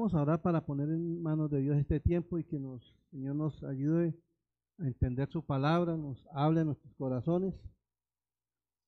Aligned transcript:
Vamos 0.00 0.40
para 0.40 0.64
poner 0.64 0.88
en 0.88 1.20
manos 1.20 1.50
de 1.50 1.60
Dios 1.60 1.76
este 1.76 2.00
tiempo 2.00 2.38
y 2.38 2.44
que 2.44 2.58
nos, 2.58 2.96
Señor 3.10 3.36
nos 3.36 3.62
ayude 3.64 4.18
a 4.78 4.86
entender 4.86 5.28
su 5.28 5.44
palabra, 5.44 5.94
nos 5.94 6.26
hable 6.32 6.60
a 6.60 6.64
nuestros 6.64 6.94
corazones. 6.94 7.54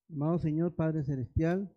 Amado 0.09 0.39
Señor, 0.39 0.75
Padre 0.75 1.05
Celestial, 1.05 1.71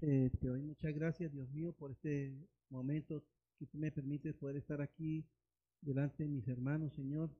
eh, 0.00 0.32
te 0.40 0.48
doy 0.48 0.62
muchas 0.62 0.92
gracias, 0.96 1.30
Dios 1.30 1.48
mío, 1.50 1.72
por 1.74 1.92
este 1.92 2.36
momento 2.70 3.22
que 3.60 3.66
tú 3.66 3.78
me 3.78 3.92
permites 3.92 4.34
poder 4.34 4.56
estar 4.56 4.80
aquí 4.80 5.24
delante 5.80 6.24
de 6.24 6.28
mis 6.28 6.48
hermanos, 6.48 6.92
Señor, 6.94 7.30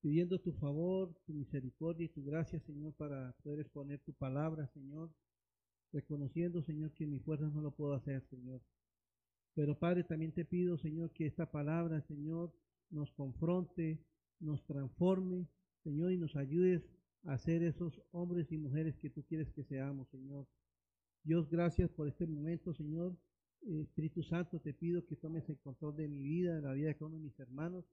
pidiendo 0.00 0.40
tu 0.40 0.52
favor, 0.54 1.14
tu 1.26 1.32
misericordia 1.32 2.06
y 2.06 2.08
tu 2.08 2.24
gracia, 2.24 2.58
Señor, 2.58 2.92
para 2.94 3.36
poder 3.44 3.60
exponer 3.60 4.00
tu 4.00 4.12
palabra, 4.14 4.66
Señor, 4.74 5.12
reconociendo, 5.92 6.60
Señor, 6.60 6.90
que 6.90 7.04
en 7.04 7.12
mis 7.12 7.22
fuerzas 7.22 7.52
no 7.52 7.60
lo 7.60 7.70
puedo 7.70 7.94
hacer, 7.94 8.26
Señor. 8.30 8.60
Pero 9.56 9.78
Padre, 9.78 10.04
también 10.04 10.32
te 10.32 10.44
pido, 10.44 10.76
Señor, 10.76 11.10
que 11.12 11.26
esta 11.26 11.50
palabra, 11.50 12.02
Señor, 12.02 12.52
nos 12.90 13.10
confronte, 13.12 14.04
nos 14.38 14.62
transforme, 14.66 15.48
Señor, 15.82 16.12
y 16.12 16.18
nos 16.18 16.36
ayudes 16.36 16.82
a 17.24 17.38
ser 17.38 17.62
esos 17.62 18.02
hombres 18.10 18.52
y 18.52 18.58
mujeres 18.58 18.98
que 18.98 19.08
tú 19.08 19.24
quieres 19.24 19.50
que 19.52 19.64
seamos, 19.64 20.10
Señor. 20.10 20.46
Dios, 21.24 21.48
gracias 21.48 21.90
por 21.90 22.06
este 22.06 22.26
momento, 22.26 22.74
Señor. 22.74 23.16
Espíritu 23.62 24.22
Santo, 24.22 24.60
te 24.60 24.74
pido 24.74 25.06
que 25.06 25.16
tomes 25.16 25.48
el 25.48 25.58
control 25.58 25.96
de 25.96 26.06
mi 26.06 26.20
vida, 26.20 26.56
de 26.56 26.60
la 26.60 26.74
vida 26.74 26.88
de 26.88 26.94
cada 26.94 27.06
uno 27.06 27.16
de 27.16 27.22
mis 27.22 27.40
hermanos, 27.40 27.86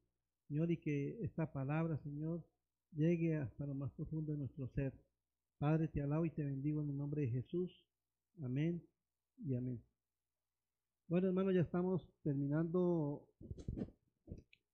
Señor, 0.49 0.69
y 0.69 0.77
que 0.77 1.17
esta 1.23 1.53
palabra, 1.53 1.97
Señor, 1.99 2.45
llegue 2.91 3.37
hasta 3.37 3.65
lo 3.65 3.73
más 3.73 3.93
profundo 3.93 4.33
de 4.33 4.37
nuestro 4.37 4.67
ser. 4.67 4.93
Padre, 5.59 5.87
te 5.87 6.01
alabo 6.01 6.25
y 6.25 6.29
te 6.29 6.43
bendigo 6.43 6.81
en 6.81 6.89
el 6.89 6.97
nombre 6.97 7.21
de 7.21 7.29
Jesús. 7.29 7.71
Amén 8.41 8.83
y 9.37 9.55
amén. 9.55 9.92
Bueno, 11.09 11.27
hermanos, 11.27 11.53
ya 11.53 11.61
estamos 11.61 12.07
terminando, 12.23 13.27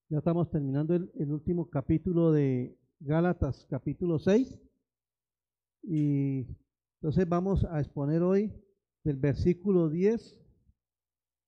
ya 0.10 0.20
estamos 0.20 0.50
terminando 0.52 0.94
el, 0.94 1.12
el 1.16 1.32
último 1.32 1.70
capítulo 1.70 2.32
de 2.32 2.78
Gálatas, 3.00 3.66
capítulo 3.68 4.20
6. 4.20 4.60
Y 5.84 6.46
entonces 7.02 7.28
vamos 7.28 7.66
a 7.66 7.80
exponer 7.80 8.22
hoy 8.22 8.54
del 9.04 9.18
versículo 9.18 9.90
10 9.90 10.40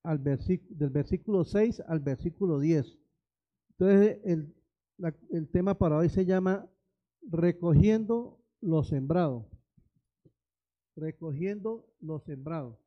al 0.04 0.18
versículo, 0.18 0.76
del 0.76 0.90
versículo 0.90 1.44
6 1.46 1.84
al 1.88 2.00
versículo 2.00 2.60
10. 2.60 2.98
Entonces, 3.78 4.20
el, 4.26 4.56
el 5.30 5.48
tema 5.50 5.78
para 5.78 5.98
hoy 5.98 6.10
se 6.10 6.26
llama 6.26 6.68
Recogiendo 7.22 8.44
lo 8.62 8.84
sembrado. 8.84 9.48
Recogiendo 10.96 11.86
lo 12.00 12.20
sembrado. 12.20 12.80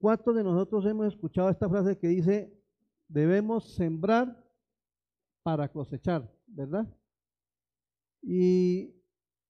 ¿Cuántos 0.00 0.34
de 0.34 0.42
nosotros 0.42 0.86
hemos 0.86 1.08
escuchado 1.08 1.50
esta 1.50 1.68
frase 1.68 1.98
que 1.98 2.08
dice, 2.08 2.50
debemos 3.06 3.74
sembrar 3.74 4.42
para 5.42 5.68
cosechar, 5.68 6.26
¿verdad? 6.46 6.88
Y, 8.22 8.94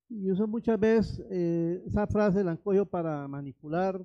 y 0.09 0.29
uso 0.29 0.49
muchas 0.49 0.79
veces 0.81 1.25
eh, 1.31 1.81
esa 1.87 2.05
frase, 2.09 2.43
la 2.43 2.51
han 2.51 2.87
para 2.87 3.29
manipular, 3.29 4.05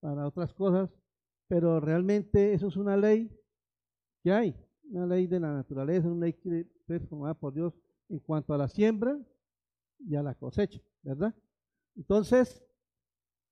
para 0.00 0.26
otras 0.26 0.52
cosas, 0.52 0.90
pero 1.46 1.78
realmente 1.78 2.52
eso 2.52 2.66
es 2.66 2.76
una 2.76 2.96
ley 2.96 3.30
que 4.24 4.32
hay, 4.32 4.56
una 4.90 5.06
ley 5.06 5.28
de 5.28 5.38
la 5.38 5.54
naturaleza, 5.54 6.08
una 6.08 6.26
ley 6.26 6.32
que 6.32 6.66
es 6.88 7.08
formada 7.08 7.34
por 7.34 7.54
Dios 7.54 7.72
en 8.08 8.18
cuanto 8.18 8.52
a 8.52 8.58
la 8.58 8.66
siembra 8.66 9.16
y 10.00 10.16
a 10.16 10.22
la 10.24 10.34
cosecha, 10.34 10.80
¿verdad? 11.02 11.32
Entonces, 11.94 12.65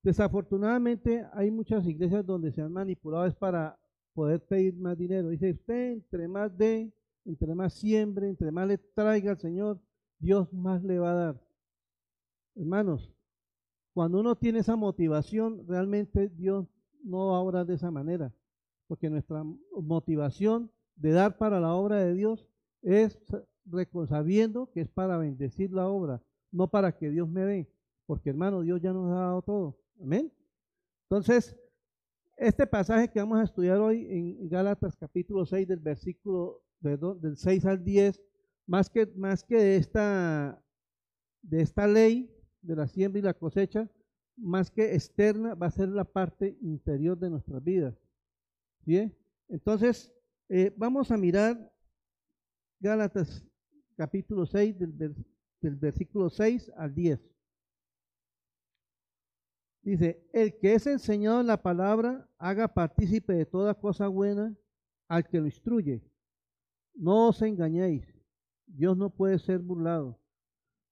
desafortunadamente 0.05 1.27
hay 1.33 1.51
muchas 1.51 1.87
iglesias 1.87 2.25
donde 2.27 2.53
se 2.53 2.61
han 2.61 2.71
manipulado 2.71 3.25
es 3.25 3.35
para 3.35 3.77
poder 4.13 4.45
pedir 4.45 4.77
más 4.77 4.97
dinero. 4.99 5.31
Dice, 5.31 5.53
usted 5.53 5.93
entre 5.93 6.29
más 6.29 6.57
de, 6.57 6.93
entre 7.25 7.55
más 7.55 7.73
siembre, 7.73 8.29
entre 8.29 8.53
más 8.53 8.69
le 8.69 8.79
traiga 8.79 9.33
al 9.33 9.39
Señor, 9.39 9.81
Dios 10.19 10.53
más 10.53 10.85
le 10.85 10.99
va 10.99 11.11
a 11.11 11.15
dar. 11.15 11.41
Hermanos, 12.55 13.13
cuando 13.95 14.21
uno 14.21 14.37
tiene 14.37 14.59
esa 14.59 14.77
motivación, 14.77 15.67
realmente 15.67 16.29
Dios 16.29 16.67
no 17.03 17.29
va 17.29 17.39
a 17.39 17.41
obrar 17.41 17.67
de 17.67 17.75
esa 17.75 17.91
manera, 17.91 18.33
porque 18.87 19.09
nuestra 19.09 19.43
motivación 19.73 20.71
de 20.97 21.13
dar 21.13 21.39
para 21.39 21.61
la 21.61 21.75
obra 21.75 21.97
de 21.97 22.15
Dios 22.15 22.47
es 22.83 23.19
sabiendo 24.07 24.71
que 24.71 24.83
es 24.83 24.89
para 24.91 25.17
bendecir 25.17 25.73
la 25.73 25.89
obra, 25.89 26.23
no 26.53 26.69
para 26.69 26.93
que 26.93 27.09
Dios 27.09 27.29
me 27.29 27.45
dé, 27.47 27.73
porque 28.05 28.31
hermano, 28.31 28.61
Dios 28.61 28.83
ya 28.83 28.93
nos 28.93 29.11
ha 29.11 29.21
dado 29.21 29.43
todo. 29.43 29.84
Amén. 30.01 30.33
Entonces, 31.09 31.57
este 32.37 32.67
pasaje 32.67 33.09
que 33.09 33.21
vamos 33.21 33.39
a 33.39 33.45
estudiar 33.45 33.79
hoy 33.79 34.07
en 34.11 34.49
Gálatas 34.49 34.97
capítulo 34.97 35.47
6 35.47 35.69
del 35.69 35.79
versículo 35.79 36.63
del 36.81 37.37
6 37.37 37.65
al 37.65 37.83
10, 37.83 38.21
más 38.67 38.91
que, 38.91 39.07
más 39.15 39.45
que 39.45 39.57
de 39.57 39.77
esta, 39.77 40.63
de 41.43 41.63
esta 41.63 41.87
ley 41.87 42.31
de 42.61 42.77
la 42.77 42.87
siembra 42.87 43.21
y 43.21 43.23
la 43.23 43.35
cosecha, 43.35 43.89
más 44.37 44.71
que 44.71 44.95
externa, 44.95 45.55
va 45.55 45.69
a 45.69 45.71
ser 45.71 45.89
la 45.89 46.05
parte 46.05 46.59
interior 46.61 47.19
de 47.19 47.31
nuestras 47.31 47.63
vidas. 47.63 47.95
¿Bien? 48.85 49.17
Entonces, 49.49 50.13
eh, 50.49 50.75
vamos 50.77 51.11
a 51.11 51.17
mirar 51.17 51.73
Gálatas 52.81 53.47
capítulo 53.97 54.45
6 54.45 54.79
del, 54.79 55.15
del 55.61 55.77
versículo 55.77 56.29
6 56.29 56.73
al 56.77 56.95
10. 56.95 57.34
Dice, 59.85 60.27
el 60.33 60.57
que 60.57 60.73
es 60.73 60.87
enseñado 60.87 61.43
en 61.43 61.47
la 61.47 61.61
palabra, 61.61 62.27
haga 62.39 62.69
partícipe 62.69 63.35
de 63.35 63.45
toda 63.45 63.75
cosa 63.75 64.09
buena 64.09 64.57
al 65.09 65.29
que 65.29 65.39
lo 65.39 65.45
instruye. 65.45 66.03
No 66.95 67.29
os 67.29 67.43
engañéis, 67.43 68.07
Dios 68.67 68.97
no 68.97 69.11
puede 69.11 69.39
ser 69.39 69.59
burlado, 69.59 70.19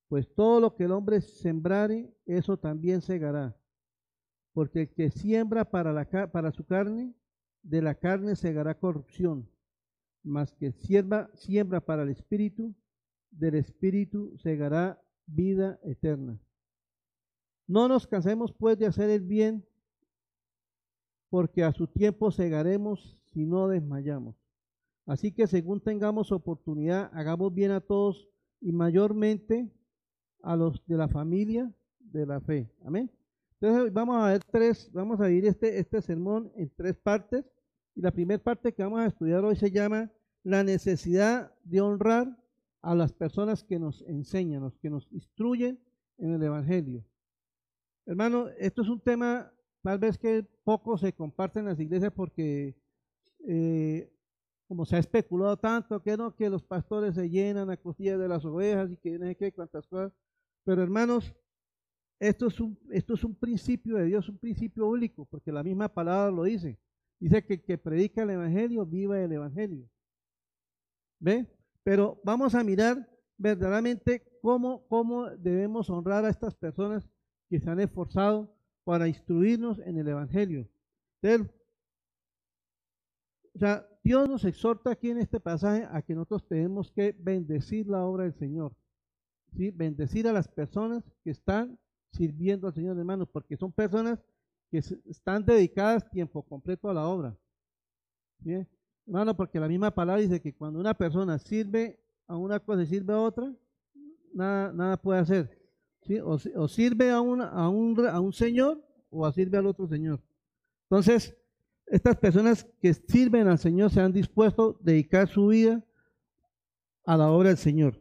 pues 0.09 0.29
todo 0.35 0.61
lo 0.61 0.77
que 0.77 0.85
el 0.85 0.93
hombre 0.93 1.23
sembrare, 1.23 2.15
eso 2.27 2.59
también 2.59 3.01
segará. 3.01 3.57
Porque 4.53 4.83
el 4.83 4.93
que 4.93 5.11
siembra 5.11 5.65
para, 5.65 5.91
la, 5.95 6.31
para 6.31 6.53
su 6.53 6.67
carne, 6.67 7.15
de 7.63 7.81
la 7.81 7.95
carne 7.95 8.37
segará 8.37 8.79
corrupción, 8.79 9.49
mas 10.23 10.53
que 10.53 10.73
siembra, 10.73 11.31
siembra 11.33 11.81
para 11.81 12.03
el 12.03 12.11
espíritu, 12.11 12.75
del 13.31 13.55
espíritu 13.55 14.37
segará 14.37 15.03
vida 15.25 15.81
eterna. 15.83 16.39
No 17.73 17.89
nos 17.89 18.07
cansemos 18.07 18.53
pues 18.53 18.79
de 18.79 18.85
hacer 18.85 19.09
el 19.09 19.23
bien, 19.23 19.65
porque 21.31 21.65
a 21.65 21.73
su 21.73 21.87
tiempo 21.87 22.31
segaremos 22.31 23.19
si 23.33 23.47
no 23.47 23.67
desmayamos. 23.67 24.37
Así 25.07 25.33
que 25.33 25.47
según 25.47 25.81
tengamos 25.81 26.33
oportunidad, 26.33 27.11
hagamos 27.15 27.55
bien 27.55 27.71
a 27.71 27.81
todos 27.81 28.29
y 28.61 28.73
mayormente 28.73 29.73
a 30.43 30.55
los 30.55 30.87
de 30.87 30.99
la 30.99 31.09
familia 31.09 31.73
de 31.99 32.27
la 32.27 32.43
fe. 32.43 32.71
Amén. 32.85 33.11
Entonces 33.59 33.91
vamos 33.91 34.23
a 34.23 34.33
ver 34.33 34.45
tres, 34.45 34.91
vamos 34.93 35.19
a 35.23 35.31
ir 35.31 35.47
este, 35.47 35.79
este 35.79 36.03
sermón 36.03 36.53
en 36.57 36.71
tres 36.77 36.95
partes. 36.99 37.43
Y 37.95 38.03
la 38.03 38.11
primera 38.11 38.43
parte 38.43 38.75
que 38.75 38.83
vamos 38.83 39.01
a 39.01 39.07
estudiar 39.07 39.47
hoy 39.47 39.57
se 39.57 39.71
llama 39.71 40.13
la 40.43 40.63
necesidad 40.63 41.55
de 41.65 41.81
honrar 41.81 42.37
a 42.83 42.95
las 42.95 43.15
personas 43.15 43.65
que 43.65 43.79
nos 43.79 44.03
enseñan, 44.03 44.61
los 44.61 44.77
que 44.77 44.91
nos 44.91 45.11
instruyen 45.11 45.81
en 46.19 46.35
el 46.35 46.43
Evangelio. 46.43 47.03
Hermano, 48.07 48.49
esto 48.59 48.83
es 48.83 48.89
un 48.89 49.01
tema 49.01 49.53
tal 49.83 49.99
vez 49.99 50.19
que 50.19 50.45
poco 50.65 50.99
se 50.99 51.13
comparte 51.13 51.61
en 51.61 51.67
las 51.67 51.79
iglesias 51.79 52.13
porque 52.15 52.77
eh, 53.47 54.13
como 54.67 54.87
se 54.87 54.97
ha 54.97 55.01
especulado 55.01 55.57
tanto, 55.57 56.03
que 56.03 56.17
no, 56.17 56.35
que 56.35 56.49
los 56.49 56.63
pastores 56.63 57.15
se 57.15 57.29
llenan 57.29 57.71
a 57.71 57.77
costillas 57.77 58.19
de 58.19 58.29
las 58.29 58.45
ovejas 58.45 58.91
y 58.91 58.97
que 58.97 59.19
no 59.19 59.27
sé 59.27 59.37
qué, 59.37 59.53
cuantas 59.53 59.87
cosas. 59.87 60.13
Pero 60.65 60.83
hermanos, 60.83 61.35
esto 62.19 62.47
es, 62.47 62.59
un, 62.59 62.79
esto 62.91 63.15
es 63.15 63.25
un 63.25 63.35
principio 63.35 63.97
de 63.97 64.07
Dios, 64.07 64.29
un 64.29 64.39
principio 64.39 64.91
bíblico, 64.91 65.27
porque 65.27 65.53
la 65.53 65.63
misma 65.63 65.89
palabra 65.89 66.31
lo 66.31 66.45
dice. 66.45 66.79
Dice 67.21 67.45
que 67.45 67.63
que 67.63 67.77
predica 67.77 68.23
el 68.23 68.31
Evangelio, 68.31 68.87
viva 68.87 69.21
el 69.21 69.33
Evangelio. 69.33 69.89
¿Ve? 71.21 71.47
Pero 71.83 72.21
vamos 72.25 72.55
a 72.55 72.65
mirar 72.65 73.09
verdaderamente 73.37 74.39
cómo, 74.41 74.87
cómo 74.89 75.29
debemos 75.31 75.91
honrar 75.91 76.25
a 76.25 76.31
estas 76.31 76.55
personas 76.55 77.09
que 77.53 77.61
se 77.61 77.69
han 77.69 77.81
esforzado 77.81 78.51
para 78.83 79.07
instruirnos 79.07 79.79
en 79.81 79.99
el 79.99 80.09
Evangelio. 80.09 80.67
o 81.23 81.47
sea, 83.59 83.87
Dios 84.03 84.27
nos 84.27 84.47
exhorta 84.47 84.93
aquí 84.93 85.11
en 85.11 85.19
este 85.19 85.39
pasaje 85.39 85.87
a 85.91 86.01
que 86.01 86.15
nosotros 86.15 86.49
tenemos 86.49 86.91
que 86.91 87.15
bendecir 87.21 87.89
la 87.89 88.07
obra 88.07 88.25
del 88.25 88.33
Señor. 88.33 88.75
¿sí? 89.55 89.71
Bendecir 89.71 90.27
a 90.27 90.33
las 90.33 90.49
personas 90.49 91.05
que 91.23 91.29
están 91.29 91.79
sirviendo 92.13 92.69
al 92.69 92.73
Señor, 92.73 92.99
hermanos, 92.99 93.29
porque 93.31 93.59
son 93.59 93.71
personas 93.71 94.19
que 94.71 94.79
están 94.79 95.45
dedicadas 95.45 96.09
tiempo 96.09 96.43
completo 96.43 96.89
a 96.89 96.95
la 96.95 97.07
obra. 97.07 97.37
¿sí? 98.43 98.67
Hermano, 99.07 99.37
porque 99.37 99.61
la 99.61 99.69
misma 99.69 99.91
palabra 99.91 100.23
dice 100.23 100.41
que 100.41 100.55
cuando 100.55 100.81
una 100.81 100.95
persona 100.95 101.39
sirve 101.39 102.01
a 102.27 102.35
una 102.35 102.61
cosa 102.61 102.83
y 102.83 102.87
sirve 102.87 103.13
a 103.13 103.21
otra, 103.21 103.55
nada, 104.33 104.73
nada 104.73 104.97
puede 104.97 105.21
hacer. 105.21 105.62
O, 106.25 106.69
sirve 106.69 107.11
a, 107.11 107.17
a, 107.17 107.21
un, 107.21 107.41
a 107.41 108.21
un 108.21 108.33
señor 108.33 108.83
o 109.11 109.31
sirve 109.31 109.59
al 109.59 109.67
otro 109.67 109.87
señor. 109.87 110.21
Entonces, 110.85 111.37
estas 111.87 112.17
personas 112.17 112.67
que 112.81 112.95
sirven 112.95 113.49
al 113.49 113.59
Señor 113.59 113.91
se 113.91 114.01
han 114.01 114.13
dispuesto 114.13 114.79
a 114.81 114.85
dedicar 114.85 115.29
su 115.29 115.49
vida 115.49 115.85
a 117.05 117.17
la 117.17 117.31
obra 117.31 117.51
del 117.51 117.59
Señor. 117.59 118.01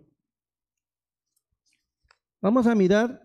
Vamos 2.41 2.65
a 2.67 2.73
mirar. 2.73 3.21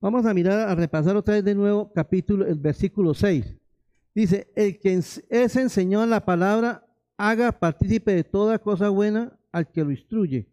Vamos 0.00 0.26
a 0.26 0.34
mirar, 0.34 0.68
a 0.68 0.74
repasar 0.74 1.16
otra 1.16 1.34
vez 1.34 1.44
de 1.44 1.54
nuevo 1.54 1.92
capítulo, 1.92 2.46
el 2.46 2.58
versículo 2.58 3.14
6. 3.14 3.56
Dice, 4.14 4.50
el 4.54 4.78
que 4.78 4.94
es 4.94 5.56
enseñado 5.56 6.04
en 6.04 6.10
la 6.10 6.24
palabra, 6.24 6.86
haga 7.16 7.52
partícipe 7.52 8.12
de 8.12 8.24
toda 8.24 8.58
cosa 8.58 8.88
buena 8.88 9.38
al 9.54 9.70
que 9.70 9.84
lo 9.84 9.92
instruye. 9.92 10.48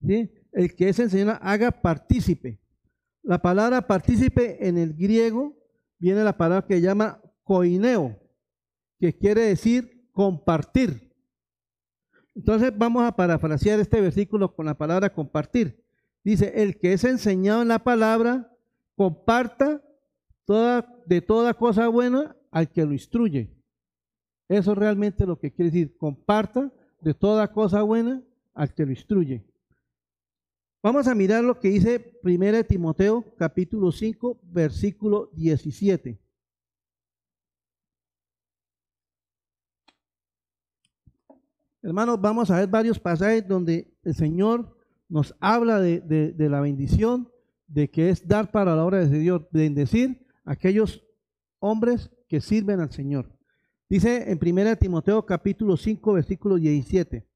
El 0.00 0.74
que 0.76 0.90
es 0.90 0.98
enseñado, 0.98 1.38
haga 1.40 1.70
partícipe. 1.70 2.60
La 3.22 3.40
palabra 3.40 3.86
partícipe 3.86 4.68
en 4.68 4.76
el 4.76 4.92
griego 4.92 5.56
viene 5.98 6.22
la 6.22 6.36
palabra 6.36 6.66
que 6.66 6.80
llama 6.80 7.22
koineo, 7.42 8.20
que 9.00 9.16
quiere 9.16 9.42
decir 9.42 10.10
compartir. 10.12 11.10
Entonces 12.34 12.70
vamos 12.76 13.02
a 13.02 13.16
parafrasear 13.16 13.80
este 13.80 14.00
versículo 14.00 14.54
con 14.54 14.66
la 14.66 14.76
palabra 14.76 15.12
compartir. 15.12 15.82
Dice, 16.22 16.52
el 16.56 16.78
que 16.78 16.92
es 16.92 17.04
enseñado 17.04 17.62
en 17.62 17.68
la 17.68 17.78
palabra, 17.78 18.54
comparta 18.94 19.82
toda, 20.44 20.86
de 21.06 21.22
toda 21.22 21.54
cosa 21.54 21.88
buena 21.88 22.36
al 22.50 22.70
que 22.70 22.84
lo 22.84 22.92
instruye. 22.92 23.56
Eso 24.48 24.72
es 24.72 24.78
realmente 24.78 25.24
lo 25.24 25.38
que 25.38 25.50
quiere 25.50 25.70
decir, 25.70 25.96
comparta 25.96 26.70
de 27.00 27.14
toda 27.14 27.52
cosa 27.52 27.82
buena 27.82 28.22
al 28.54 28.74
que 28.74 28.84
lo 28.84 28.90
instruye. 28.90 29.44
Vamos 30.82 31.06
a 31.08 31.14
mirar 31.14 31.42
lo 31.42 31.58
que 31.58 31.68
dice 31.68 32.18
1 32.22 32.64
Timoteo 32.64 33.24
capítulo 33.36 33.90
5, 33.90 34.40
versículo 34.44 35.30
17. 35.34 36.18
Hermanos, 41.82 42.20
vamos 42.20 42.50
a 42.50 42.58
ver 42.58 42.68
varios 42.68 42.98
pasajes 42.98 43.46
donde 43.46 43.92
el 44.02 44.14
Señor 44.14 44.76
nos 45.08 45.34
habla 45.40 45.80
de, 45.80 46.34
la 46.36 46.60
bendición, 46.60 47.28
de 47.66 47.88
que 47.88 48.10
es 48.10 48.26
dar 48.26 48.50
para 48.50 48.76
la 48.76 48.84
obra 48.84 49.06
de 49.06 49.18
Dios, 49.18 49.42
bendecir 49.50 50.26
a 50.44 50.52
aquellos 50.52 51.02
hombres 51.60 52.10
que 52.28 52.40
sirven 52.40 52.80
al 52.80 52.92
Señor. 52.92 53.37
Dice 53.88 54.30
en 54.30 54.38
1 54.38 54.76
Timoteo 54.76 55.24
capítulo 55.24 55.78
5, 55.78 56.12
versículo 56.12 56.56
17, 56.56 57.26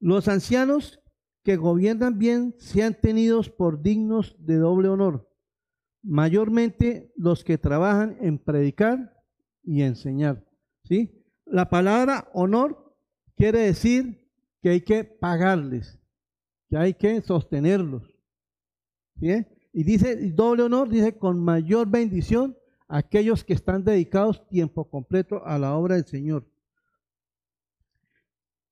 los 0.00 0.28
ancianos 0.28 1.00
que 1.42 1.56
gobiernan 1.56 2.18
bien 2.18 2.54
sean 2.58 2.94
tenidos 3.00 3.48
por 3.48 3.80
dignos 3.80 4.36
de 4.38 4.56
doble 4.56 4.90
honor, 4.90 5.32
mayormente 6.02 7.10
los 7.16 7.42
que 7.42 7.56
trabajan 7.56 8.18
en 8.20 8.38
predicar 8.38 9.16
y 9.62 9.80
enseñar. 9.80 10.46
¿sí? 10.84 11.24
La 11.46 11.70
palabra 11.70 12.28
honor 12.34 12.94
quiere 13.34 13.60
decir 13.60 14.30
que 14.60 14.68
hay 14.68 14.80
que 14.82 15.04
pagarles, 15.04 15.98
que 16.68 16.76
hay 16.76 16.92
que 16.92 17.22
sostenerlos. 17.22 18.14
¿sí? 19.18 19.46
Y 19.72 19.84
dice 19.84 20.16
doble 20.32 20.64
honor, 20.64 20.90
dice 20.90 21.16
con 21.16 21.42
mayor 21.42 21.88
bendición 21.88 22.57
aquellos 22.88 23.44
que 23.44 23.52
están 23.52 23.84
dedicados 23.84 24.48
tiempo 24.48 24.88
completo 24.88 25.44
a 25.44 25.58
la 25.58 25.74
obra 25.74 25.94
del 25.94 26.06
Señor. 26.06 26.46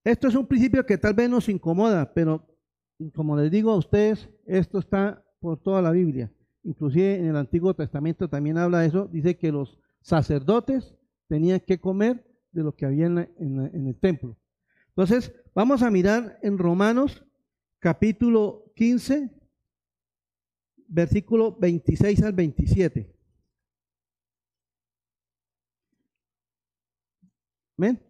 Esto 0.02 0.28
es 0.28 0.34
un 0.34 0.46
principio 0.46 0.86
que 0.86 0.98
tal 0.98 1.14
vez 1.14 1.28
nos 1.28 1.48
incomoda, 1.48 2.12
pero 2.14 2.46
como 3.14 3.36
les 3.36 3.50
digo 3.50 3.72
a 3.72 3.76
ustedes, 3.76 4.28
esto 4.46 4.78
está 4.78 5.22
por 5.40 5.62
toda 5.62 5.82
la 5.82 5.90
Biblia. 5.90 6.32
Inclusive 6.62 7.16
en 7.16 7.26
el 7.26 7.36
Antiguo 7.36 7.74
Testamento 7.74 8.28
también 8.28 8.56
habla 8.56 8.80
de 8.80 8.86
eso. 8.86 9.08
Dice 9.12 9.36
que 9.36 9.52
los 9.52 9.78
sacerdotes 10.00 10.94
tenían 11.28 11.60
que 11.60 11.78
comer 11.78 12.24
de 12.52 12.62
lo 12.62 12.74
que 12.74 12.86
había 12.86 13.06
en, 13.06 13.18
el 13.86 13.98
templo. 14.00 14.36
Entonces, 14.88 15.32
vamos 15.54 15.82
a 15.82 15.90
mirar 15.90 16.38
en 16.42 16.56
Romanos 16.56 17.24
capítulo 17.80 18.72
15, 18.76 19.30
versículo 20.88 21.56
26 21.58 22.22
al 22.22 22.32
27. 22.32 23.15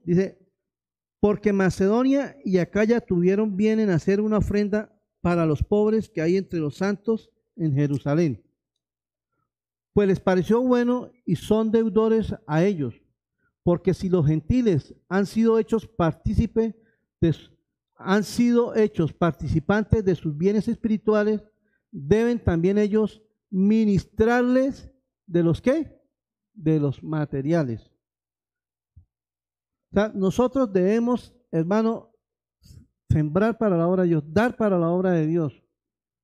Dice, 0.04 0.38
porque 1.20 1.52
Macedonia 1.52 2.36
y 2.44 2.58
Acaya 2.58 3.00
tuvieron 3.00 3.56
bien 3.56 3.80
en 3.80 3.90
hacer 3.90 4.20
una 4.20 4.38
ofrenda 4.38 4.92
para 5.20 5.44
los 5.44 5.62
pobres 5.62 6.08
que 6.08 6.22
hay 6.22 6.36
entre 6.36 6.60
los 6.60 6.76
santos 6.76 7.30
en 7.56 7.74
Jerusalén. 7.74 8.44
Pues 9.92 10.08
les 10.08 10.20
pareció 10.20 10.60
bueno 10.60 11.10
y 11.24 11.36
son 11.36 11.72
deudores 11.72 12.34
a 12.46 12.62
ellos, 12.62 12.94
porque 13.62 13.94
si 13.94 14.08
los 14.08 14.26
gentiles 14.26 14.94
han 15.08 15.26
sido 15.26 15.58
hechos 15.58 15.86
partícipes 15.88 16.74
han 17.98 18.22
sido 18.22 18.76
hechos 18.76 19.12
participantes 19.14 20.04
de 20.04 20.14
sus 20.14 20.36
bienes 20.36 20.68
espirituales, 20.68 21.42
deben 21.90 22.38
también 22.38 22.76
ellos 22.76 23.22
ministrarles 23.50 24.90
de 25.26 25.42
los 25.42 25.62
qué? 25.62 25.98
De 26.52 26.78
los 26.78 27.02
materiales 27.02 27.95
nosotros 30.14 30.72
debemos, 30.72 31.34
hermano, 31.50 32.10
sembrar 33.08 33.56
para 33.56 33.76
la 33.76 33.88
obra 33.88 34.02
de 34.02 34.10
Dios, 34.10 34.24
dar 34.26 34.56
para 34.56 34.78
la 34.78 34.90
obra 34.90 35.12
de 35.12 35.26
Dios. 35.26 35.62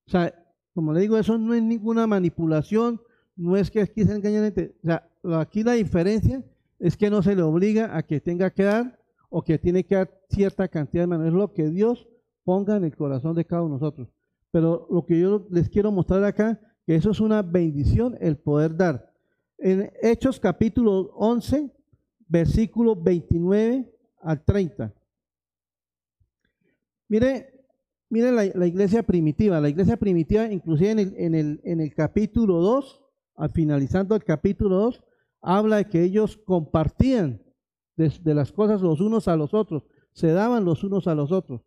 O 0.07 0.11
sea, 0.11 0.35
como 0.75 0.93
le 0.93 1.01
digo, 1.01 1.19
eso 1.19 1.39
no 1.39 1.55
es 1.55 1.63
ninguna 1.63 2.07
manipulación, 2.07 3.01
no 3.37 3.57
es 3.57 3.71
que 3.71 3.81
aquí 3.81 4.05
se 4.05 4.15
engañen. 4.15 4.53
O 4.83 4.87
sea, 4.87 5.09
aquí 5.41 5.63
la 5.63 5.73
diferencia 5.73 6.45
es 6.79 6.97
que 6.97 7.11
no 7.11 7.23
se 7.23 7.37
le 7.37 7.43
obliga 7.43 7.97
a 7.97 8.03
que 8.03 8.21
tenga 8.21 8.51
que 8.51 8.65
dar 8.65 8.99
o 9.31 9.43
que 9.43 9.59
tiene 9.59 9.85
que 9.85 9.95
dar 9.95 10.11
cierta 10.29 10.69
cantidad 10.69 11.05
de 11.05 11.07
manos. 11.07 11.29
Es 11.29 11.33
lo 11.33 11.53
que 11.53 11.69
Dios 11.69 12.09
ponga 12.45 12.77
en 12.77 12.85
el 12.85 12.97
corazón 12.97 13.35
de 13.35 13.45
cada 13.45 13.63
uno 13.63 13.77
de 13.77 13.81
nosotros. 13.81 14.09
Pero 14.51 14.87
lo 14.91 15.07
que 15.07 15.19
yo 15.19 15.47
les 15.51 15.69
quiero 15.69 15.91
mostrar 15.91 16.25
acá, 16.25 16.61
que 16.85 16.95
eso 16.95 17.11
es 17.11 17.21
una 17.21 17.43
bendición 17.43 18.17
el 18.21 18.37
poder 18.37 18.77
dar. 18.77 19.13
En 19.59 19.91
Hechos 20.03 20.41
capítulo 20.41 21.13
11, 21.15 21.71
versículo 22.29 22.97
29 22.97 23.93
al 24.21 24.45
30. 24.45 24.95
Mire, 27.09 27.67
mire 28.09 28.33
la, 28.33 28.67
iglesia 28.67 29.03
primitiva. 29.03 29.61
La 29.61 29.69
iglesia 29.69 29.97
primitiva, 29.97 30.51
inclusive 30.51 30.91
en 30.91 30.99
el, 30.99 31.15
en 31.17 31.35
el, 31.35 31.61
en 31.65 31.81
el 31.81 31.95
capítulo 31.95 32.61
2, 32.61 33.03
al 33.37 33.51
finalizando 33.51 34.15
el 34.15 34.25
capítulo 34.25 34.77
2, 34.77 35.05
habla 35.41 35.77
de 35.77 35.89
que 35.89 36.03
ellos 36.03 36.37
compartían 36.37 37.43
de, 37.97 38.35
las 38.35 38.53
cosas 38.53 38.81
los 38.81 39.01
unos 39.01 39.29
a 39.29 39.37
los 39.37 39.53
otros, 39.53 39.85
se 40.13 40.29
daban 40.29 40.65
los 40.65 40.85
unos 40.85 41.07
a 41.07 41.15
los 41.15 41.33
otros. 41.33 41.63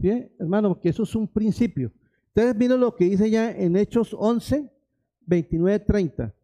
¿Sí? 0.00 0.10
Hermano, 0.38 0.68
porque 0.68 0.90
eso 0.90 1.02
es 1.02 1.14
un 1.14 1.26
principio. 1.26 1.92
Ustedes 2.28 2.54
miren 2.54 2.80
lo 2.80 2.94
que 2.94 3.06
dice 3.06 3.28
ya 3.30 3.50
en 3.50 3.76
Hechos 3.76 4.14
11, 4.16 4.70
29, 5.26 5.80
30. 5.80 6.34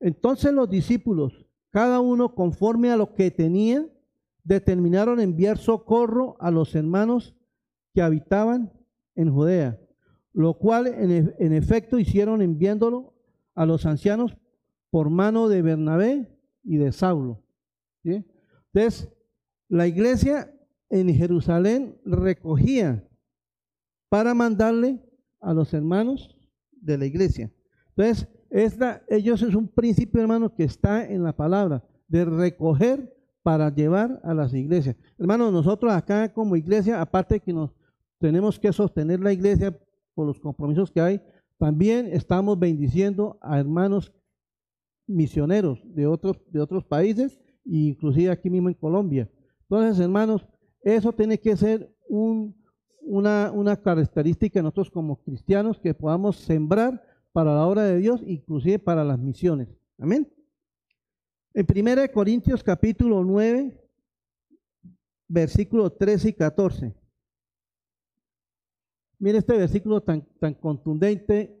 Entonces 0.00 0.52
los 0.52 0.68
discípulos 0.68 1.47
cada 1.78 2.00
uno 2.00 2.34
conforme 2.34 2.90
a 2.90 2.96
lo 2.96 3.14
que 3.14 3.30
tenía, 3.30 3.86
determinaron 4.42 5.20
enviar 5.20 5.58
socorro 5.58 6.36
a 6.40 6.50
los 6.50 6.74
hermanos 6.74 7.36
que 7.94 8.02
habitaban 8.02 8.72
en 9.14 9.32
Judea, 9.32 9.78
lo 10.32 10.54
cual 10.54 10.88
en, 10.88 11.12
e, 11.12 11.56
efecto 11.56 12.00
hicieron 12.00 12.42
enviándolo 12.42 13.14
a 13.54 13.64
los 13.64 13.86
ancianos 13.86 14.36
por 14.90 15.08
mano 15.08 15.48
de 15.48 15.62
Bernabé 15.62 16.36
y 16.64 16.78
de 16.78 16.90
Saulo. 16.90 17.44
Entonces, 18.02 19.08
la 19.68 19.86
iglesia 19.86 20.52
en 20.90 21.14
Jerusalén 21.14 21.96
recogía 22.04 23.08
para 24.08 24.34
mandarle 24.34 25.00
a 25.40 25.54
los 25.54 25.72
hermanos 25.72 26.36
de 26.72 26.98
la 26.98 27.06
iglesia. 27.06 27.52
Entonces, 27.90 28.26
esta, 28.50 29.02
ellos 29.08 29.42
es 29.42 29.54
un 29.54 29.68
principio, 29.68 30.20
hermano, 30.20 30.54
que 30.54 30.64
está 30.64 31.06
en 31.06 31.22
la 31.22 31.34
palabra, 31.34 31.84
de 32.08 32.24
recoger 32.24 33.14
para 33.42 33.74
llevar 33.74 34.20
a 34.24 34.34
las 34.34 34.52
iglesias. 34.54 34.96
Hermano, 35.18 35.50
nosotros 35.50 35.92
acá 35.92 36.32
como 36.32 36.56
iglesia, 36.56 37.00
aparte 37.00 37.34
de 37.34 37.40
que 37.40 37.52
nos 37.52 37.74
tenemos 38.18 38.58
que 38.58 38.72
sostener 38.72 39.20
la 39.20 39.32
iglesia 39.32 39.78
por 40.14 40.26
los 40.26 40.40
compromisos 40.40 40.90
que 40.90 41.00
hay, 41.00 41.20
también 41.58 42.06
estamos 42.06 42.58
bendiciendo 42.58 43.38
a 43.42 43.58
hermanos 43.58 44.12
misioneros 45.06 45.80
de 45.84 46.06
otros, 46.06 46.40
de 46.50 46.60
otros 46.60 46.84
países, 46.84 47.40
inclusive 47.64 48.30
aquí 48.30 48.50
mismo 48.50 48.68
en 48.68 48.74
Colombia. 48.74 49.30
Entonces, 49.62 50.00
hermanos, 50.00 50.46
eso 50.82 51.12
tiene 51.12 51.38
que 51.38 51.56
ser 51.56 51.94
un, 52.08 52.56
una, 53.02 53.50
una 53.52 53.76
característica 53.76 54.58
de 54.58 54.62
nosotros 54.62 54.90
como 54.90 55.22
cristianos 55.22 55.78
que 55.78 55.94
podamos 55.94 56.36
sembrar 56.36 57.02
para 57.32 57.54
la 57.54 57.66
obra 57.66 57.84
de 57.84 57.98
Dios, 57.98 58.22
inclusive 58.26 58.78
para 58.78 59.04
las 59.04 59.18
misiones. 59.18 59.68
Amén. 59.98 60.32
En 61.54 61.66
1 61.68 62.12
Corintios 62.12 62.62
capítulo 62.62 63.24
9, 63.24 63.78
versículos 65.28 65.96
13 65.98 66.28
y 66.28 66.32
14. 66.32 66.94
Mire 69.18 69.38
este 69.38 69.56
versículo 69.56 70.00
tan, 70.00 70.22
tan 70.38 70.54
contundente 70.54 71.60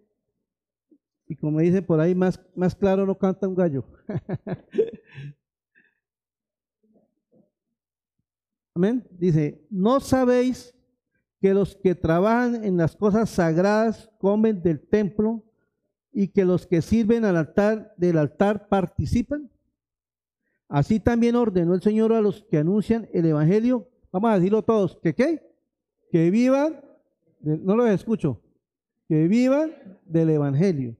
Y 1.26 1.34
como 1.34 1.58
dice 1.58 1.82
por 1.82 1.98
ahí, 2.00 2.14
más, 2.14 2.40
más 2.54 2.74
claro 2.74 3.04
no 3.04 3.18
canta 3.18 3.48
un 3.48 3.54
gallo. 3.54 3.84
Amén. 8.74 9.06
Dice, 9.10 9.66
¿no 9.70 9.98
sabéis 9.98 10.74
que 11.40 11.52
los 11.52 11.74
que 11.76 11.94
trabajan 11.94 12.64
en 12.64 12.76
las 12.76 12.94
cosas 12.96 13.28
sagradas 13.28 14.08
comen 14.18 14.62
del 14.62 14.80
templo 14.80 15.44
y 16.12 16.28
que 16.28 16.44
los 16.44 16.66
que 16.66 16.82
sirven 16.82 17.24
al 17.24 17.36
altar 17.36 17.94
del 17.96 18.18
altar 18.18 18.68
participan? 18.68 19.50
Así 20.68 21.00
también 21.00 21.34
ordenó 21.36 21.74
el 21.74 21.82
Señor 21.82 22.12
a 22.12 22.20
los 22.20 22.44
que 22.44 22.58
anuncian 22.58 23.08
el 23.12 23.26
Evangelio. 23.26 23.88
Vamos 24.12 24.30
a 24.30 24.34
decirlo 24.36 24.62
todos, 24.62 24.98
que 25.02 25.14
qué? 25.14 25.42
Que 26.10 26.30
vivan, 26.30 26.80
no 27.40 27.76
lo 27.76 27.86
escucho, 27.86 28.40
que 29.08 29.28
vivan 29.28 29.72
del 30.04 30.30
Evangelio. 30.30 30.96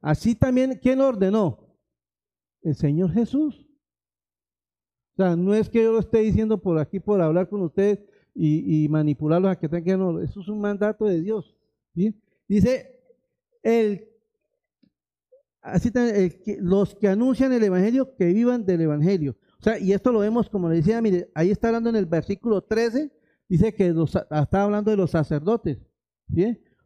Así 0.00 0.34
también, 0.34 0.78
¿quién 0.82 1.00
ordenó? 1.00 1.58
El 2.62 2.74
Señor 2.74 3.12
Jesús. 3.12 3.66
O 5.14 5.16
sea, 5.16 5.36
no 5.36 5.54
es 5.54 5.68
que 5.68 5.82
yo 5.82 5.92
lo 5.92 6.00
esté 6.00 6.18
diciendo 6.18 6.60
por 6.60 6.78
aquí, 6.78 6.98
por 6.98 7.20
hablar 7.20 7.48
con 7.48 7.62
ustedes 7.62 8.00
y, 8.34 8.88
manipularlos 8.88 9.50
a 9.50 9.58
que 9.58 9.68
tengan, 9.68 10.00
no, 10.00 10.20
eso 10.20 10.40
es 10.40 10.48
un 10.48 10.60
mandato 10.60 11.04
de 11.04 11.20
Dios. 11.20 11.56
Dice, 12.48 13.00
el, 13.62 14.08
así 15.64 15.90
también, 15.90 16.32
los 16.60 16.94
que 16.94 17.08
anuncian 17.08 17.52
el 17.52 17.64
Evangelio, 17.64 18.14
que 18.16 18.26
vivan 18.26 18.64
del 18.64 18.82
Evangelio. 18.82 19.36
O 19.58 19.62
sea, 19.62 19.78
y 19.78 19.92
esto 19.92 20.12
lo 20.12 20.20
vemos, 20.20 20.50
como 20.50 20.68
le 20.68 20.76
decía, 20.76 21.00
mire, 21.00 21.30
ahí 21.34 21.50
está 21.50 21.68
hablando 21.68 21.88
en 21.88 21.96
el 21.96 22.06
versículo 22.06 22.62
13, 22.62 23.10
dice 23.48 23.74
que 23.74 23.94
está 24.30 24.62
hablando 24.62 24.90
de 24.90 24.96
los 24.96 25.10
sacerdotes. 25.10 25.78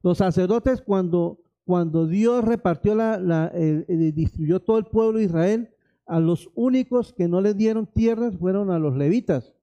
Los 0.03 0.19
sacerdotes 0.19 0.81
cuando, 0.81 1.41
cuando 1.65 2.07
Dios 2.07 2.45
repartió 2.45 2.95
la, 2.95 3.51
distribuyó 3.89 4.61
todo 4.61 4.79
el 4.79 4.85
pueblo 4.87 5.19
de 5.19 5.25
Israel, 5.25 5.71
a 6.07 6.21
los 6.21 6.49
únicos 6.55 7.13
que 7.13 7.29
no 7.29 7.41
les 7.41 7.57
dieron 7.57 7.87
tierras 7.87 8.37
fueron 8.37 8.71
a 8.71 8.79
los 8.79 8.97
levitas. 8.97 9.55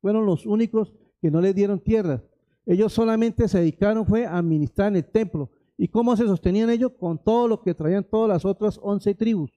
Fueron 0.00 0.26
los 0.26 0.46
únicos 0.46 0.92
que 1.20 1.30
no 1.30 1.40
les 1.40 1.54
dieron 1.54 1.80
tierras. 1.80 2.22
Ellos 2.66 2.92
solamente 2.92 3.48
se 3.48 3.58
dedicaron 3.58 4.06
fue 4.06 4.26
a 4.26 4.36
administrar 4.36 4.88
en 4.88 4.96
el 4.96 5.04
templo. 5.04 5.50
¿Y 5.82 5.88
cómo 5.88 6.16
se 6.16 6.26
sostenían 6.26 6.70
ellos? 6.70 6.92
Con 6.96 7.18
todo 7.18 7.48
lo 7.48 7.60
que 7.60 7.74
traían 7.74 8.04
todas 8.04 8.28
las 8.28 8.44
otras 8.44 8.78
once 8.80 9.16
tribus, 9.16 9.50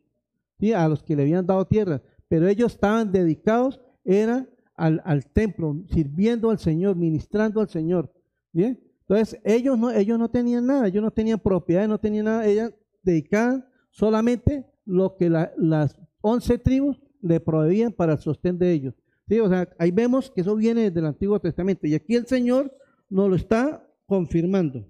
¿sí? 0.60 0.74
a 0.74 0.88
los 0.88 1.04
que 1.04 1.16
le 1.16 1.22
habían 1.22 1.46
dado 1.46 1.68
tierra. 1.68 2.02
Pero 2.28 2.48
ellos 2.48 2.74
estaban 2.74 3.12
dedicados, 3.12 3.80
era 4.04 4.50
al, 4.76 5.28
templo, 5.34 5.76
sirviendo 5.88 6.50
al 6.50 6.58
Señor, 6.58 6.96
ministrando 6.96 7.62
al 7.62 7.70
Señor. 7.70 8.12
Entonces, 8.56 9.40
ellos 9.44 9.78
no, 9.78 9.92
ellos 9.92 10.18
no 10.18 10.28
tenían 10.28 10.66
nada, 10.66 10.88
ellos 10.88 11.04
no 11.04 11.12
tenían 11.12 11.38
propiedad, 11.38 11.88
no 11.88 12.00
tenían 12.00 12.26
nada, 12.26 12.48
ellos 12.48 12.74
dedicaban 13.04 13.64
solamente 13.92 14.66
lo 14.84 15.18
que 15.18 15.30
las 15.30 15.96
once 16.22 16.58
tribus 16.58 17.00
le 17.22 17.40
proveían 17.40 17.92
para 17.92 18.14
el 18.14 18.20
sostén 18.20 18.58
de 18.58 18.72
ellos. 18.72 18.96
¿Sí? 19.30 19.40
O 19.40 19.48
sea, 19.48 19.70
ahí 19.78 19.92
vemos 19.92 20.32
que 20.32 20.42
eso 20.42 20.56
viene 20.56 20.90
del 20.90 21.06
Antiguo 21.06 21.40
Testamento 21.40 21.86
y 21.86 21.94
aquí 21.94 22.16
el 22.16 22.26
Señor 22.26 22.76
nos 23.12 23.30
lo 23.30 23.36
está 23.36 23.88
confirmando. 24.08 24.88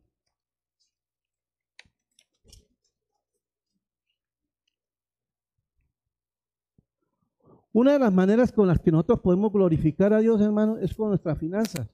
Una 7.75 7.91
de 7.91 7.99
las 7.99 8.13
maneras 8.13 8.53
con 8.53 8.69
las 8.69 8.79
que 8.79 8.89
nosotros 8.89 9.19
podemos 9.19 9.51
glorificar 9.51 10.13
a 10.13 10.19
Dios, 10.19 10.39
hermano, 10.39 10.77
es 10.77 10.93
con 10.93 11.09
nuestras 11.09 11.37
finanzas. 11.37 11.89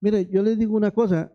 Mire, 0.00 0.24
yo 0.24 0.42
les 0.42 0.58
digo 0.58 0.74
una 0.74 0.90
cosa. 0.90 1.30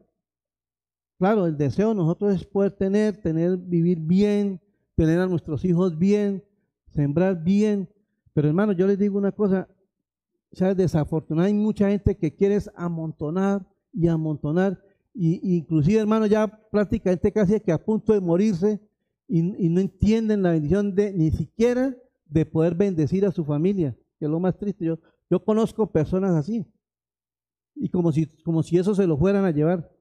Claro, 1.20 1.46
el 1.46 1.56
deseo 1.56 1.90
de 1.90 1.96
nosotros 1.96 2.34
es 2.34 2.44
poder 2.44 2.72
tener, 2.72 3.22
tener, 3.22 3.56
vivir 3.56 4.00
bien, 4.00 4.60
tener 4.96 5.20
a 5.20 5.28
nuestros 5.28 5.64
hijos 5.64 5.96
bien, 5.96 6.44
sembrar 6.88 7.44
bien. 7.44 7.88
Pero 8.34 8.48
hermano, 8.48 8.72
yo 8.72 8.88
les 8.88 8.98
digo 8.98 9.16
una 9.16 9.32
cosa, 9.32 9.70
¿sabes? 10.52 10.76
Desafortunadamente 10.76 11.56
hay 11.60 11.64
mucha 11.64 11.88
gente 11.88 12.18
que 12.18 12.34
quiere 12.34 12.58
amontonar 12.76 13.64
y 13.94 14.08
amontonar. 14.08 14.84
Y, 15.14 15.56
inclusive, 15.56 16.00
hermano, 16.00 16.26
ya 16.26 16.48
prácticamente 16.48 17.32
casi 17.32 17.60
que 17.60 17.74
a 17.74 17.86
punto 17.86 18.12
de 18.12 18.22
morirse 18.22 18.82
y, 19.28 19.44
no 19.70 19.80
entienden 19.80 20.42
la 20.42 20.54
bendición 20.54 20.96
de 20.96 21.14
ni 21.14 21.30
siquiera 21.30 21.96
de 22.32 22.46
poder 22.46 22.74
bendecir 22.76 23.26
a 23.26 23.32
su 23.32 23.44
familia, 23.44 23.96
que 24.18 24.26
es 24.26 24.32
lo 24.32 24.40
más 24.40 24.58
triste. 24.58 24.86
Yo, 24.86 24.98
yo 25.30 25.44
conozco 25.44 25.92
personas 25.92 26.34
así. 26.34 26.66
Y 27.76 27.90
como 27.90 28.12
si, 28.12 28.26
como 28.44 28.64
si 28.64 28.78
eso 28.78 28.96
se 28.96 29.06
lo 29.06 29.18
fueran 29.18 29.46
a 29.46 29.52
llevar. 29.52 29.92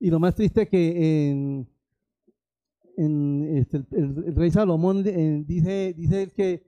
Y 0.00 0.10
lo 0.10 0.18
más 0.18 0.34
triste 0.34 0.66
que 0.66 1.30
en, 1.30 1.68
en 2.96 3.56
este, 3.58 3.84
el, 3.92 4.34
rey 4.34 4.50
Salomón 4.50 5.02
dice, 5.02 5.94
dice 5.94 6.32
que, 6.34 6.66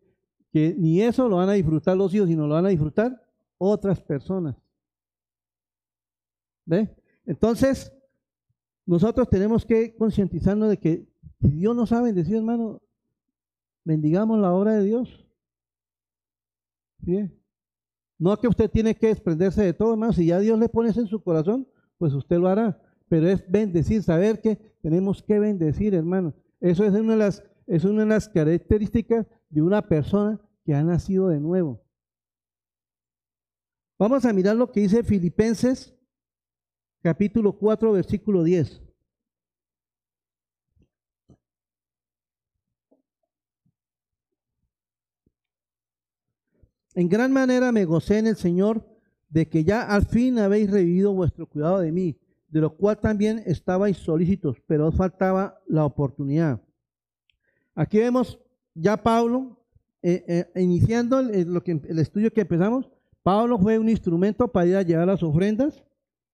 que 0.52 0.74
ni 0.78 1.00
eso 1.00 1.28
lo 1.28 1.36
van 1.36 1.48
a 1.48 1.54
disfrutar 1.54 1.96
los 1.96 2.14
hijos, 2.14 2.28
sino 2.28 2.46
lo 2.46 2.54
van 2.54 2.66
a 2.66 2.70
disfrutar 2.70 3.22
otras 3.56 4.00
personas. 4.02 4.54
¿Ve? 6.66 6.94
Entonces, 7.24 7.92
nosotros 8.84 9.28
tenemos 9.30 9.64
que 9.64 9.94
concientizarnos 9.96 10.68
de 10.68 10.76
que 10.76 11.08
si 11.40 11.50
Dios 11.50 11.74
nos 11.74 11.92
ha 11.92 12.02
bendecido, 12.02 12.38
hermano, 12.38 12.82
bendigamos 13.88 14.38
la 14.38 14.52
obra 14.52 14.74
de 14.74 14.84
Dios. 14.84 15.26
¿Sí? 17.04 17.30
No 18.18 18.36
que 18.36 18.48
usted 18.48 18.70
tiene 18.70 18.94
que 18.94 19.08
desprenderse 19.08 19.62
de 19.62 19.72
todo, 19.72 19.92
hermano. 19.92 20.12
Si 20.12 20.26
ya 20.26 20.38
Dios 20.38 20.58
le 20.58 20.68
pone 20.68 20.90
eso 20.90 21.00
en 21.00 21.06
su 21.06 21.22
corazón, 21.22 21.66
pues 21.96 22.12
usted 22.12 22.36
lo 22.38 22.48
hará 22.48 22.80
pero 23.08 23.26
es 23.28 23.50
bendecir, 23.50 24.02
saber 24.02 24.40
que 24.40 24.56
tenemos 24.82 25.22
que 25.22 25.38
bendecir, 25.38 25.94
hermano. 25.94 26.34
Eso 26.60 26.84
es 26.84 26.92
una 26.92 27.12
de 27.12 27.18
las, 27.18 27.42
es 27.66 27.84
una 27.84 28.02
de 28.02 28.08
las 28.08 28.28
características 28.28 29.26
de 29.48 29.62
una 29.62 29.88
persona 29.88 30.40
que 30.64 30.74
ha 30.74 30.84
nacido 30.84 31.28
de 31.28 31.40
nuevo. 31.40 31.82
Vamos 33.98 34.24
a 34.24 34.32
mirar 34.32 34.56
lo 34.56 34.70
que 34.70 34.80
dice 34.80 35.02
Filipenses 35.02 35.94
capítulo 37.02 37.58
4, 37.58 37.92
versículo 37.92 38.42
10. 38.42 38.82
En 46.98 47.08
gran 47.08 47.30
manera 47.32 47.70
me 47.70 47.84
gocé 47.84 48.18
en 48.18 48.26
el 48.26 48.34
Señor 48.34 48.84
de 49.28 49.48
que 49.48 49.62
ya 49.62 49.82
al 49.82 50.04
fin 50.04 50.36
habéis 50.40 50.68
revivido 50.68 51.12
vuestro 51.12 51.46
cuidado 51.46 51.78
de 51.78 51.92
mí 51.92 52.18
de 52.48 52.60
lo 52.60 52.76
cual 52.76 52.98
también 52.98 53.40
estabais 53.46 53.98
solícitos, 53.98 54.56
pero 54.66 54.88
os 54.88 54.96
faltaba 54.96 55.60
la 55.68 55.84
oportunidad. 55.84 56.60
Aquí 57.76 57.98
vemos 57.98 58.40
ya 58.74 58.96
Pablo, 58.96 59.64
eh, 60.02 60.24
eh, 60.26 60.60
iniciando 60.60 61.20
el, 61.20 61.52
lo 61.52 61.62
que, 61.62 61.80
el 61.88 62.00
estudio 62.00 62.32
que 62.32 62.40
empezamos, 62.40 62.90
Pablo 63.22 63.60
fue 63.60 63.78
un 63.78 63.88
instrumento 63.88 64.48
para 64.48 64.66
ir 64.66 64.74
a 64.74 64.82
llevar 64.82 65.06
las 65.06 65.22
ofrendas 65.22 65.84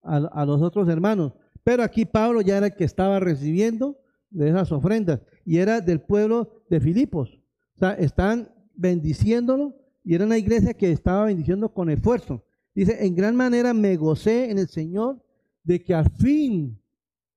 a, 0.01 0.45
los 0.47 0.63
otros 0.63 0.89
hermanos, 0.89 1.33
pero 1.63 1.83
aquí 1.83 2.05
Pablo 2.05 2.41
ya 2.41 2.57
era 2.57 2.67
el 2.67 2.75
que 2.75 2.85
estaba 2.85 3.19
recibiendo 3.19 3.99
de 4.31 4.49
esas 4.49 4.71
ofrendas 4.71 5.21
y 5.45 5.57
era 5.57 5.79
del 5.79 6.01
pueblo 6.01 6.63
de 6.71 6.79
Filipos. 6.79 7.39
O 7.75 7.77
sea, 7.77 7.93
están 7.93 8.49
bendiciéndolo 8.73 9.84
y 10.05 10.13
era 10.13 10.23
una 10.23 10.37
iglesia 10.37 10.73
que 10.75 10.91
estaba 10.91 11.25
bendiciendo 11.25 11.73
con 11.73 11.89
esfuerzo. 11.89 12.43
Dice, 12.75 13.03
en 13.03 13.15
gran 13.15 13.35
manera 13.35 13.73
me 13.73 13.97
gocé 13.97 14.51
en 14.51 14.59
el 14.59 14.67
Señor 14.67 15.19
de 15.63 15.83
que 15.83 15.95
al 15.95 16.11
fin 16.11 16.79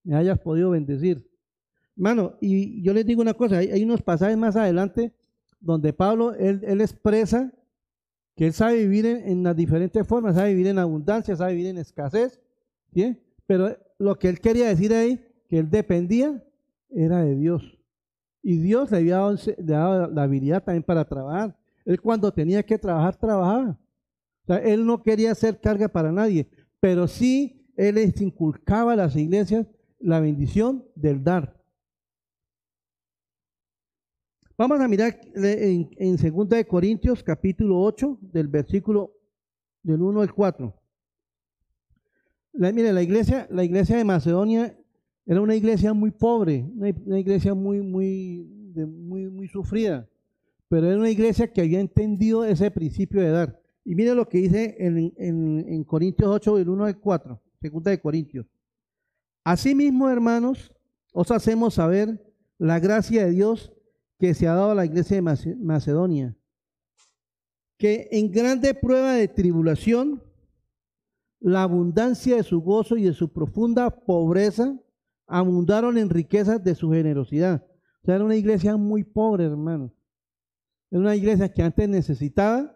me 0.04 0.14
hayas 0.14 0.38
podido 0.38 0.70
bendecir. 0.70 1.26
Hermano, 1.96 2.36
y 2.40 2.82
yo 2.82 2.92
les 2.92 3.06
digo 3.06 3.22
una 3.22 3.32
cosa, 3.34 3.58
hay, 3.58 3.82
unos 3.82 4.02
pasajes 4.02 4.36
más 4.36 4.54
adelante 4.54 5.14
donde 5.60 5.94
Pablo, 5.94 6.34
él, 6.34 6.80
expresa 6.80 7.52
que 8.36 8.46
él 8.46 8.52
sabe 8.52 8.76
vivir 8.76 9.06
en, 9.06 9.42
las 9.42 9.56
diferentes 9.56 10.06
formas, 10.06 10.36
sabe 10.36 10.50
vivir 10.50 10.68
en 10.68 10.78
abundancia, 10.78 11.34
sabe 11.34 11.54
vivir 11.54 11.68
en 11.68 11.78
escasez, 11.78 12.38
¿sí? 12.92 13.16
pero 13.46 13.76
lo 13.98 14.16
que 14.18 14.28
él 14.28 14.40
quería 14.40 14.68
decir 14.68 14.92
ahí, 14.92 15.24
que 15.48 15.58
él 15.58 15.70
dependía, 15.70 16.44
era 16.90 17.24
de 17.24 17.34
Dios. 17.34 17.78
Y 18.42 18.58
Dios 18.58 18.90
le 18.90 18.98
había 18.98 19.16
dado, 19.58 20.10
la 20.10 20.22
habilidad 20.22 20.62
también 20.62 20.82
para 20.82 21.04
trabajar. 21.06 21.56
Él 21.88 22.02
cuando 22.02 22.30
tenía 22.30 22.62
que 22.62 22.76
trabajar, 22.76 23.16
trabajaba. 23.16 23.80
O 24.42 24.46
sea, 24.46 24.58
él 24.58 24.84
no 24.84 25.02
quería 25.02 25.32
hacer 25.32 25.58
carga 25.58 25.88
para 25.88 26.12
nadie, 26.12 26.46
pero 26.80 27.08
sí 27.08 27.66
él 27.78 27.94
les 27.94 28.20
inculcaba 28.20 28.92
a 28.92 28.96
las 28.96 29.16
iglesias 29.16 29.66
la 29.98 30.20
bendición 30.20 30.84
del 30.94 31.24
dar. 31.24 31.58
Vamos 34.58 34.80
a 34.80 34.86
mirar 34.86 35.18
en, 35.34 35.88
en 35.96 36.16
2 36.16 36.48
de 36.50 36.66
Corintios 36.66 37.22
capítulo 37.22 37.80
8 37.80 38.18
del 38.20 38.48
versículo 38.48 39.14
del 39.82 40.02
1 40.02 40.20
al 40.20 40.34
4. 40.34 40.74
La, 42.52 42.70
mire, 42.70 42.92
la 42.92 43.02
iglesia, 43.02 43.46
la 43.50 43.64
iglesia 43.64 43.96
de 43.96 44.04
Macedonia 44.04 44.78
era 45.24 45.40
una 45.40 45.54
iglesia 45.54 45.94
muy 45.94 46.10
pobre, 46.10 46.70
una, 46.76 47.18
iglesia 47.18 47.54
muy, 47.54 47.80
muy, 47.80 48.42
muy 48.84 49.48
sufrida, 49.48 50.06
pero 50.68 50.86
era 50.86 50.98
una 50.98 51.10
iglesia 51.10 51.52
que 51.52 51.62
había 51.62 51.80
entendido 51.80 52.44
ese 52.44 52.70
principio 52.70 53.20
de 53.20 53.30
dar. 53.30 53.60
Y 53.84 53.94
mire 53.94 54.14
lo 54.14 54.28
que 54.28 54.38
dice 54.38 54.76
en, 54.78 55.14
en, 55.16 55.64
en 55.66 55.84
Corintios 55.84 56.28
8, 56.30 56.56
del 56.56 56.68
1 56.68 56.84
al 56.84 57.00
4. 57.00 57.40
Segunda 57.60 57.90
de 57.90 58.00
Corintios. 58.00 58.46
Asimismo, 59.44 60.10
hermanos, 60.10 60.70
os 61.12 61.30
hacemos 61.30 61.74
saber 61.74 62.22
la 62.58 62.78
gracia 62.80 63.24
de 63.24 63.32
Dios 63.32 63.72
que 64.18 64.34
se 64.34 64.46
ha 64.46 64.54
dado 64.54 64.72
a 64.72 64.74
la 64.74 64.84
iglesia 64.84 65.16
de 65.16 65.56
Macedonia, 65.56 66.36
que 67.78 68.08
en 68.10 68.30
grande 68.30 68.74
prueba 68.74 69.14
de 69.14 69.28
tribulación, 69.28 70.22
la 71.40 71.62
abundancia 71.62 72.36
de 72.36 72.42
su 72.42 72.60
gozo 72.60 72.96
y 72.96 73.04
de 73.04 73.12
su 73.12 73.32
profunda 73.32 73.90
pobreza 73.90 74.76
abundaron 75.26 75.96
en 75.96 76.10
riquezas 76.10 76.62
de 76.62 76.74
su 76.74 76.90
generosidad. 76.90 77.64
O 78.02 78.06
sea, 78.06 78.16
era 78.16 78.24
una 78.24 78.36
iglesia 78.36 78.76
muy 78.76 79.04
pobre, 79.04 79.44
hermanos. 79.44 79.92
Era 80.90 81.00
una 81.00 81.16
iglesia 81.16 81.52
que 81.52 81.62
antes 81.62 81.88
necesitaba 81.88 82.74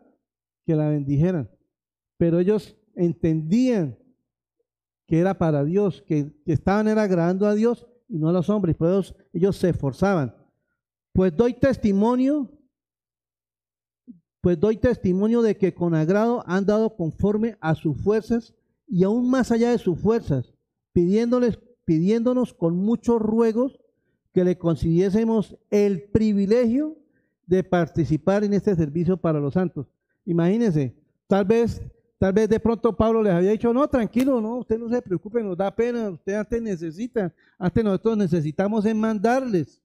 que 0.65 0.77
la 0.77 0.89
bendijeran. 0.89 1.51
Pero 2.19 2.39
ellos 2.39 2.77
entendían 2.95 3.99
que 5.07 5.19
era 5.19 5.37
para 5.39 5.65
Dios, 5.65 6.03
que, 6.03 6.33
estaban 6.47 6.89
era 6.89 7.03
agradando 7.03 7.47
a 7.47 7.55
Dios 7.55 7.87
y 8.09 8.19
no 8.19 8.29
a 8.29 8.33
los 8.33 8.49
hombres. 8.49 8.77
Por 8.77 8.89
eso 8.89 9.15
ellos 9.33 9.57
se 9.57 9.71
esforzaban. 9.71 10.35
Pues 11.13 11.37
doy 11.37 11.55
testimonio, 11.55 12.51
pues 14.41 14.59
doy 14.59 14.77
testimonio 14.77 15.43
de 15.43 15.57
que 15.57 15.75
con 15.75 15.95
agrado 15.95 16.43
han 16.47 16.65
dado 16.65 16.97
conforme 16.97 17.57
a 17.61 17.75
sus 17.75 18.01
fuerzas 18.01 18.55
y 18.87 19.05
aún 19.05 19.31
más 19.31 19.51
allá 19.51 19.71
de 19.71 19.79
sus 19.79 19.99
fuerzas, 19.99 20.55
pidiéndoles, 20.93 21.59
pidiéndonos 21.85 22.55
con 22.55 22.77
muchos 22.77 23.21
ruegos 23.21 23.79
que 24.33 24.45
le 24.45 24.59
concediésemos 24.59 25.59
el 25.71 26.11
privilegio 26.11 27.02
de 27.47 27.63
participar 27.63 28.45
en 28.45 28.53
este 28.55 28.75
servicio 28.75 29.17
para 29.17 29.41
los 29.41 29.55
santos. 29.55 29.87
Imagínense, 30.25 30.95
tal 31.27 31.45
vez, 31.45 31.83
tal 32.19 32.33
vez 32.33 32.49
de 32.49 32.61
pronto 32.61 32.97
Pablo 32.97 33.23
les 33.23 33.33
había 33.33 33.51
dicho, 33.51 33.73
no, 33.73 33.89
tranquilo, 33.89 34.41
no, 34.41 34.59
usted 34.59 34.79
no 34.79 34.89
se 34.89 35.03
preocupe, 35.03 35.43
nos 35.43 35.57
da 35.57 35.75
pena, 35.75 36.11
usted 36.11 36.35
antes 36.35 36.63
necesita, 36.63 37.35
antes 37.59 37.85
nosotros 37.85 38.17
necesitamos 38.17 38.85
en 38.87 38.99
mandarles. 38.99 39.83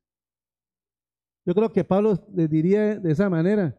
Yo 1.45 1.55
creo 1.55 1.71
que 1.71 1.83
Pablo 1.83 2.19
les 2.33 2.49
diría 2.49 2.99
de 2.99 3.11
esa 3.11 3.29
manera. 3.29 3.77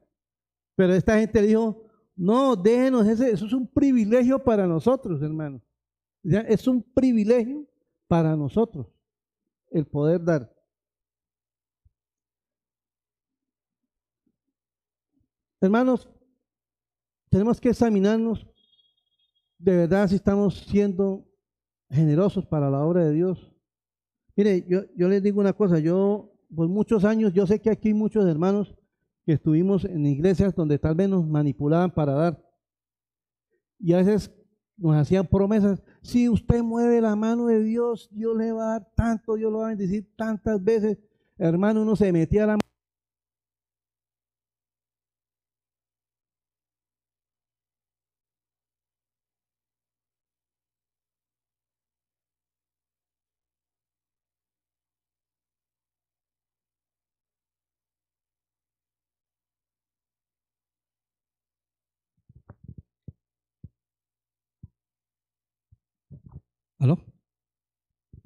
Pero 0.74 0.94
esta 0.94 1.18
gente 1.18 1.42
dijo, 1.42 1.84
no, 2.16 2.56
déjenos, 2.56 3.06
ese, 3.06 3.30
eso 3.30 3.46
es 3.46 3.52
un 3.52 3.66
privilegio 3.66 4.42
para 4.42 4.66
nosotros, 4.66 5.20
hermanos. 5.22 5.62
Es 6.22 6.66
un 6.66 6.82
privilegio 6.82 7.66
para 8.06 8.34
nosotros 8.36 8.86
el 9.70 9.86
poder 9.86 10.24
dar. 10.24 10.57
Hermanos, 15.60 16.08
tenemos 17.30 17.60
que 17.60 17.70
examinarnos 17.70 18.46
de 19.58 19.76
verdad 19.76 20.08
si 20.08 20.14
estamos 20.14 20.54
siendo 20.68 21.26
generosos 21.90 22.46
para 22.46 22.70
la 22.70 22.84
obra 22.84 23.04
de 23.04 23.12
Dios. 23.12 23.52
Mire, 24.36 24.64
yo, 24.68 24.82
yo 24.96 25.08
les 25.08 25.20
digo 25.20 25.40
una 25.40 25.52
cosa, 25.52 25.80
yo 25.80 26.32
por 26.54 26.68
muchos 26.68 27.04
años, 27.04 27.32
yo 27.32 27.44
sé 27.46 27.60
que 27.60 27.70
aquí 27.70 27.88
hay 27.88 27.94
muchos 27.94 28.24
hermanos 28.24 28.76
que 29.26 29.32
estuvimos 29.32 29.84
en 29.84 30.06
iglesias 30.06 30.54
donde 30.54 30.78
tal 30.78 30.94
vez 30.94 31.08
nos 31.08 31.26
manipulaban 31.26 31.90
para 31.90 32.12
dar. 32.12 32.44
Y 33.80 33.94
a 33.94 33.98
veces 33.98 34.32
nos 34.76 34.94
hacían 34.94 35.26
promesas, 35.26 35.82
si 36.02 36.28
usted 36.28 36.62
mueve 36.62 37.00
la 37.00 37.16
mano 37.16 37.46
de 37.46 37.64
Dios, 37.64 38.08
Dios 38.12 38.36
le 38.36 38.52
va 38.52 38.62
a 38.62 38.72
dar 38.78 38.92
tanto, 38.94 39.34
Dios 39.34 39.50
lo 39.50 39.58
va 39.58 39.66
a 39.66 39.68
bendecir 39.70 40.08
tantas 40.16 40.62
veces. 40.62 40.98
Hermano, 41.36 41.82
uno 41.82 41.96
se 41.96 42.12
metía 42.12 42.46
la 42.46 42.52
¿Aló? 42.52 42.67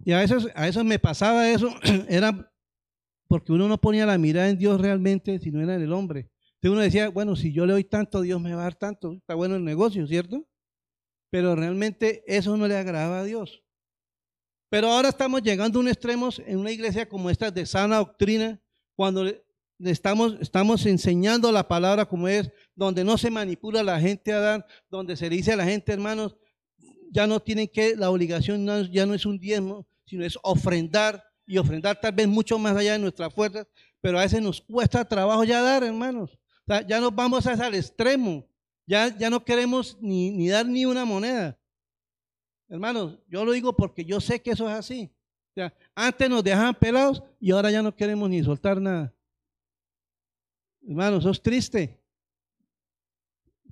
Y 0.04 0.12
a 0.12 0.18
veces, 0.18 0.48
a 0.54 0.84
me 0.84 0.98
pasaba 0.98 1.48
eso, 1.48 1.74
era 2.08 2.50
porque 3.28 3.52
uno 3.52 3.68
no 3.68 3.80
ponía 3.80 4.04
la 4.04 4.18
mirada 4.18 4.48
en 4.48 4.58
Dios 4.58 4.80
realmente, 4.80 5.38
sino 5.38 5.62
era 5.62 5.76
en 5.76 5.82
el 5.82 5.92
hombre. 5.92 6.30
Entonces 6.56 6.70
uno 6.70 6.80
decía, 6.80 7.08
bueno, 7.08 7.34
si 7.34 7.52
yo 7.52 7.64
le 7.66 7.72
doy 7.72 7.84
tanto, 7.84 8.20
Dios 8.20 8.40
me 8.40 8.54
va 8.54 8.60
a 8.60 8.64
dar 8.64 8.74
tanto, 8.74 9.14
está 9.14 9.34
bueno 9.34 9.56
el 9.56 9.64
negocio, 9.64 10.06
¿cierto? 10.06 10.46
Pero 11.30 11.56
realmente 11.56 12.22
eso 12.26 12.56
no 12.56 12.68
le 12.68 12.76
agradaba 12.76 13.20
a 13.20 13.24
Dios. 13.24 13.62
Pero 14.68 14.88
ahora 14.88 15.08
estamos 15.08 15.42
llegando 15.42 15.78
a 15.78 15.82
un 15.82 15.88
extremo 15.88 16.28
en 16.46 16.58
una 16.58 16.70
iglesia 16.70 17.08
como 17.08 17.30
esta 17.30 17.50
de 17.50 17.64
sana 17.66 17.98
doctrina, 17.98 18.60
cuando 18.94 19.24
estamos, 19.78 20.36
estamos 20.40 20.84
enseñando 20.86 21.50
la 21.52 21.66
palabra 21.66 22.06
como 22.06 22.28
es, 22.28 22.50
donde 22.74 23.02
no 23.04 23.18
se 23.18 23.30
manipula 23.30 23.82
la 23.82 24.00
gente 24.00 24.32
a 24.32 24.40
dar, 24.40 24.66
donde 24.90 25.16
se 25.16 25.28
dice 25.28 25.52
a 25.52 25.56
la 25.56 25.64
gente, 25.64 25.92
hermanos, 25.92 26.36
ya 27.10 27.26
no 27.26 27.40
tienen 27.40 27.68
que, 27.68 27.96
la 27.96 28.10
obligación 28.10 28.66
ya 28.90 29.06
no 29.06 29.14
es 29.14 29.26
un 29.26 29.38
diezmo, 29.38 29.86
sino 30.12 30.26
es 30.26 30.38
ofrendar 30.42 31.24
y 31.46 31.56
ofrendar 31.56 31.98
tal 31.98 32.12
vez 32.12 32.28
mucho 32.28 32.58
más 32.58 32.76
allá 32.76 32.92
de 32.92 32.98
nuestras 32.98 33.32
fuerzas, 33.32 33.66
pero 33.98 34.18
a 34.18 34.22
veces 34.22 34.42
nos 34.42 34.60
cuesta 34.60 35.02
trabajo 35.06 35.42
ya 35.42 35.62
dar, 35.62 35.82
hermanos. 35.82 36.38
ya 36.86 37.00
nos 37.00 37.14
vamos 37.14 37.46
hasta 37.46 37.66
el 37.66 37.76
extremo, 37.76 38.46
ya, 38.86 39.16
ya 39.16 39.30
no 39.30 39.42
queremos 39.42 39.96
ni, 40.02 40.30
ni 40.30 40.50
dar 40.50 40.66
ni 40.66 40.84
una 40.84 41.06
moneda. 41.06 41.58
Hermanos, 42.68 43.20
yo 43.26 43.42
lo 43.42 43.52
digo 43.52 43.74
porque 43.74 44.04
yo 44.04 44.20
sé 44.20 44.42
que 44.42 44.50
eso 44.50 44.68
es 44.68 44.74
así. 44.74 45.10
antes 45.94 46.28
nos 46.28 46.44
dejaban 46.44 46.74
pelados 46.74 47.22
y 47.40 47.50
ahora 47.50 47.70
ya 47.70 47.80
no 47.80 47.96
queremos 47.96 48.28
ni 48.28 48.44
soltar 48.44 48.82
nada. 48.82 49.14
Hermanos, 50.86 51.20
eso 51.20 51.30
es 51.30 51.40
triste. 51.40 51.98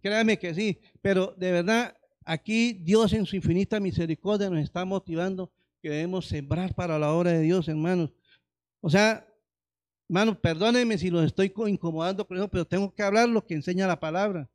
Créame 0.01 0.39
que 0.39 0.55
sí, 0.55 0.81
pero 1.03 1.35
de 1.37 1.53
verdad 1.53 1.95
Aquí 2.25 2.75
Dios 2.75 3.13
en 3.13 3.27
su 3.27 3.35
infinita 3.35 3.81
misericordia 3.81 4.49
nos 4.51 4.61
está 4.61 4.85
motivando 4.85 5.51
que 5.81 5.91
debemos 5.91 6.27
sembrar 6.27 6.75
para 6.75 6.99
la 6.99 7.13
obra 7.13 7.33
de 7.33 7.41
Dios, 7.43 7.69
hermanos. 7.69 8.11
O 8.81 8.91
sea, 8.91 9.27
hermanos, 10.09 10.37
perdónenme 10.39 10.99
si 10.99 11.11
los 11.11 11.25
estoy 11.25 11.53
incomodando 11.69 12.27
con 12.27 12.37
eso, 12.37 12.49
pero 12.49 12.67
tengo 12.67 12.95
que 12.95 13.03
hablar 13.03 13.29
lo 13.29 13.45
que 13.45 13.55
enseña 13.55 13.87
la 13.87 13.99
palabra. 13.99 14.49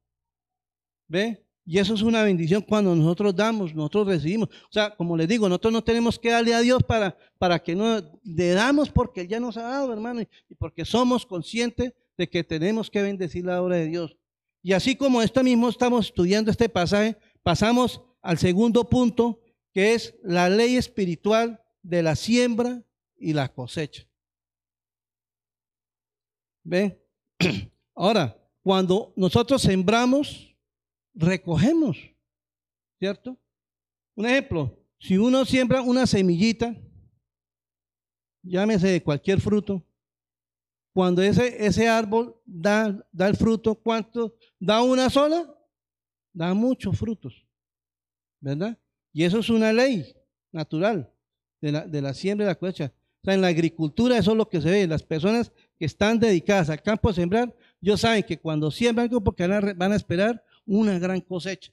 ¿Ve? 1.07 1.45
Y 1.67 1.79
eso 1.79 1.95
es 1.95 2.03
una 2.03 2.21
bendición 2.23 2.61
cuando 2.61 2.95
nosotros 2.95 3.35
damos, 3.35 3.73
nosotros 3.73 4.07
recibimos. 4.07 4.49
O 4.49 4.71
sea, 4.71 4.95
como 4.95 5.17
les 5.17 5.27
digo, 5.27 5.49
nosotros 5.49 5.73
no 5.73 5.83
tenemos 5.83 6.19
que 6.19 6.29
darle 6.29 6.53
a 6.53 6.59
Dios 6.59 6.83
para, 6.83 7.17
para 7.39 7.57
que 7.57 7.75
no 7.75 8.01
le 8.23 8.49
damos 8.51 8.89
porque 8.89 9.21
Él 9.21 9.27
ya 9.27 9.39
nos 9.39 9.57
ha 9.57 9.63
dado, 9.63 9.91
hermano, 9.91 10.21
y 10.21 10.55
porque 10.55 10.85
somos 10.85 11.25
conscientes 11.25 11.93
de 12.17 12.29
que 12.29 12.43
tenemos 12.43 12.91
que 12.91 13.01
bendecir 13.01 13.45
la 13.45 13.61
obra 13.61 13.77
de 13.77 13.87
Dios. 13.87 14.15
Y 14.61 14.73
así 14.73 14.95
como 14.95 15.21
esto 15.21 15.43
mismo 15.43 15.69
estamos 15.69 16.07
estudiando 16.07 16.51
este 16.51 16.69
pasaje, 16.69 17.17
pasamos 17.41 18.01
al 18.21 18.37
segundo 18.37 18.87
punto, 18.87 19.39
que 19.75 19.93
es 19.93 20.15
la 20.23 20.49
ley 20.49 20.77
espiritual 20.77 21.61
de 21.83 22.01
la 22.01 22.15
siembra 22.15 22.81
y 23.17 23.33
la 23.33 23.53
cosecha. 23.53 24.07
¿Ven? 26.63 26.97
Ahora, 27.93 28.41
cuando 28.63 29.13
nosotros 29.17 29.61
sembramos, 29.61 30.55
recogemos, 31.13 31.97
¿cierto? 32.97 33.37
Un 34.15 34.25
ejemplo, 34.25 34.79
si 34.97 35.17
uno 35.17 35.43
siembra 35.43 35.81
una 35.81 36.07
semillita, 36.07 36.73
llámese 38.41 38.87
de 38.87 39.03
cualquier 39.03 39.41
fruto, 39.41 39.85
cuando 40.93 41.21
ese, 41.21 41.65
ese 41.65 41.89
árbol 41.89 42.41
da, 42.45 43.05
da 43.11 43.27
el 43.27 43.35
fruto, 43.35 43.75
¿cuánto? 43.75 44.37
¿Da 44.57 44.81
una 44.81 45.09
sola? 45.09 45.51
da 46.35 46.53
muchos 46.53 46.99
frutos, 46.99 47.47
¿verdad? 48.41 48.77
Y 49.15 49.23
eso 49.23 49.39
es 49.39 49.49
una 49.49 49.71
ley 49.71 50.13
natural 50.51 51.09
de 51.61 51.71
la, 51.71 51.87
de 51.87 52.01
la 52.01 52.13
siembra 52.13 52.45
y 52.45 52.49
la 52.49 52.55
cosecha. 52.55 52.91
O 53.21 53.23
sea, 53.23 53.33
en 53.33 53.39
la 53.39 53.47
agricultura 53.47 54.17
eso 54.17 54.31
es 54.31 54.37
lo 54.37 54.49
que 54.49 54.59
se 54.59 54.69
ve. 54.69 54.85
Las 54.87 55.03
personas 55.03 55.53
que 55.79 55.85
están 55.85 56.19
dedicadas 56.19 56.69
al 56.69 56.81
campo 56.81 57.07
a 57.07 57.13
sembrar, 57.13 57.55
ellos 57.81 58.01
saben 58.01 58.23
que 58.23 58.37
cuando 58.37 58.69
siembran 58.69 59.05
algo 59.07 59.23
porque 59.23 59.47
van 59.47 59.93
a, 59.93 59.95
esperar 59.95 60.43
una 60.65 60.99
gran 60.99 61.21
cosecha, 61.21 61.71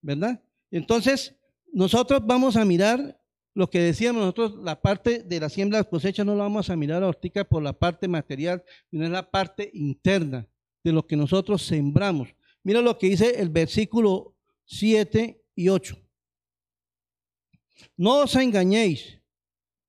¿verdad? 0.00 0.42
Entonces, 0.72 1.36
nosotros 1.72 2.20
vamos 2.26 2.56
a 2.56 2.64
mirar 2.64 3.16
lo 3.54 3.70
que 3.70 3.78
decíamos 3.78 4.22
nosotros, 4.22 4.56
la 4.64 4.82
parte 4.82 5.22
de 5.22 5.38
la 5.38 5.48
siembra 5.48 5.78
y 5.78 5.82
la 5.82 5.88
cosecha 5.88 6.24
no 6.24 6.34
la 6.34 6.42
vamos 6.42 6.68
a 6.68 6.74
mirar 6.74 7.04
ahorita 7.04 7.44
por 7.44 7.62
la 7.62 7.74
parte 7.74 8.08
material, 8.08 8.64
sino 8.90 9.06
en 9.06 9.12
la 9.12 9.30
parte 9.30 9.70
interna 9.72 10.48
de 10.82 10.90
lo 10.90 11.06
que 11.06 11.14
nosotros 11.14 11.62
sembramos. 11.62 12.34
Mira 12.64 12.80
lo 12.80 12.98
que 12.98 13.06
dice 13.06 13.40
el 13.40 13.50
versículo 13.50 14.34
7 14.64 15.44
y 15.54 15.68
8. 15.68 15.96
No 17.96 18.22
os 18.22 18.34
engañéis, 18.36 19.20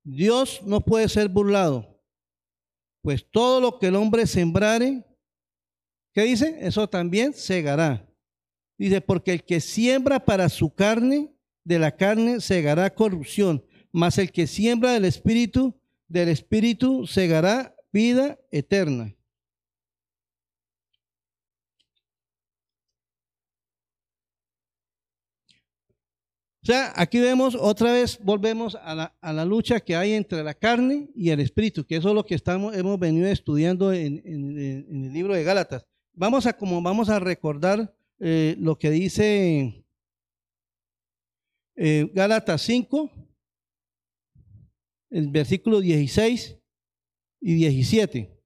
Dios 0.02 0.60
no 0.64 0.80
puede 0.80 1.08
ser 1.08 1.28
burlado, 1.28 2.00
pues 3.02 3.26
todo 3.30 3.60
lo 3.60 3.78
que 3.78 3.86
el 3.86 3.96
hombre 3.96 4.26
sembrare, 4.26 5.04
¿qué 6.12 6.22
dice? 6.22 6.58
Eso 6.60 6.88
también 6.88 7.32
segará. 7.32 8.06
Dice, 8.76 9.00
porque 9.00 9.32
el 9.32 9.44
que 9.44 9.60
siembra 9.60 10.24
para 10.24 10.48
su 10.48 10.74
carne, 10.74 11.34
de 11.64 11.78
la 11.78 11.96
carne 11.96 12.40
segará 12.40 12.94
corrupción, 12.94 13.64
mas 13.92 14.18
el 14.18 14.30
que 14.30 14.46
siembra 14.46 14.92
del 14.92 15.04
Espíritu, 15.04 15.74
del 16.08 16.28
Espíritu 16.28 17.06
segará 17.06 17.74
vida 17.92 18.38
eterna. 18.50 19.14
O 26.64 26.66
sea, 26.66 26.94
aquí 26.96 27.20
vemos 27.20 27.54
otra 27.60 27.92
vez, 27.92 28.18
volvemos 28.22 28.74
a 28.74 29.12
la, 29.20 29.44
lucha 29.44 29.80
que 29.80 29.96
hay 29.96 30.14
entre 30.14 30.42
la 30.42 30.54
carne 30.54 31.10
y 31.14 31.28
el 31.28 31.40
espíritu, 31.40 31.84
que 31.84 31.96
eso 31.96 32.08
es 32.08 32.14
lo 32.14 32.24
que 32.24 32.34
estamos, 32.34 32.74
hemos 32.74 32.98
venido 32.98 33.26
estudiando 33.26 33.92
en, 33.92 34.22
el 34.24 35.12
libro 35.12 35.34
de 35.34 35.44
Gálatas. 35.44 35.86
Vamos 36.14 36.46
a, 36.46 36.54
como 36.54 36.80
vamos 36.80 37.10
a 37.10 37.20
recordar 37.20 37.94
eh, 38.18 38.56
lo 38.58 38.78
que 38.78 38.88
dice 38.88 39.84
eh, 41.76 42.10
Gálatas 42.14 42.62
5, 42.62 43.10
el 45.10 45.28
versículo 45.28 45.82
16 45.82 46.56
y 47.42 47.54
17. 47.56 48.40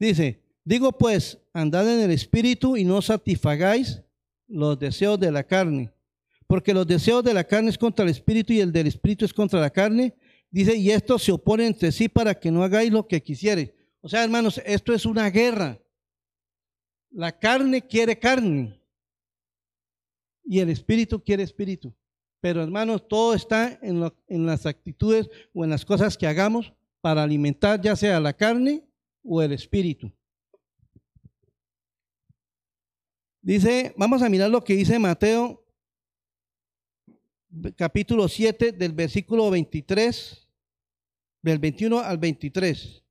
Dice, 0.00 0.42
digo 0.64 0.98
pues, 0.98 1.38
andad 1.52 1.88
en 1.94 2.00
el 2.00 2.10
espíritu 2.10 2.76
y 2.76 2.82
no 2.82 3.00
satisfagáis 3.02 4.02
los 4.48 4.76
deseos 4.80 5.20
de 5.20 5.30
la 5.30 5.44
carne 5.44 5.92
porque 6.46 6.72
los 6.72 6.86
deseos 6.86 7.24
de 7.24 7.34
la 7.34 7.44
carne 7.44 7.70
es 7.70 7.78
contra 7.78 8.04
el 8.04 8.10
espíritu 8.10 8.52
y 8.52 8.60
el 8.60 8.72
del 8.72 8.86
espíritu 8.86 9.24
es 9.24 9.34
contra 9.34 9.60
la 9.60 9.70
carne. 9.70 10.14
Dice, 10.50 10.76
y 10.76 10.90
esto 10.90 11.18
se 11.18 11.32
opone 11.32 11.66
entre 11.66 11.90
sí 11.92 12.08
para 12.08 12.34
que 12.34 12.50
no 12.50 12.62
hagáis 12.62 12.92
lo 12.92 13.06
que 13.06 13.22
quisierais. 13.22 13.72
O 14.00 14.08
sea, 14.08 14.22
hermanos, 14.22 14.60
esto 14.64 14.94
es 14.94 15.04
una 15.04 15.28
guerra. 15.30 15.80
La 17.10 17.36
carne 17.36 17.82
quiere 17.82 18.18
carne 18.18 18.80
y 20.44 20.60
el 20.60 20.70
espíritu 20.70 21.22
quiere 21.22 21.42
espíritu. 21.42 21.92
Pero 22.40 22.62
hermanos, 22.62 23.08
todo 23.08 23.34
está 23.34 23.78
en, 23.82 24.08
en 24.28 24.46
las 24.46 24.66
actitudes 24.66 25.28
o 25.52 25.64
en 25.64 25.70
las 25.70 25.84
cosas 25.84 26.16
que 26.16 26.26
hagamos 26.26 26.72
para 27.00 27.22
alimentar 27.22 27.80
ya 27.80 27.96
sea 27.96 28.20
la 28.20 28.32
carne 28.32 28.84
o 29.24 29.42
el 29.42 29.52
espíritu. 29.52 30.12
Dice, 33.42 33.94
vamos 33.96 34.22
a 34.22 34.28
mirar 34.28 34.50
lo 34.50 34.62
que 34.62 34.74
dice 34.74 34.98
Mateo 34.98 35.65
capítulo 37.76 38.28
7 38.28 38.72
del 38.72 38.92
versículo 38.92 39.50
23, 39.50 40.48
del 41.42 41.58
21 41.58 41.98
al 42.00 42.18
23. 42.18 43.02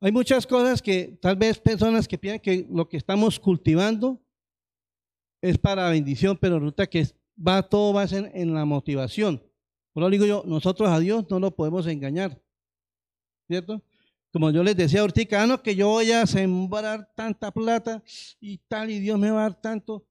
Hay 0.00 0.12
muchas 0.12 0.46
cosas 0.46 0.82
que 0.82 1.18
tal 1.22 1.34
vez 1.36 1.58
personas 1.58 2.06
que 2.06 2.18
piensan 2.18 2.40
que 2.40 2.66
lo 2.70 2.86
que 2.86 2.98
estamos 2.98 3.40
cultivando 3.40 4.20
es 5.40 5.56
para 5.56 5.88
bendición, 5.88 6.36
pero 6.38 6.58
resulta 6.58 6.86
que 6.86 7.06
va 7.36 7.62
todo 7.62 7.94
va 7.94 8.06
ser 8.06 8.30
en 8.34 8.52
la 8.52 8.66
motivación. 8.66 9.42
Por 9.94 10.02
lo 10.02 10.10
digo 10.10 10.26
yo, 10.26 10.42
nosotros 10.46 10.90
a 10.90 10.98
Dios 10.98 11.24
no 11.30 11.38
lo 11.38 11.56
podemos 11.56 11.86
engañar. 11.86 12.38
¿Cierto? 13.46 13.82
Como 14.34 14.50
yo 14.50 14.64
les 14.64 14.76
decía 14.76 15.02
ahorita, 15.02 15.40
ah, 15.40 15.46
no, 15.46 15.62
que 15.62 15.76
yo 15.76 15.90
voy 15.90 16.10
a 16.10 16.26
sembrar 16.26 17.08
tanta 17.14 17.52
plata 17.52 18.02
y 18.40 18.58
tal, 18.58 18.90
y 18.90 18.98
Dios 18.98 19.16
me 19.16 19.30
va 19.30 19.38
a 19.38 19.42
dar 19.42 19.60
tanto. 19.60 20.04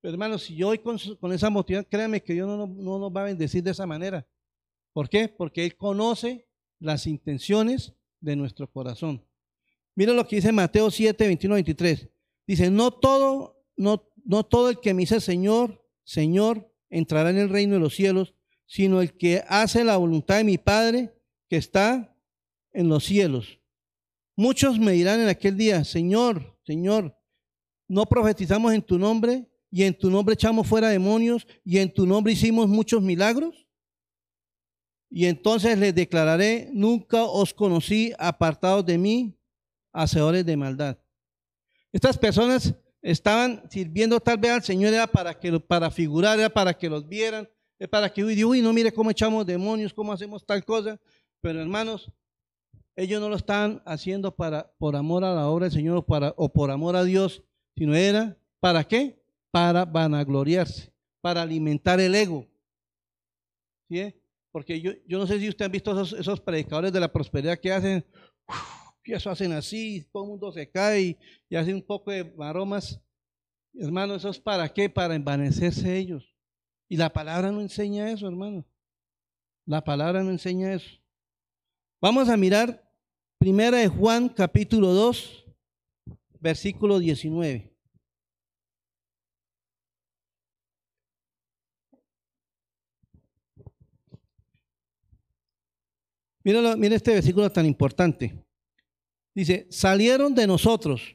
Pero 0.00 0.14
hermano, 0.14 0.36
si 0.36 0.56
yo 0.56 0.66
voy 0.66 0.78
con, 0.78 0.98
esa 1.32 1.48
motivación, 1.48 1.86
créanme 1.88 2.20
que 2.20 2.32
Dios 2.32 2.48
no, 2.48 2.66
no 2.66 2.98
nos 2.98 3.16
va 3.16 3.20
a 3.20 3.26
bendecir 3.26 3.62
de 3.62 3.70
esa 3.70 3.86
manera. 3.86 4.26
¿Por 4.92 5.08
qué? 5.08 5.28
Porque 5.28 5.64
Él 5.64 5.76
conoce 5.76 6.48
las 6.80 7.06
intenciones 7.06 7.94
de 8.18 8.34
nuestro 8.34 8.68
corazón. 8.68 9.24
Mira 9.94 10.12
lo 10.12 10.26
que 10.26 10.34
dice 10.34 10.50
Mateo 10.50 10.90
7, 10.90 11.24
21, 11.24 11.54
23. 11.54 12.08
Dice, 12.48 12.72
no 12.72 12.90
todo, 12.90 13.62
no, 13.76 14.10
no 14.24 14.44
todo 14.44 14.70
el 14.70 14.80
que 14.80 14.92
me 14.92 15.02
dice 15.02 15.20
Señor, 15.20 15.86
Señor, 16.02 16.68
entrará 16.90 17.30
en 17.30 17.38
el 17.38 17.48
reino 17.48 17.74
de 17.74 17.80
los 17.80 17.94
cielos, 17.94 18.34
sino 18.66 19.00
el 19.00 19.16
que 19.16 19.44
hace 19.46 19.84
la 19.84 19.98
voluntad 19.98 20.38
de 20.38 20.44
mi 20.44 20.58
Padre 20.58 21.14
que 21.48 21.58
está 21.58 22.12
en 22.72 22.88
los 22.88 23.04
cielos. 23.04 23.57
Muchos 24.38 24.78
me 24.78 24.92
dirán 24.92 25.18
en 25.18 25.28
aquel 25.28 25.56
día, 25.56 25.82
Señor, 25.82 26.56
Señor, 26.64 27.12
¿no 27.88 28.06
profetizamos 28.06 28.72
en 28.72 28.82
tu 28.82 28.96
nombre 28.96 29.50
y 29.68 29.82
en 29.82 29.98
tu 29.98 30.08
nombre 30.10 30.34
echamos 30.34 30.64
fuera 30.64 30.90
demonios 30.90 31.44
y 31.64 31.78
en 31.78 31.92
tu 31.92 32.06
nombre 32.06 32.34
hicimos 32.34 32.68
muchos 32.68 33.02
milagros? 33.02 33.66
Y 35.10 35.26
entonces 35.26 35.76
les 35.76 35.92
declararé, 35.92 36.70
nunca 36.72 37.24
os 37.24 37.52
conocí 37.52 38.12
apartados 38.16 38.86
de 38.86 38.96
mí, 38.96 39.36
hacedores 39.92 40.46
de 40.46 40.56
maldad. 40.56 40.96
Estas 41.90 42.16
personas 42.16 42.76
estaban 43.02 43.68
sirviendo 43.68 44.20
tal 44.20 44.38
vez 44.38 44.52
al 44.52 44.62
Señor 44.62 44.94
era 44.94 45.08
para 45.08 45.36
que 45.36 45.58
para 45.58 45.90
figurar, 45.90 46.38
era 46.38 46.48
para 46.48 46.72
que 46.78 46.88
los 46.88 47.08
vieran, 47.08 47.50
es 47.76 47.88
para 47.88 48.08
que 48.08 48.22
uy, 48.22 48.44
uy, 48.44 48.62
no 48.62 48.72
mire 48.72 48.92
cómo 48.92 49.10
echamos 49.10 49.44
demonios, 49.44 49.92
cómo 49.92 50.12
hacemos 50.12 50.46
tal 50.46 50.64
cosa. 50.64 50.96
Pero 51.40 51.60
hermanos, 51.60 52.08
ellos 52.98 53.20
no 53.20 53.28
lo 53.28 53.36
estaban 53.36 53.80
haciendo 53.86 54.34
para, 54.34 54.72
por 54.76 54.96
amor 54.96 55.22
a 55.22 55.32
la 55.32 55.46
obra 55.46 55.66
del 55.66 55.72
Señor 55.72 56.04
para, 56.04 56.34
o 56.36 56.52
por 56.52 56.68
amor 56.72 56.96
a 56.96 57.04
Dios, 57.04 57.44
sino 57.76 57.94
era, 57.94 58.36
¿para 58.58 58.82
qué? 58.82 59.22
Para 59.52 59.84
vanagloriarse, 59.84 60.92
para 61.20 61.42
alimentar 61.42 62.00
el 62.00 62.12
ego. 62.16 62.44
¿Sí? 63.88 64.12
Porque 64.50 64.80
yo, 64.80 64.90
yo 65.06 65.18
no 65.20 65.28
sé 65.28 65.38
si 65.38 65.48
ustedes 65.48 65.66
han 65.66 65.72
visto 65.72 66.02
esos, 66.02 66.40
predicadores 66.40 66.92
de 66.92 66.98
la 66.98 67.12
prosperidad 67.12 67.60
que 67.60 67.72
hacen, 67.72 68.04
que 69.04 69.14
eso 69.14 69.30
hacen 69.30 69.52
así, 69.52 70.04
todo 70.12 70.24
el 70.24 70.30
mundo 70.30 70.50
se 70.50 70.68
cae 70.68 71.16
y, 71.48 71.56
hacen 71.56 71.76
un 71.76 71.86
poco 71.86 72.10
de 72.10 72.34
aromas. 72.40 73.00
Hermano, 73.74 74.16
¿eso 74.16 74.30
es 74.30 74.40
para 74.40 74.68
qué? 74.68 74.90
Para 74.90 75.14
envanecerse 75.14 75.96
ellos. 75.96 76.34
Y 76.88 76.96
la 76.96 77.12
palabra 77.12 77.52
no 77.52 77.60
enseña 77.60 78.10
eso, 78.10 78.26
hermano. 78.26 78.66
La 79.66 79.84
palabra 79.84 80.24
no 80.24 80.30
enseña 80.30 80.74
eso. 80.74 80.90
Vamos 82.00 82.28
a 82.28 82.36
mirar 82.36 82.87
Primera 83.38 83.78
de 83.78 83.86
Juan, 83.86 84.28
capítulo 84.28 84.88
2, 84.88 85.46
versículo 86.40 86.98
19. 86.98 87.72
Mira, 96.42 96.96
este 96.96 97.12
versículo 97.12 97.50
tan 97.52 97.64
importante. 97.64 98.44
Dice, 99.36 99.68
salieron 99.70 100.34
de 100.34 100.48
nosotros, 100.48 101.14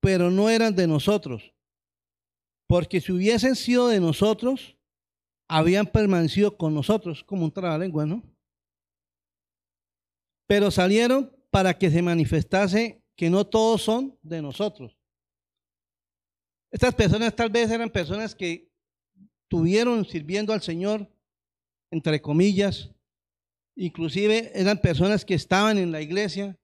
pero 0.00 0.30
no 0.30 0.48
eran 0.48 0.76
de 0.76 0.86
nosotros. 0.86 1.52
Porque 2.68 3.00
si 3.00 3.10
hubiesen 3.10 3.56
sido 3.56 3.88
de 3.88 3.98
nosotros, 3.98 4.76
habían 5.48 5.86
permanecido 5.86 6.56
con 6.56 6.74
nosotros, 6.74 7.24
como 7.24 7.44
un 7.44 7.50
trabalengua, 7.50 8.06
¿no? 8.06 8.22
Pero 10.46 10.70
salieron 10.70 11.35
para 11.56 11.72
que 11.72 11.90
se 11.90 12.02
manifestase 12.02 13.02
que 13.16 13.30
no 13.30 13.46
todos 13.46 13.80
son 13.80 14.14
de 14.22 14.42
nosotros. 14.42 14.94
Estas 16.70 16.94
personas 16.94 17.34
tal 17.34 17.48
vez 17.48 17.70
eran 17.70 17.88
personas 17.88 18.34
que 18.34 18.70
tuvieron 19.48 20.04
sirviendo 20.04 20.52
al 20.52 20.60
Señor, 20.60 21.10
entre 21.90 22.20
comillas, 22.20 22.90
inclusive 23.74 24.52
eran 24.54 24.78
personas 24.78 25.24
que 25.24 25.32
estaban 25.32 25.78
en 25.78 25.92
la 25.92 26.02
iglesia 26.02 26.58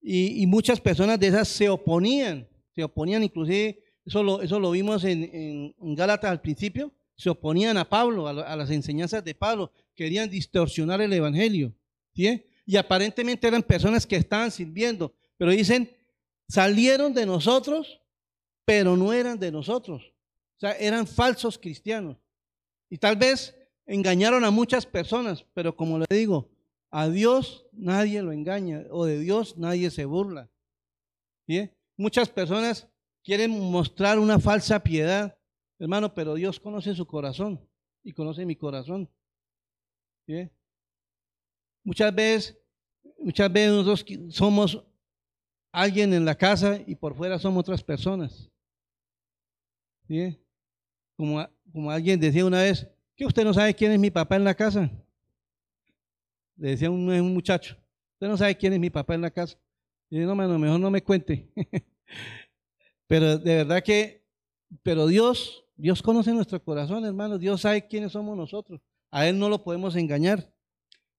y, 0.00 0.46
muchas 0.46 0.80
personas 0.80 1.18
de 1.18 1.26
esas 1.26 1.48
se 1.48 1.68
oponían, 1.68 2.48
se 2.76 2.84
oponían 2.84 3.24
inclusive, 3.24 3.82
eso 4.04 4.22
lo, 4.22 4.40
eso 4.40 4.60
lo 4.60 4.70
vimos 4.70 5.02
en, 5.02 5.74
en, 5.80 5.94
Gálatas 5.96 6.30
al 6.30 6.40
principio, 6.40 6.94
se 7.16 7.28
oponían 7.28 7.76
a 7.76 7.88
Pablo, 7.88 8.28
a, 8.28 8.54
las 8.54 8.70
enseñanzas 8.70 9.24
de 9.24 9.34
Pablo, 9.34 9.72
querían 9.96 10.30
distorsionar 10.30 11.00
el 11.00 11.12
Evangelio. 11.12 11.74
¿sí? 12.14 12.44
Y 12.68 12.76
aparentemente 12.76 13.48
eran 13.48 13.62
personas 13.62 14.06
que 14.06 14.16
estaban 14.16 14.50
sirviendo, 14.50 15.14
pero 15.38 15.52
dicen, 15.52 15.90
salieron 16.50 17.14
de 17.14 17.24
nosotros, 17.24 17.98
pero 18.66 18.94
no 18.94 19.14
eran 19.14 19.38
de 19.38 19.50
nosotros. 19.50 20.02
O 20.58 20.60
sea, 20.60 20.72
eran 20.72 21.06
falsos 21.06 21.58
cristianos. 21.58 22.18
Y 22.90 22.98
tal 22.98 23.16
vez 23.16 23.56
engañaron 23.86 24.44
a 24.44 24.50
muchas 24.50 24.84
personas, 24.84 25.46
pero 25.54 25.74
como 25.74 25.98
le 25.98 26.04
digo, 26.10 26.50
a 26.90 27.08
Dios 27.08 27.64
nadie 27.72 28.20
lo 28.20 28.32
engaña 28.32 28.84
o 28.90 29.06
de 29.06 29.18
Dios 29.18 29.56
nadie 29.56 29.90
se 29.90 30.04
burla. 30.04 30.50
Muchas 31.96 32.28
personas 32.28 32.86
quieren 33.24 33.50
mostrar 33.50 34.18
una 34.18 34.38
falsa 34.38 34.82
piedad, 34.82 35.38
hermano, 35.78 36.12
pero 36.12 36.34
Dios 36.34 36.60
conoce 36.60 36.94
su 36.94 37.06
corazón 37.06 37.66
y 38.04 38.12
conoce 38.12 38.44
mi 38.44 38.56
corazón. 38.56 39.08
¿Sí? 40.26 40.50
Muchas 41.84 42.14
veces, 42.14 42.58
muchas 43.18 43.52
veces 43.52 43.72
nosotros 43.72 44.04
somos 44.34 44.84
alguien 45.72 46.12
en 46.12 46.24
la 46.24 46.34
casa 46.34 46.78
y 46.86 46.94
por 46.94 47.14
fuera 47.14 47.38
somos 47.38 47.60
otras 47.60 47.82
personas. 47.82 48.50
¿Sí? 50.06 50.38
Como, 51.16 51.46
como 51.72 51.90
alguien 51.90 52.18
decía 52.18 52.44
una 52.44 52.62
vez, 52.62 52.88
que 53.16 53.26
usted 53.26 53.44
no 53.44 53.52
sabe 53.52 53.74
quién 53.74 53.92
es 53.92 53.98
mi 53.98 54.10
papá 54.10 54.36
en 54.36 54.44
la 54.44 54.54
casa. 54.54 54.90
Le 56.56 56.70
decía 56.70 56.90
un, 56.90 57.34
muchacho, 57.34 57.76
usted 58.14 58.28
no 58.28 58.36
sabe 58.36 58.56
quién 58.56 58.72
es 58.72 58.80
mi 58.80 58.90
papá 58.90 59.14
en 59.14 59.22
la 59.22 59.30
casa. 59.30 59.58
Y 60.10 60.18
no, 60.20 60.34
mano, 60.34 60.58
mejor 60.58 60.80
no 60.80 60.90
me 60.90 61.02
cuente. 61.02 61.48
Pero 63.06 63.38
de 63.38 63.56
verdad 63.56 63.82
que, 63.82 64.22
pero 64.82 65.06
Dios, 65.06 65.64
Dios 65.76 66.02
conoce 66.02 66.30
nuestro 66.32 66.62
corazón, 66.62 67.06
hermanos. 67.06 67.40
Dios 67.40 67.62
sabe 67.62 67.86
quiénes 67.86 68.12
somos 68.12 68.36
nosotros. 68.36 68.82
A 69.10 69.26
Él 69.26 69.38
no 69.38 69.48
lo 69.48 69.64
podemos 69.64 69.96
engañar. 69.96 70.52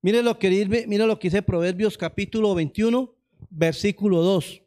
Mire 0.01 0.23
lo 0.23 0.39
que, 0.39 0.49
mire 0.87 1.05
lo 1.05 1.19
que 1.19 1.27
dice 1.27 1.41
Proverbios 1.41 1.97
capítulo 1.97 2.55
21, 2.55 3.13
versículo 3.49 4.21
2. 4.21 4.63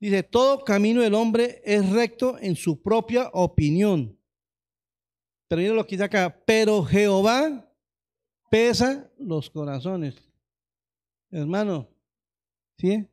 Dice, 0.00 0.22
todo 0.22 0.64
camino 0.64 1.00
del 1.00 1.14
hombre 1.14 1.60
es 1.64 1.90
recto 1.90 2.38
en 2.38 2.54
su 2.54 2.80
propia 2.82 3.30
opinión. 3.32 4.16
Pero 5.48 5.62
mire 5.62 5.74
lo 5.74 5.84
que 5.84 5.96
dice 5.96 6.04
acá, 6.04 6.42
pero 6.46 6.84
Jehová 6.84 7.68
pesa 8.50 9.10
los 9.18 9.50
corazones. 9.50 10.14
Hermano, 11.30 11.88
¿sí? 12.78 13.08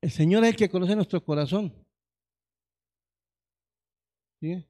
El 0.00 0.10
Señor 0.10 0.44
es 0.44 0.50
el 0.50 0.56
que 0.56 0.68
conoce 0.68 0.94
nuestro 0.94 1.24
corazón. 1.24 1.74
¿Sí? 4.40 4.64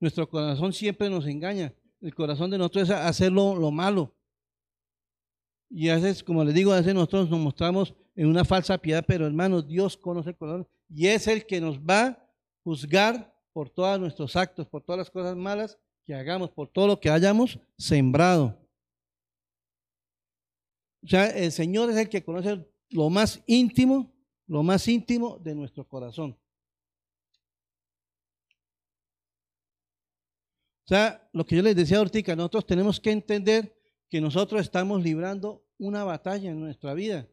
Nuestro 0.00 0.28
corazón 0.28 0.72
siempre 0.72 1.08
nos 1.08 1.26
engaña. 1.26 1.72
El 2.00 2.14
corazón 2.14 2.50
de 2.50 2.58
nosotros 2.58 2.88
es 2.88 2.94
hacer 2.94 3.30
lo, 3.30 3.70
malo. 3.70 4.14
Y 5.68 5.88
a 5.88 5.96
veces, 5.96 6.24
como 6.24 6.42
les 6.44 6.54
digo, 6.54 6.72
a 6.72 6.76
veces 6.76 6.94
nosotros 6.94 7.30
nos 7.30 7.38
mostramos 7.38 7.94
en 8.16 8.26
una 8.26 8.44
falsa 8.44 8.78
piedad, 8.78 9.04
pero 9.06 9.26
hermanos, 9.26 9.66
Dios 9.66 9.96
conoce 9.96 10.30
el 10.30 10.36
corazón 10.36 10.68
y 10.88 11.06
es 11.06 11.28
el 11.28 11.46
que 11.46 11.60
nos 11.60 11.78
va 11.78 12.06
a 12.06 12.28
juzgar 12.64 13.32
por 13.52 13.70
todos 13.70 14.00
nuestros 14.00 14.34
actos, 14.34 14.66
por 14.66 14.82
todas 14.82 14.98
las 14.98 15.10
cosas 15.10 15.36
malas 15.36 15.78
que 16.04 16.14
hagamos, 16.14 16.50
por 16.50 16.68
todo 16.68 16.88
lo 16.88 17.00
que 17.00 17.10
hayamos 17.10 17.58
sembrado. 17.78 18.58
O 21.02 21.06
sea, 21.06 21.26
el 21.28 21.52
Señor 21.52 21.90
es 21.90 21.96
el 21.96 22.08
que 22.08 22.24
conoce 22.24 22.66
lo 22.90 23.08
más 23.08 23.42
íntimo, 23.46 24.12
lo 24.46 24.62
más 24.62 24.86
íntimo 24.88 25.38
de 25.38 25.54
nuestro 25.54 25.86
corazón. 25.86 26.36
Sea, 30.90 31.28
lo 31.32 31.46
que 31.46 31.56
yo 31.56 31.62
les 31.62 31.76
decía 31.76 31.98
ahorita, 31.98 32.34
nosotros 32.34 32.66
tenemos 32.66 32.98
que 32.98 33.12
entender 33.12 33.76
que 34.08 34.20
nosotros 34.20 34.60
estamos 34.60 35.02
librando 35.02 35.64
una 35.78 36.04
batalla 36.04 36.50
en 36.50 36.60
nuestra 36.60 36.94
vida. 36.94 37.28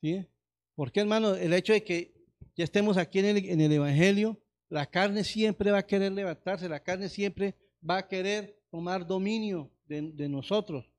¿Sí? 0.00 0.26
Porque, 0.74 1.00
hermano, 1.00 1.34
el 1.34 1.52
hecho 1.52 1.74
de 1.74 1.84
que 1.84 2.14
ya 2.56 2.64
estemos 2.64 2.96
aquí 2.96 3.18
en 3.18 3.60
el, 3.60 3.72
Evangelio, 3.72 4.42
la 4.70 4.86
carne 4.86 5.24
siempre 5.24 5.70
va 5.70 5.78
a 5.78 5.86
querer 5.86 6.12
levantarse, 6.12 6.68
la 6.68 6.82
carne 6.82 7.10
siempre 7.10 7.56
va 7.88 7.98
a 7.98 8.08
querer 8.08 8.58
tomar 8.70 9.06
dominio 9.06 9.70
de, 9.84 10.28
nosotros. 10.28 10.90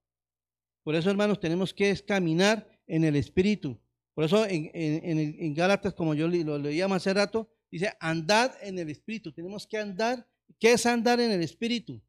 Por 0.84 0.94
eso, 0.96 1.10
hermanos, 1.10 1.40
tenemos 1.40 1.74
que 1.74 1.96
caminar 2.06 2.70
en 2.86 3.04
el 3.04 3.16
Espíritu. 3.16 3.80
Por 4.14 4.26
eso 4.26 4.46
en, 4.46 4.70
en, 4.74 5.54
Gálatas, 5.56 5.94
como 5.94 6.14
yo 6.14 6.28
lo 6.28 6.58
leíamos 6.60 6.98
hace 6.98 7.14
rato, 7.14 7.50
dice, 7.72 7.92
andad 8.00 8.54
en 8.62 8.78
el 8.78 8.90
Espíritu. 8.90 9.32
Tenemos 9.32 9.66
que 9.66 9.78
andar. 9.78 10.28
¿Qué 10.60 10.74
es 10.74 10.86
andar 10.86 11.20
en 11.20 11.32
el 11.32 11.42
Espíritu? 11.42 12.02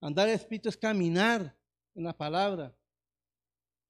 Andar 0.00 0.28
en 0.28 0.34
el 0.34 0.40
Espíritu 0.40 0.68
es 0.68 0.76
caminar 0.76 1.56
en 1.94 2.04
la 2.04 2.16
palabra. 2.16 2.76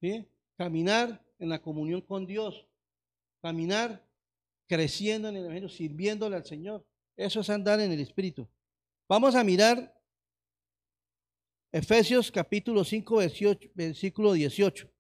¿sí? 0.01 0.27
Caminar 0.57 1.25
en 1.39 1.49
la 1.49 1.61
comunión 1.61 2.01
con 2.01 2.27
Dios. 2.27 2.67
Caminar 3.43 4.07
creciendo 4.67 5.29
en 5.29 5.37
el 5.37 5.45
Evangelio, 5.45 5.69
sirviéndole 5.69 6.37
al 6.37 6.45
Señor. 6.45 6.87
Eso 7.17 7.41
es 7.41 7.51
andar 7.51 7.81
en 7.81 7.93
el 7.93 8.01
Espíritu. 8.01 8.49
Vamos 9.09 9.35
a 9.35 9.43
mirar 9.43 9.95
Efesios 11.73 12.31
capítulo 12.31 12.85
5, 12.85 13.21
versículo 13.75 14.33
18. 14.33 14.91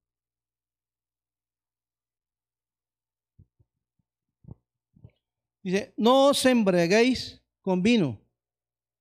Dice, 5.62 5.92
no 5.96 6.28
os 6.28 6.44
embriaguéis 6.46 7.42
con 7.60 7.82
vino, 7.82 8.20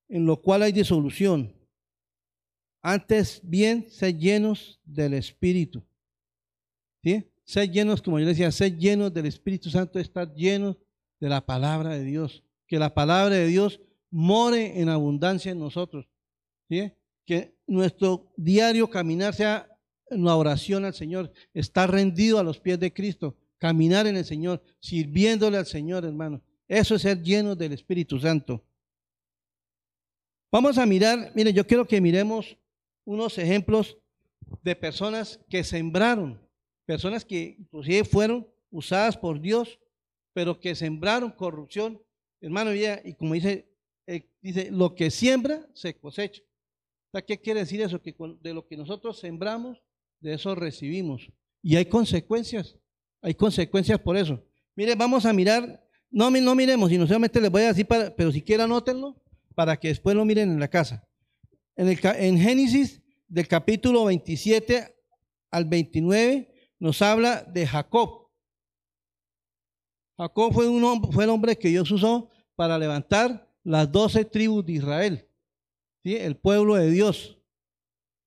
en 0.08 0.26
lo 0.26 0.40
cual 0.40 0.62
hay 0.62 0.72
disolución. 0.72 1.54
Antes 2.82 3.40
bien, 3.42 3.86
sed 3.90 4.16
llenos 4.16 4.80
del 4.84 5.14
Espíritu. 5.14 5.82
¿Sí? 7.02 7.30
Sed 7.44 7.70
llenos, 7.70 8.02
como 8.02 8.18
yo 8.18 8.26
decía, 8.26 8.50
sed 8.52 8.78
llenos 8.78 9.12
del 9.12 9.26
Espíritu 9.26 9.70
Santo, 9.70 9.98
estar 9.98 10.34
llenos 10.34 10.76
de 11.20 11.28
la 11.28 11.44
palabra 11.44 11.90
de 11.90 12.04
Dios. 12.04 12.44
Que 12.66 12.78
la 12.78 12.94
palabra 12.94 13.34
de 13.34 13.46
Dios 13.46 13.80
more 14.10 14.80
en 14.80 14.88
abundancia 14.88 15.52
en 15.52 15.58
nosotros. 15.58 16.08
¿Sí? 16.68 16.92
que 17.28 17.54
nuestro 17.66 18.32
diario 18.38 18.88
caminar 18.88 19.34
sea 19.34 19.68
en 20.08 20.24
la 20.24 20.34
oración 20.34 20.86
al 20.86 20.94
Señor, 20.94 21.30
estar 21.52 21.90
rendido 21.90 22.38
a 22.38 22.42
los 22.42 22.58
pies 22.58 22.80
de 22.80 22.90
Cristo, 22.90 23.36
caminar 23.58 24.06
en 24.06 24.16
el 24.16 24.24
Señor, 24.24 24.62
sirviéndole 24.80 25.58
al 25.58 25.66
Señor, 25.66 26.06
hermano. 26.06 26.40
Eso 26.66 26.94
es 26.94 27.02
ser 27.02 27.22
lleno 27.22 27.54
del 27.54 27.74
Espíritu 27.74 28.18
Santo. 28.18 28.64
Vamos 30.50 30.78
a 30.78 30.86
mirar, 30.86 31.30
miren, 31.34 31.54
yo 31.54 31.66
quiero 31.66 31.86
que 31.86 32.00
miremos 32.00 32.56
unos 33.04 33.36
ejemplos 33.36 33.98
de 34.62 34.74
personas 34.74 35.38
que 35.50 35.62
sembraron, 35.62 36.40
personas 36.86 37.22
que 37.22 37.56
inclusive 37.58 38.02
fueron 38.04 38.48
usadas 38.70 39.14
por 39.14 39.40
Dios, 39.40 39.78
pero 40.32 40.58
que 40.58 40.74
sembraron 40.74 41.30
corrupción. 41.30 42.00
Hermano, 42.40 42.70
y 42.74 43.14
como 43.14 43.34
dice, 43.34 43.68
eh, 44.06 44.26
dice, 44.40 44.70
lo 44.70 44.94
que 44.94 45.10
siembra 45.10 45.68
se 45.74 45.94
cosecha. 45.94 46.42
¿Qué 47.26 47.38
quiere 47.38 47.60
decir 47.60 47.82
eso? 47.82 48.00
Que 48.00 48.14
de 48.40 48.54
lo 48.54 48.66
que 48.66 48.76
nosotros 48.76 49.18
sembramos, 49.18 49.82
de 50.20 50.34
eso 50.34 50.54
recibimos. 50.54 51.30
Y 51.62 51.76
hay 51.76 51.86
consecuencias, 51.86 52.76
hay 53.20 53.34
consecuencias 53.34 53.98
por 54.00 54.16
eso. 54.16 54.42
Mire, 54.74 54.94
vamos 54.94 55.26
a 55.26 55.32
mirar, 55.32 55.84
no, 56.10 56.30
no 56.30 56.54
miremos, 56.54 56.90
y 56.90 56.96
no 56.96 57.06
solamente 57.06 57.40
les 57.40 57.50
voy 57.50 57.62
a 57.62 57.68
decir, 57.68 57.86
para, 57.86 58.14
pero 58.14 58.32
si 58.32 58.40
quieren 58.40 58.64
anótenlo 58.64 59.16
para 59.58 59.76
que 59.76 59.88
después 59.88 60.14
lo 60.14 60.24
miren 60.24 60.52
en 60.52 60.60
la 60.60 60.68
casa. 60.68 61.04
En, 61.74 61.88
el, 61.88 61.98
en 62.02 62.38
Génesis 62.38 63.02
del 63.26 63.48
capítulo 63.48 64.04
27 64.04 64.94
al 65.50 65.64
29 65.64 66.48
nos 66.78 67.02
habla 67.02 67.42
de 67.42 67.66
Jacob. 67.66 68.30
Jacob 70.16 70.52
fue, 70.52 70.68
un, 70.68 71.10
fue 71.10 71.24
el 71.24 71.30
hombre 71.30 71.58
que 71.58 71.70
Dios 71.70 71.90
usó 71.90 72.30
para 72.54 72.78
levantar 72.78 73.52
las 73.64 73.90
doce 73.90 74.24
tribus 74.24 74.64
de 74.64 74.74
Israel 74.74 75.28
el 76.04 76.36
pueblo 76.36 76.76
de 76.76 76.92
Dios. 76.92 77.42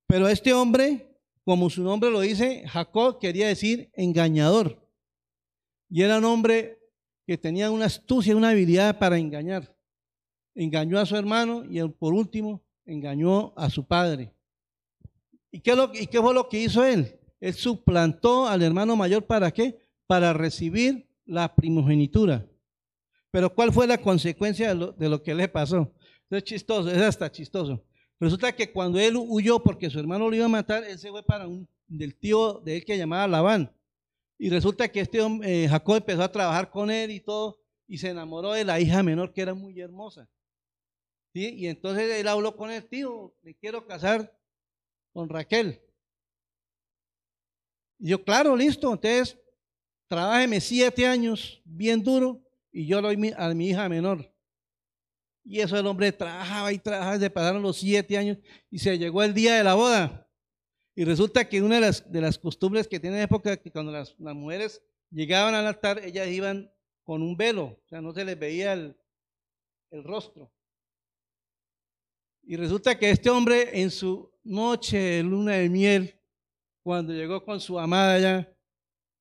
Pero 0.07 0.27
este 0.27 0.51
hombre, 0.51 1.17
como 1.45 1.69
su 1.69 1.81
nombre 1.81 2.11
lo 2.11 2.19
dice, 2.19 2.67
Jacob 2.67 3.19
quería 3.19 3.47
decir 3.47 3.89
engañador. 3.93 4.85
Y 5.89 6.01
era 6.01 6.17
un 6.17 6.25
hombre 6.25 6.77
que 7.25 7.37
tenía 7.37 7.71
una 7.71 7.85
astucia, 7.85 8.35
una 8.35 8.49
habilidad 8.49 8.99
para 8.99 9.17
engañar. 9.17 9.73
Engañó 10.55 10.99
a 10.99 11.05
su 11.05 11.15
hermano 11.15 11.63
y 11.69 11.81
por 11.87 12.13
último 12.13 12.61
engañó 12.85 13.53
a 13.55 13.69
su 13.69 13.85
padre. 13.85 14.33
¿Y 15.51 15.59
qué, 15.59 15.75
lo, 15.75 15.91
¿Y 15.93 16.07
qué 16.07 16.19
fue 16.19 16.33
lo 16.33 16.47
que 16.47 16.61
hizo 16.61 16.83
él? 16.83 17.19
Él 17.39 17.53
suplantó 17.53 18.47
al 18.47 18.61
hermano 18.61 18.95
mayor 18.95 19.25
para 19.25 19.51
qué? 19.51 19.79
Para 20.07 20.33
recibir 20.33 21.09
la 21.25 21.55
primogenitura. 21.55 22.45
Pero 23.31 23.53
¿cuál 23.53 23.71
fue 23.71 23.87
la 23.87 23.97
consecuencia 23.97 24.69
de 24.69 24.75
lo, 24.75 24.91
de 24.91 25.09
lo 25.09 25.23
que 25.23 25.33
le 25.33 25.47
pasó? 25.47 25.93
es 26.29 26.43
chistoso, 26.43 26.89
es 26.89 27.01
hasta 27.01 27.31
chistoso. 27.31 27.83
Resulta 28.19 28.55
que 28.55 28.71
cuando 28.71 28.99
él 28.99 29.15
huyó 29.17 29.61
porque 29.61 29.89
su 29.89 29.99
hermano 29.99 30.29
lo 30.29 30.35
iba 30.35 30.45
a 30.45 30.49
matar, 30.49 30.83
él 30.83 30.97
se 30.97 31.09
fue 31.09 31.23
para 31.23 31.47
un 31.47 31.67
del 31.87 32.15
tío 32.15 32.61
de 32.63 32.77
él 32.77 32.85
que 32.85 32.97
llamaba 32.97 33.27
Labán. 33.27 33.71
Y 34.37 34.49
resulta 34.49 34.87
que 34.87 35.01
este 35.01 35.21
hombre, 35.21 35.65
eh, 35.65 35.67
Jacob 35.67 35.97
empezó 35.97 36.23
a 36.23 36.31
trabajar 36.31 36.69
con 36.69 36.89
él 36.89 37.11
y 37.11 37.19
todo, 37.19 37.59
y 37.87 37.97
se 37.97 38.09
enamoró 38.09 38.53
de 38.53 38.63
la 38.63 38.79
hija 38.79 39.03
menor 39.03 39.33
que 39.33 39.41
era 39.41 39.53
muy 39.53 39.79
hermosa. 39.79 40.29
¿Sí? 41.33 41.55
Y 41.55 41.67
entonces 41.67 42.11
él 42.19 42.27
habló 42.27 42.55
con 42.55 42.71
el 42.71 42.85
tío, 42.87 43.33
me 43.41 43.55
quiero 43.55 43.85
casar 43.85 44.37
con 45.13 45.29
Raquel. 45.29 45.81
Y 47.99 48.09
yo, 48.09 48.23
claro, 48.23 48.55
listo, 48.55 48.91
entonces 48.91 49.37
trabájeme 50.07 50.59
siete 50.59 51.05
años 51.05 51.61
bien 51.63 52.03
duro 52.03 52.41
y 52.71 52.85
yo 52.85 53.01
lo 53.01 53.07
doy 53.07 53.33
a 53.37 53.53
mi 53.53 53.69
hija 53.69 53.87
menor. 53.87 54.31
Y 55.43 55.59
eso 55.59 55.77
el 55.77 55.87
hombre 55.87 56.11
trabajaba 56.11 56.71
y 56.71 56.79
trabajaba, 56.79 57.19
se 57.19 57.29
pasaron 57.29 57.61
los 57.61 57.77
siete 57.77 58.17
años 58.17 58.37
y 58.69 58.79
se 58.79 58.97
llegó 58.97 59.23
el 59.23 59.33
día 59.33 59.55
de 59.55 59.63
la 59.63 59.73
boda. 59.73 60.27
Y 60.95 61.05
resulta 61.05 61.47
que 61.47 61.61
una 61.61 61.75
de 61.75 61.81
las, 61.81 62.11
de 62.11 62.21
las 62.21 62.37
costumbres 62.37 62.87
que 62.87 62.99
tiene 62.99 63.21
época, 63.21 63.57
que 63.57 63.71
cuando 63.71 63.91
las, 63.91 64.17
mujeres 64.19 64.83
llegaban 65.09 65.55
al 65.55 65.65
altar, 65.65 65.99
ellas 66.03 66.27
iban 66.27 66.71
con 67.03 67.21
un 67.21 67.35
velo, 67.35 67.63
o 67.63 67.87
sea, 67.87 68.01
no 68.01 68.13
se 68.13 68.23
les 68.23 68.37
veía 68.37 68.73
el, 68.73 68.95
el 69.89 70.03
rostro. 70.03 70.51
Y 72.51 72.57
resulta 72.57 72.99
que 72.99 73.09
este 73.09 73.29
hombre 73.29 73.79
en 73.81 73.89
su 73.89 74.29
noche 74.43 74.97
de 74.97 75.23
luna 75.23 75.53
de 75.53 75.69
miel, 75.69 76.19
cuando 76.83 77.13
llegó 77.13 77.45
con 77.45 77.61
su 77.61 77.79
amada 77.79 78.15
allá, 78.15 78.53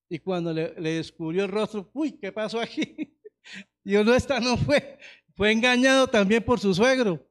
y 0.08 0.18
cuando 0.18 0.52
le, 0.52 0.72
descubrió 0.72 1.44
el 1.44 1.50
rostro, 1.52 1.88
uy, 1.92 2.10
¿qué 2.10 2.32
pasó 2.32 2.58
aquí? 2.58 3.16
Dios 3.84 4.04
no, 4.04 4.14
esta 4.14 4.40
no 4.40 4.56
fue, 4.56 4.98
fue 5.36 5.52
engañado 5.52 6.08
también 6.08 6.42
por 6.42 6.58
su 6.58 6.74
suegro. 6.74 7.24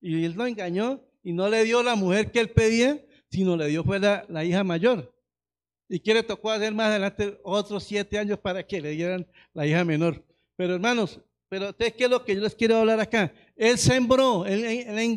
Y 0.00 0.24
él 0.24 0.32
lo 0.32 0.44
engañó 0.44 1.04
y 1.22 1.32
no 1.32 1.48
le 1.48 1.62
dio 1.62 1.84
la 1.84 1.94
mujer 1.94 2.32
que 2.32 2.40
él 2.40 2.50
pedía, 2.50 3.00
sino 3.30 3.56
le 3.56 3.68
dio 3.68 3.84
fue 3.84 4.00
la, 4.00 4.44
hija 4.44 4.64
mayor. 4.64 5.14
Y 5.88 6.00
que 6.00 6.14
le 6.14 6.24
tocó 6.24 6.50
hacer 6.50 6.74
más 6.74 6.88
adelante 6.88 7.38
otros 7.44 7.84
siete 7.84 8.18
años 8.18 8.40
para 8.40 8.66
que 8.66 8.80
le 8.80 8.90
dieran 8.90 9.24
la 9.52 9.68
hija 9.68 9.84
menor. 9.84 10.26
Pero 10.56 10.74
hermanos, 10.74 11.20
pero 11.48 11.74
¿qué 11.76 11.94
es 11.96 12.10
lo 12.10 12.24
que 12.24 12.34
yo 12.34 12.42
les 12.42 12.54
quiero 12.54 12.76
hablar 12.76 13.00
acá? 13.00 13.32
Él 13.56 13.78
sembró, 13.78 14.44
él, 14.46 14.64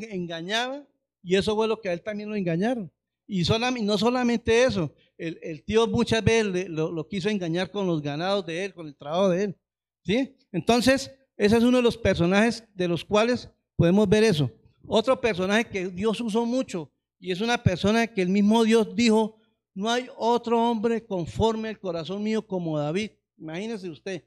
engañaba 0.10 0.86
y 1.22 1.36
eso 1.36 1.56
fue 1.56 1.68
lo 1.68 1.80
que 1.80 1.90
a 1.90 1.94
él 1.94 2.02
también 2.02 2.30
lo 2.30 2.36
engañaron. 2.36 2.92
Y 3.28 3.44
no 3.84 3.98
solamente 3.98 4.64
eso, 4.64 4.94
el, 5.18 5.64
tío 5.64 5.88
muchas 5.88 6.24
veces 6.24 6.68
lo, 6.68 7.08
quiso 7.08 7.30
engañar 7.30 7.72
con 7.72 7.88
los 7.88 8.02
ganados 8.02 8.46
de 8.46 8.66
él, 8.66 8.74
con 8.74 8.88
el 8.88 8.96
trabajo 8.96 9.30
de 9.30 9.44
él. 9.44 9.58
¿sí? 10.04 10.36
Entonces, 10.52 11.12
ese 11.38 11.58
es 11.58 11.64
uno 11.64 11.78
de 11.78 11.84
los 11.84 11.98
personajes 11.98 12.64
de 12.74 12.88
los 12.88 13.06
cuales 13.06 13.50
podemos 13.76 14.08
ver 14.10 14.24
eso. 14.24 14.52
Otro 14.88 15.20
personaje 15.20 15.66
que 15.66 15.88
Dios 15.88 16.20
usó 16.20 16.46
mucho 16.46 16.92
y 17.20 17.32
es 17.32 17.40
una 17.40 17.62
persona 17.62 18.08
que 18.08 18.22
el 18.22 18.30
mismo 18.30 18.64
Dios 18.64 18.96
dijo, 18.96 19.40
no 19.74 19.90
hay 19.90 20.08
otro 20.18 20.62
hombre 20.70 21.06
conforme 21.06 21.70
al 21.70 21.80
corazón 21.80 22.24
mío 22.24 22.46
como 22.46 22.78
David. 22.78 23.12
Imagínese 23.38 23.90
usted, 23.90 24.26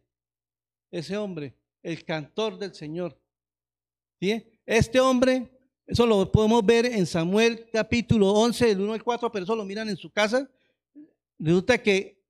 ese 0.91 1.17
hombre, 1.17 1.55
el 1.85 2.05
cantor 2.05 2.59
del 2.59 2.75
Señor. 2.75 3.17
¿Sí? 4.21 4.45
Este 4.67 4.99
hombre, 4.99 5.49
eso 5.87 6.07
lo 6.07 6.33
podemos 6.33 6.65
ver 6.65 6.87
en 6.87 7.07
Samuel 7.07 7.69
capítulo 7.71 8.33
11, 8.33 8.67
del 8.67 8.81
1 8.81 8.95
al 8.95 9.05
4, 9.05 9.31
pero 9.31 9.45
eso 9.45 9.55
lo 9.55 9.65
miran 9.65 9.89
en 9.89 9.97
su 9.97 10.11
casa. 10.11 10.51
Resulta 11.39 11.79
que 11.79 12.25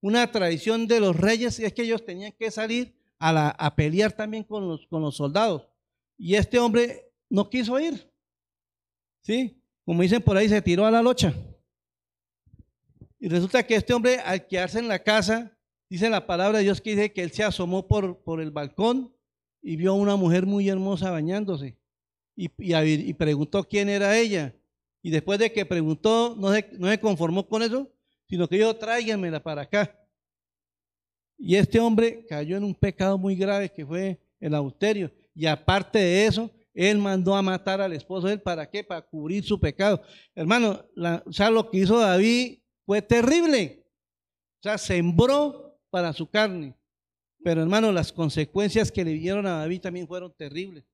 una 0.00 0.30
tradición 0.30 0.86
de 0.86 1.00
los 1.00 1.16
reyes 1.16 1.58
es 1.58 1.74
que 1.74 1.82
ellos 1.82 2.04
tenían 2.04 2.32
que 2.32 2.50
salir 2.50 2.94
a, 3.18 3.32
la, 3.32 3.48
a 3.50 3.74
pelear 3.74 4.12
también 4.12 4.44
con 4.44 4.66
los, 4.66 4.86
con 4.86 5.02
los 5.02 5.16
soldados. 5.16 5.68
Y 6.16 6.36
este 6.36 6.58
hombre 6.58 7.12
no 7.28 7.50
quiso 7.50 7.78
ir. 7.78 8.08
¿Sí? 9.22 9.60
Como 9.84 10.02
dicen 10.02 10.22
por 10.22 10.36
ahí, 10.36 10.48
se 10.48 10.62
tiró 10.62 10.86
a 10.86 10.90
la 10.90 11.02
locha. 11.02 11.34
Y 13.18 13.28
resulta 13.28 13.66
que 13.66 13.74
este 13.74 13.92
hombre, 13.92 14.20
al 14.20 14.46
quedarse 14.46 14.78
en 14.78 14.88
la 14.88 15.02
casa, 15.02 15.54
dice 15.90 16.08
la 16.08 16.26
palabra 16.26 16.58
de 16.58 16.64
Dios 16.64 16.80
que 16.80 16.90
dice 16.90 17.12
que 17.12 17.22
él 17.22 17.32
se 17.32 17.42
asomó 17.42 17.86
por, 17.86 18.22
por 18.22 18.40
el 18.40 18.50
balcón 18.50 19.12
y 19.60 19.76
vio 19.76 19.90
a 19.90 19.96
una 19.96 20.16
mujer 20.16 20.46
muy 20.46 20.68
hermosa 20.68 21.10
bañándose. 21.10 21.76
Y, 22.36 22.50
y, 22.58 23.12
preguntó 23.14 23.64
quién 23.64 23.90
era 23.90 24.16
ella. 24.16 24.54
Y 25.02 25.10
después 25.10 25.38
de 25.38 25.52
que 25.52 25.66
preguntó, 25.66 26.34
no 26.38 26.54
se, 26.54 26.70
no 26.78 26.88
se 26.88 26.98
conformó 26.98 27.46
con 27.46 27.62
eso, 27.62 27.90
sino 28.28 28.48
que 28.48 28.58
yo 28.58 28.74
tráiganmela 28.74 29.42
para 29.42 29.62
acá. 29.62 29.94
Y 31.36 31.56
este 31.56 31.80
hombre 31.80 32.24
cayó 32.28 32.56
en 32.56 32.64
un 32.64 32.74
pecado 32.74 33.18
muy 33.18 33.34
grave 33.34 33.70
que 33.70 33.84
fue 33.84 34.20
el 34.38 34.54
adulterio. 34.54 35.10
Y 35.34 35.46
aparte 35.46 35.98
de 35.98 36.26
eso, 36.26 36.50
él 36.72 36.98
mandó 36.98 37.34
a 37.34 37.42
matar 37.42 37.80
al 37.80 37.92
esposo 37.92 38.26
de 38.26 38.34
él. 38.34 38.40
¿Para 38.40 38.70
qué? 38.70 38.84
Para 38.84 39.02
cubrir 39.02 39.44
su 39.44 39.58
pecado. 39.58 40.00
Hermano, 40.34 40.84
o 41.26 41.32
sea, 41.32 41.50
lo 41.50 41.70
que 41.70 41.78
hizo 41.78 41.98
David 41.98 42.58
fue 42.86 43.02
terrible. 43.02 43.84
O 44.60 44.62
sea, 44.62 44.78
sembró 44.78 45.69
para 45.90 46.12
su 46.12 46.28
carne. 46.28 46.74
Pero 47.42 47.62
hermano, 47.62 47.90
las 47.92 48.12
consecuencias 48.12 48.92
que 48.92 49.04
le 49.04 49.12
dieron 49.12 49.46
a 49.46 49.58
David 49.58 49.80
también 49.80 50.06
fueron 50.06 50.32
terribles. 50.32 50.84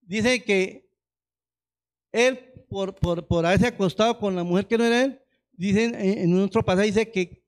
Dice 0.00 0.42
que 0.42 0.88
él, 2.12 2.38
por, 2.68 2.94
por, 2.94 3.44
haberse 3.44 3.66
acostado 3.66 4.18
con 4.18 4.34
la 4.34 4.44
mujer 4.44 4.66
que 4.66 4.78
no 4.78 4.84
era 4.84 5.04
él, 5.04 5.20
dicen 5.52 5.94
en 5.94 6.40
otro 6.40 6.64
pasaje, 6.64 6.86
dice 6.86 7.10
que 7.10 7.44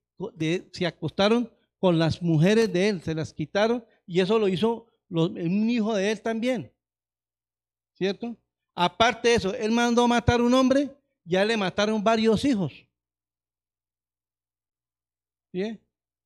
se 0.73 0.87
acostaron 0.87 1.51
con 1.79 1.99
las 1.99 2.21
mujeres 2.21 2.73
de 2.73 2.89
él, 2.89 3.03
se 3.03 3.15
las 3.15 3.33
quitaron 3.33 3.85
y 4.07 4.21
eso 4.21 4.39
lo 4.39 4.49
hizo 4.49 4.87
un 5.09 5.71
hijo 5.71 5.95
de 5.95 6.11
él 6.11 6.21
también. 6.21 6.73
¿Cierto? 7.95 8.37
Aparte 8.75 9.31
de 9.31 9.35
eso, 9.35 9.55
él 9.55 9.73
mandó 9.73 10.07
matar 10.07 10.41
a 10.41 10.43
un 10.45 10.55
hombre, 10.55 10.91
ya 11.25 11.45
le 11.45 11.57
mataron 11.57 12.03
varios 12.03 12.45
hijos. 12.45 12.73
¿Sí? 15.53 15.81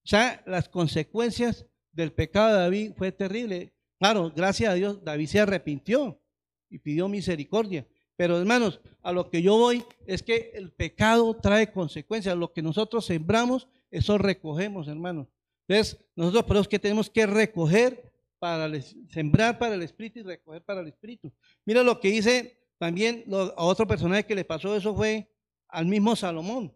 Sea, 0.05 0.43
las 0.47 0.69
consecuencias 0.69 1.67
del 1.93 2.13
pecado 2.13 2.49
de 2.49 2.61
David 2.61 2.93
fue 2.97 3.13
terrible. 3.13 3.73
Claro, 3.99 4.33
gracias 4.35 4.71
a 4.71 4.75
Dios, 4.75 5.05
David 5.05 5.27
se 5.27 5.41
arrepintió 5.41 6.21
y 6.69 6.79
pidió 6.79 7.09
misericordia. 7.09 7.87
Pero 8.17 8.39
hermanos, 8.39 8.81
a 9.03 9.13
lo 9.13 9.31
que 9.31 9.43
yo 9.43 9.57
voy 9.57 9.85
es 10.07 10.23
que 10.23 10.53
el 10.55 10.71
pecado 10.73 11.35
trae 11.37 11.71
consecuencias. 11.73 12.37
Lo 12.37 12.53
que 12.53 12.63
nosotros 12.63 13.07
sembramos, 13.07 13.69
eso 13.91 14.19
recogemos, 14.19 14.89
hermanos. 14.89 15.29
Entonces, 15.67 15.99
nosotros 16.17 16.45
por 16.45 16.69
que 16.69 16.79
tenemos 16.79 17.09
que 17.09 17.27
recoger 17.27 18.13
para 18.39 18.69
sembrar 19.09 19.59
para 19.59 19.77
el 19.77 19.83
espíritu 19.83 20.19
y 20.19 20.23
recoger 20.23 20.63
para 20.63 20.81
el 20.81 20.89
espíritu. 20.89 21.33
Mira 21.65 21.83
lo 21.85 22.01
que 22.01 22.09
dice 22.09 22.59
también 22.77 23.25
a 23.31 23.65
otro 23.65 23.87
personaje 23.87 24.27
que 24.27 24.35
le 24.35 24.45
pasó 24.45 24.75
eso 24.75 24.97
fue 24.97 25.29
al 25.69 25.87
mismo 25.87 26.17
Salomón 26.17 26.75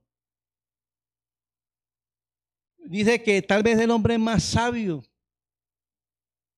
dice 2.88 3.22
que 3.22 3.42
tal 3.42 3.62
vez 3.62 3.79
el 3.79 3.90
hombre 3.90 4.18
más 4.18 4.42
sabio 4.42 5.03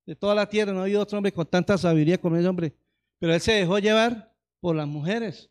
de 0.07 0.17
toda 0.17 0.35
la 0.35 0.49
tierra, 0.49 0.73
no 0.73 0.81
ha 0.81 0.85
habido 0.85 1.03
otro 1.03 1.19
hombre 1.19 1.33
con 1.33 1.47
tanta 1.47 1.77
sabiduría 1.77 2.19
como 2.19 2.37
ese 2.37 2.49
hombre, 2.49 2.75
pero 3.19 3.35
él 3.35 3.41
se 3.41 3.53
dejó 3.53 3.79
llevar 3.79 4.35
por 4.61 4.75
las 4.75 4.87
mujeres. 4.87 5.51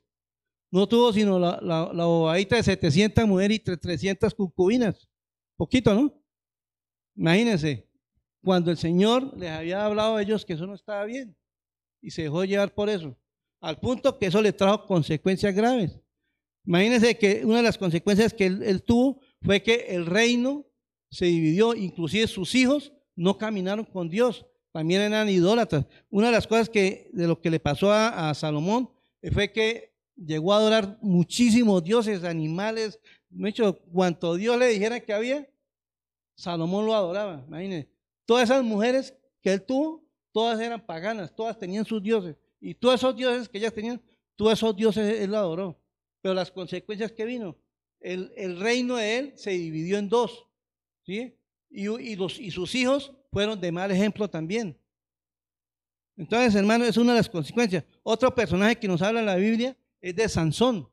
No 0.72 0.88
tuvo 0.88 1.14
sino 1.14 1.40
la, 1.40 1.60
la, 1.62 1.92
la 1.94 2.34
de 2.34 2.64
700 2.64 3.28
mujeres 3.28 3.58
y 3.58 3.60
300 3.60 4.34
concubinas. 4.34 5.08
Poquito, 5.56 5.94
¿no? 5.94 6.14
Imagínense, 7.16 7.88
cuando 8.44 8.72
el 8.72 8.78
Señor 8.78 9.36
les 9.38 9.52
había 9.52 9.86
hablado 9.86 10.16
a 10.16 10.22
ellos 10.22 10.46
que 10.46 10.54
eso 10.54 10.68
no 10.68 10.76
estaba 10.76 11.06
bien 11.06 11.36
y 12.02 12.12
se 12.12 12.24
dejó 12.24 12.44
llevar 12.44 12.74
por 12.74 12.90
eso, 12.90 13.18
al 13.62 13.80
punto 13.80 14.18
que 14.18 14.28
eso 14.28 14.42
le 14.42 14.54
trajo 14.54 14.86
consecuencias 14.86 15.54
graves. 15.54 16.00
Imagínense 16.66 17.18
que 17.18 17.46
una 17.46 17.58
de 17.58 17.64
las 17.64 17.78
consecuencias 17.78 18.34
que 18.34 18.46
él 18.46 18.84
tuvo 18.84 19.22
fue 19.42 19.64
que 19.64 19.86
el 19.90 20.06
reino 20.06 20.67
se 21.10 21.26
dividió, 21.26 21.74
inclusive 21.76 22.28
sus 22.28 22.54
hijos 22.56 22.94
no 23.16 23.38
caminaron 23.38 23.86
con 23.86 24.10
Dios, 24.10 24.46
también 24.72 25.02
eran 25.02 25.30
idólatras. 25.30 25.86
Una 26.10 26.28
de 26.28 26.34
las 26.34 26.48
cosas 26.48 26.70
que 26.70 27.10
de 27.14 27.28
lo 27.28 27.40
que 27.42 27.50
le 27.50 27.60
pasó 27.60 27.92
a, 27.92 28.34
Salomón 28.34 28.90
fue 29.32 29.52
que 29.52 29.94
llegó 30.16 30.54
a 30.54 30.58
adorar 30.58 30.98
muchísimos 31.02 31.84
dioses, 31.84 32.24
animales, 32.24 33.00
de 33.30 33.50
hecho, 33.50 33.78
cuanto 33.92 34.36
Dios 34.36 34.58
le 34.58 34.68
dijera 34.68 35.00
que 35.00 35.14
había, 35.14 35.48
Salomón 36.36 36.86
lo 36.86 36.96
adoraba, 36.96 37.44
imagínense. 37.48 37.90
Todas 38.26 38.50
esas 38.50 38.64
mujeres 38.64 39.16
que 39.42 39.54
él 39.54 39.62
tuvo, 39.64 40.04
todas 40.32 40.60
eran 40.60 40.86
paganas, 40.86 41.36
todas 41.36 41.58
tenían 41.58 41.86
sus 41.86 42.02
dioses. 42.02 42.36
Y 42.60 42.74
todos 42.74 42.96
esos 42.96 43.16
dioses 43.16 43.50
que 43.50 43.58
ellas 43.58 43.74
tenían, 43.74 44.02
todos 44.36 44.54
esos 44.54 44.76
dioses 44.76 45.22
él 45.22 45.32
lo 45.32 45.38
adoró. 45.38 45.80
Pero 46.22 46.34
las 46.34 46.52
consecuencias 46.52 47.12
que 47.12 47.26
vino, 47.26 47.58
el, 48.00 48.32
el 48.36 48.60
reino 48.60 48.96
de 48.98 49.18
él 49.18 49.34
se 49.36 49.52
dividió 49.52 49.98
en 49.98 50.10
dos. 50.10 50.47
¿Sí? 51.08 51.34
Y, 51.70 52.16
los, 52.16 52.40
y 52.40 52.52
sus 52.52 52.76
hijos 52.76 53.14
fueron 53.32 53.60
de 53.60 53.72
mal 53.72 53.90
ejemplo 53.92 54.30
también. 54.30 54.78
Entonces, 56.18 56.56
hermano, 56.56 56.86
es 56.86 56.98
una 56.98 57.14
de 57.14 57.20
las 57.20 57.30
consecuencias. 57.30 57.84
Otro 58.04 58.34
personaje 58.34 58.76
que 58.76 58.88
nos 58.88 59.02
habla 59.02 59.22
en 59.22 59.26
la 59.26 59.36
Biblia 59.36 59.78
es 60.02 60.16
de 60.16 60.28
Sansón. 60.28 60.90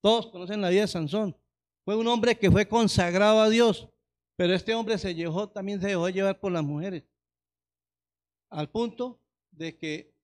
Todos 0.00 0.28
conocen 0.28 0.60
la 0.60 0.68
vida 0.70 0.82
de 0.82 0.88
Sansón. 0.88 1.36
Fue 1.84 1.96
un 1.96 2.06
hombre 2.06 2.36
que 2.36 2.50
fue 2.50 2.66
consagrado 2.66 3.40
a 3.40 3.48
Dios, 3.48 3.88
pero 4.36 4.54
este 4.54 4.74
hombre 4.74 4.98
se 4.98 5.14
llevó, 5.14 5.48
también 5.48 5.80
se 5.80 5.88
dejó 5.88 6.08
llevar 6.08 6.38
por 6.38 6.52
las 6.52 6.62
mujeres. 6.62 7.04
Al 8.50 8.70
punto 8.70 9.20
de 9.50 9.76
que 9.76 10.14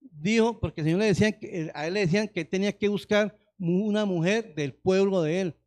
dijo, 0.00 0.58
porque 0.60 0.80
el 0.80 0.86
Señor 0.86 1.00
le 1.00 1.06
decían 1.06 1.32
que 1.32 1.70
a 1.74 1.86
él 1.86 1.94
le 1.94 2.00
decían 2.00 2.28
que 2.28 2.44
tenía 2.44 2.76
que 2.76 2.88
buscar 2.88 3.38
una 3.58 4.04
mujer 4.04 4.54
del 4.54 4.74
pueblo 4.74 5.22
de 5.22 5.40
él 5.40 5.59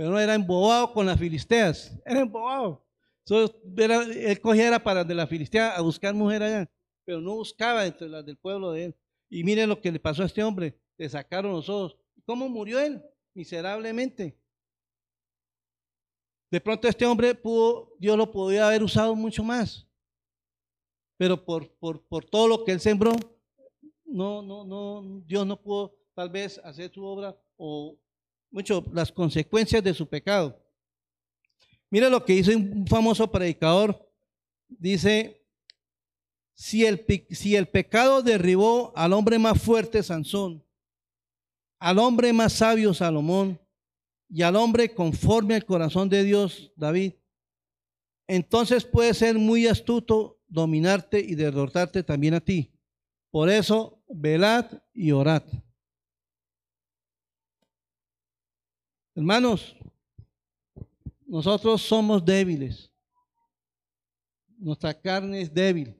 pero 0.00 0.12
no 0.12 0.18
era 0.18 0.34
embobado 0.34 0.94
con 0.94 1.04
las 1.04 1.18
filisteas, 1.18 1.94
era 2.06 2.20
embobado. 2.20 2.82
él 3.28 4.40
cogía 4.40 4.68
era 4.68 4.82
para 4.82 5.04
de 5.04 5.14
la 5.14 5.26
filistea 5.26 5.76
a 5.76 5.82
buscar 5.82 6.14
mujer 6.14 6.42
allá, 6.42 6.70
pero 7.04 7.20
no 7.20 7.34
buscaba 7.34 7.84
entre 7.84 8.08
las 8.08 8.24
del 8.24 8.38
pueblo 8.38 8.72
de 8.72 8.86
él. 8.86 8.96
Y 9.28 9.44
miren 9.44 9.68
lo 9.68 9.78
que 9.78 9.92
le 9.92 10.00
pasó 10.00 10.22
a 10.22 10.24
este 10.24 10.42
hombre, 10.42 10.80
le 10.96 11.06
sacaron 11.06 11.52
los 11.52 11.68
ojos. 11.68 11.98
¿Cómo 12.24 12.48
murió 12.48 12.80
él? 12.80 13.02
Miserablemente. 13.34 14.40
De 16.50 16.62
pronto 16.62 16.88
este 16.88 17.04
hombre 17.04 17.34
pudo, 17.34 17.94
Dios 17.98 18.16
lo 18.16 18.32
podía 18.32 18.68
haber 18.68 18.82
usado 18.82 19.14
mucho 19.14 19.44
más. 19.44 19.86
Pero 21.18 21.44
por, 21.44 21.70
por, 21.74 22.02
por 22.06 22.24
todo 22.24 22.48
lo 22.48 22.64
que 22.64 22.72
él 22.72 22.80
sembró, 22.80 23.12
no, 24.06 24.40
no, 24.40 24.64
no, 24.64 25.22
Dios 25.26 25.46
no 25.46 25.60
pudo 25.60 25.94
tal 26.14 26.30
vez 26.30 26.56
hacer 26.64 26.90
su 26.90 27.04
obra 27.04 27.38
o 27.58 27.98
mucho 28.50 28.84
las 28.92 29.12
consecuencias 29.12 29.82
de 29.82 29.94
su 29.94 30.08
pecado. 30.08 30.60
Mira 31.90 32.08
lo 32.08 32.24
que 32.24 32.34
dice 32.34 32.54
un 32.54 32.86
famoso 32.86 33.30
predicador. 33.30 34.08
Dice, 34.68 35.44
si 36.54 36.84
el, 36.84 37.04
si 37.30 37.56
el 37.56 37.68
pecado 37.68 38.22
derribó 38.22 38.92
al 38.96 39.12
hombre 39.12 39.38
más 39.38 39.60
fuerte, 39.60 40.02
Sansón, 40.02 40.64
al 41.78 41.98
hombre 41.98 42.32
más 42.32 42.52
sabio, 42.52 42.94
Salomón, 42.94 43.58
y 44.28 44.42
al 44.42 44.54
hombre 44.54 44.94
conforme 44.94 45.56
al 45.56 45.64
corazón 45.64 46.08
de 46.08 46.22
Dios, 46.22 46.72
David, 46.76 47.14
entonces 48.28 48.84
puede 48.84 49.12
ser 49.14 49.38
muy 49.38 49.66
astuto 49.66 50.40
dominarte 50.46 51.18
y 51.18 51.34
derrotarte 51.34 52.04
también 52.04 52.34
a 52.34 52.40
ti. 52.40 52.72
Por 53.30 53.50
eso, 53.50 54.04
velad 54.08 54.66
y 54.92 55.10
orad. 55.10 55.42
Hermanos, 59.14 59.76
nosotros 61.26 61.82
somos 61.82 62.24
débiles. 62.24 62.90
Nuestra 64.58 64.92
carne 64.92 65.40
es 65.40 65.52
débil. 65.52 65.96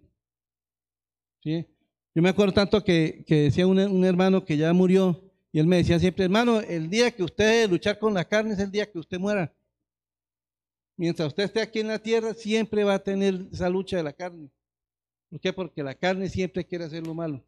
Yo 1.43 2.23
me 2.23 2.29
acuerdo 2.29 2.53
tanto 2.53 2.83
que, 2.85 3.25
decía 3.27 3.67
un, 3.67 4.05
hermano 4.05 4.45
que 4.45 4.57
ya 4.57 4.73
murió 4.73 5.23
y 5.53 5.59
él 5.59 5.67
me 5.67 5.77
decía 5.77 5.99
siempre, 5.99 6.25
hermano, 6.25 6.61
el 6.61 6.91
día 6.91 7.11
que 7.11 7.23
usted 7.23 7.69
luchar 7.69 7.99
con 7.99 8.15
la 8.15 8.25
carne 8.25 8.53
es 8.53 8.59
el 8.59 8.71
día 8.71 8.91
que 8.91 8.99
usted 8.99 9.19
muera. 9.19 9.53
Mientras 10.97 11.29
usted 11.29 11.45
esté 11.45 11.61
aquí 11.61 11.81
en 11.81 11.89
la 11.89 11.99
tierra, 11.99 12.35
siempre 12.35 12.85
va 12.85 12.95
a 12.95 13.03
tener 13.03 13.49
esa 13.53 13.69
lucha 13.71 13.97
de 13.97 14.03
la 14.03 14.13
carne. 14.13 14.51
¿Por 15.31 15.41
qué? 15.41 15.53
Porque 15.53 15.83
la 15.83 15.95
carne 15.95 16.29
siempre 16.29 16.65
quiere 16.65 16.85
hacer 16.85 17.07
lo 17.07 17.15
malo. 17.15 17.43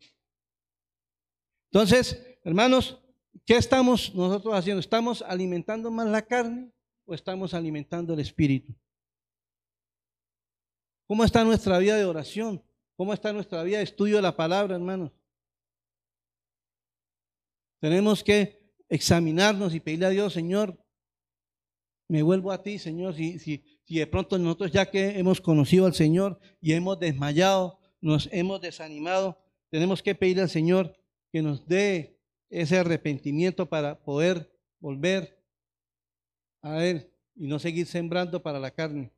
Entonces, 1.70 2.24
hermanos, 2.44 2.98
¿qué 3.44 3.56
estamos 3.56 4.14
nosotros 4.14 4.54
haciendo? 4.54 4.80
¿Estamos 4.80 5.22
alimentando 5.22 5.90
más 5.90 6.08
la 6.08 6.22
carne 6.22 6.72
o 7.04 7.14
estamos 7.14 7.54
alimentando 7.54 8.14
el 8.14 8.20
espíritu? 8.20 8.74
¿Cómo 11.06 11.24
está 11.24 11.44
nuestra 11.44 11.78
vida 11.78 11.96
de 11.96 12.04
oración? 12.04 12.62
¿Cómo 12.96 13.12
está 13.12 13.32
nuestra 13.32 13.62
vida 13.62 13.78
de 13.78 13.84
estudio 13.84 14.16
de 14.16 14.22
la 14.22 14.36
palabra, 14.36 14.76
hermanos? 14.76 15.12
Tenemos 17.80 18.22
que 18.22 18.62
examinarnos 18.88 19.74
y 19.74 19.80
pedirle 19.80 20.06
a 20.06 20.10
Dios, 20.10 20.32
Señor, 20.32 20.78
me 22.08 22.22
vuelvo 22.22 22.52
a 22.52 22.62
ti, 22.62 22.78
Señor, 22.78 23.14
si, 23.14 23.38
si, 23.38 23.64
de 23.88 24.06
pronto 24.06 24.38
nosotros 24.38 24.70
ya 24.70 24.90
que 24.90 25.18
hemos 25.18 25.40
conocido 25.40 25.86
al 25.86 25.94
Señor 25.94 26.38
y 26.60 26.74
hemos 26.74 26.98
desmayado, 26.98 27.78
nos 28.00 28.28
hemos 28.32 28.60
desanimado, 28.60 29.38
tenemos 29.70 30.02
que 30.02 30.14
pedirle 30.14 30.42
al 30.42 30.50
Señor 30.50 30.94
que 31.32 31.40
nos 31.40 31.66
dé 31.66 32.11
ese 32.52 32.78
arrepentimiento 32.78 33.66
para 33.66 33.98
poder 33.98 34.52
volver 34.78 35.42
a 36.60 36.84
Él 36.84 37.10
y 37.34 37.46
no 37.46 37.58
seguir 37.58 37.86
sembrando 37.86 38.42
para 38.42 38.60
la 38.60 38.70
carne. 38.70 39.10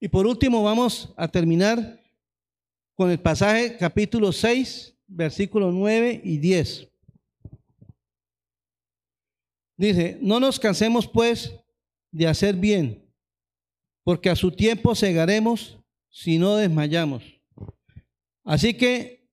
Y 0.00 0.08
por 0.08 0.26
último 0.26 0.62
vamos 0.62 1.14
a 1.16 1.28
terminar 1.28 2.02
con 2.94 3.10
el 3.10 3.20
pasaje 3.20 3.76
capítulo 3.76 4.32
6, 4.32 4.96
versículos 5.06 5.72
9 5.72 6.20
y 6.24 6.38
10. 6.38 6.88
Dice, 9.76 10.18
no 10.20 10.40
nos 10.40 10.58
cansemos 10.58 11.06
pues 11.06 11.54
de 12.10 12.26
hacer 12.26 12.56
bien, 12.56 13.08
porque 14.02 14.30
a 14.30 14.36
su 14.36 14.50
tiempo 14.50 14.94
cegaremos 14.94 15.78
si 16.10 16.38
no 16.38 16.56
desmayamos. 16.56 17.22
Así 18.44 18.74
que, 18.74 19.23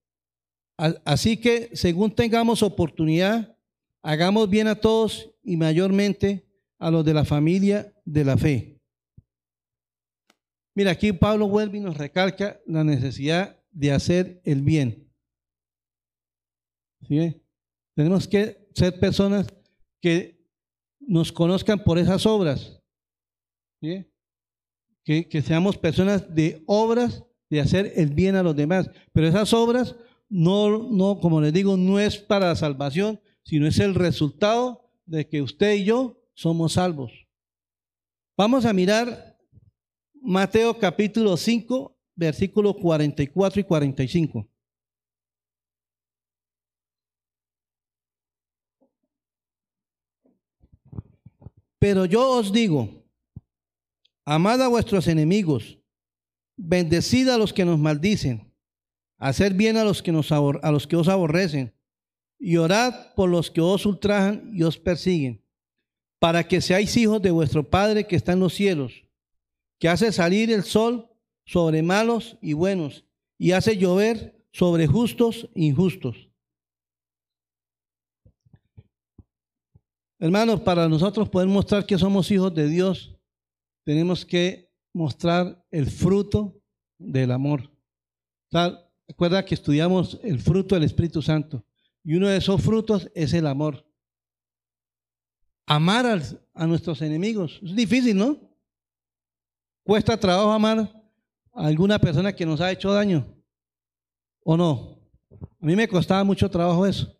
así 1.04 1.36
que 1.36 1.70
según 1.74 2.14
tengamos 2.14 2.62
oportunidad, 2.62 3.56
hagamos 4.02 4.48
bien 4.50 4.66
a 4.66 4.74
todos 4.74 5.30
y 5.42 5.56
mayormente 5.56 6.46
a 6.78 6.90
los 6.90 7.04
de 7.04 7.14
la 7.14 7.24
familia 7.24 7.92
de 8.04 8.24
la 8.24 8.36
fe. 8.36 8.80
Mira, 10.74 10.90
aquí 10.90 11.12
Pablo 11.12 11.48
vuelve 11.48 11.78
y 11.78 11.80
nos 11.80 11.96
recalca 11.96 12.60
la 12.66 12.82
necesidad 12.82 13.62
de 13.70 13.92
hacer 13.92 14.40
el 14.44 14.62
bien. 14.62 15.08
¿Sí? 17.06 17.42
Tenemos 17.94 18.26
que 18.26 18.68
ser 18.74 18.98
personas 18.98 19.46
que 20.00 20.42
nos 20.98 21.30
conozcan 21.30 21.82
por 21.84 21.98
esas 21.98 22.24
obras. 22.26 22.80
Que 23.80 25.42
seamos 25.44 25.76
personas 25.76 26.34
de 26.34 26.62
obras 26.66 27.22
de 27.50 27.60
hacer 27.60 27.92
el 27.96 28.14
bien 28.14 28.34
a 28.34 28.42
los 28.42 28.56
demás. 28.56 28.88
Pero 29.12 29.28
esas 29.28 29.52
obras 29.52 29.94
no, 30.32 30.90
no, 30.90 31.20
como 31.20 31.42
les 31.42 31.52
digo, 31.52 31.76
no 31.76 32.00
es 32.00 32.16
para 32.16 32.48
la 32.48 32.56
salvación, 32.56 33.20
sino 33.42 33.66
es 33.66 33.78
el 33.78 33.94
resultado 33.94 34.90
de 35.04 35.28
que 35.28 35.42
usted 35.42 35.74
y 35.74 35.84
yo 35.84 36.22
somos 36.32 36.72
salvos. 36.72 37.12
Vamos 38.34 38.64
a 38.64 38.72
mirar 38.72 39.38
Mateo 40.14 40.78
capítulo 40.78 41.36
5, 41.36 41.94
versículos 42.14 42.76
44 42.80 43.60
y 43.60 43.64
45. 43.64 44.48
Pero 51.78 52.06
yo 52.06 52.38
os 52.38 52.50
digo, 52.50 53.04
amad 54.24 54.62
a 54.62 54.68
vuestros 54.68 55.08
enemigos, 55.08 55.78
bendecid 56.56 57.28
a 57.28 57.36
los 57.36 57.52
que 57.52 57.66
nos 57.66 57.78
maldicen, 57.78 58.51
hacer 59.28 59.54
bien 59.54 59.76
a 59.76 59.84
los 59.84 60.02
que, 60.02 60.10
a 60.10 60.70
los 60.70 60.86
que 60.86 60.96
os 60.96 61.08
aborrecen, 61.08 61.74
y 62.38 62.56
orad 62.56 63.14
por 63.14 63.30
los 63.30 63.50
que 63.50 63.60
os 63.60 63.86
ultrajan 63.86 64.50
y 64.52 64.62
os 64.62 64.78
persiguen, 64.78 65.42
para 66.18 66.46
que 66.46 66.60
seáis 66.60 66.96
hijos 66.96 67.22
de 67.22 67.30
vuestro 67.30 67.68
Padre 67.68 68.06
que 68.06 68.16
está 68.16 68.32
en 68.32 68.40
los 68.40 68.54
cielos 68.54 69.02
que 69.82 69.88
hace 69.88 70.12
salir 70.12 70.52
el 70.52 70.62
sol 70.62 71.10
sobre 71.44 71.82
malos 71.82 72.38
y 72.40 72.52
buenos 72.52 73.04
y 73.36 73.50
hace 73.50 73.76
llover 73.76 74.46
sobre 74.52 74.86
justos 74.86 75.50
e 75.56 75.64
injustos. 75.64 76.30
Hermanos, 80.20 80.60
para 80.60 80.88
nosotros 80.88 81.28
poder 81.28 81.48
mostrar 81.48 81.84
que 81.84 81.98
somos 81.98 82.30
hijos 82.30 82.54
de 82.54 82.68
Dios, 82.68 83.18
tenemos 83.84 84.24
que 84.24 84.70
mostrar 84.94 85.66
el 85.72 85.90
fruto 85.90 86.62
del 86.96 87.32
amor. 87.32 87.68
Recuerda 89.12 89.44
que 89.44 89.54
estudiamos 89.54 90.18
el 90.22 90.40
fruto 90.40 90.74
del 90.74 90.84
Espíritu 90.84 91.20
Santo 91.20 91.62
y 92.02 92.14
uno 92.14 92.28
de 92.28 92.38
esos 92.38 92.62
frutos 92.62 93.10
es 93.14 93.34
el 93.34 93.46
amor. 93.46 93.86
Amar 95.66 96.06
a, 96.06 96.22
a 96.54 96.66
nuestros 96.66 97.02
enemigos. 97.02 97.60
Es 97.62 97.76
difícil, 97.76 98.16
¿no? 98.16 98.38
¿Cuesta 99.84 100.18
trabajo 100.18 100.50
amar 100.50 100.90
a 101.52 101.66
alguna 101.66 101.98
persona 101.98 102.32
que 102.32 102.46
nos 102.46 102.62
ha 102.62 102.72
hecho 102.72 102.90
daño? 102.90 103.26
¿O 104.44 104.56
no? 104.56 104.98
A 105.60 105.66
mí 105.66 105.76
me 105.76 105.86
costaba 105.86 106.24
mucho 106.24 106.50
trabajo 106.50 106.86
eso. 106.86 107.14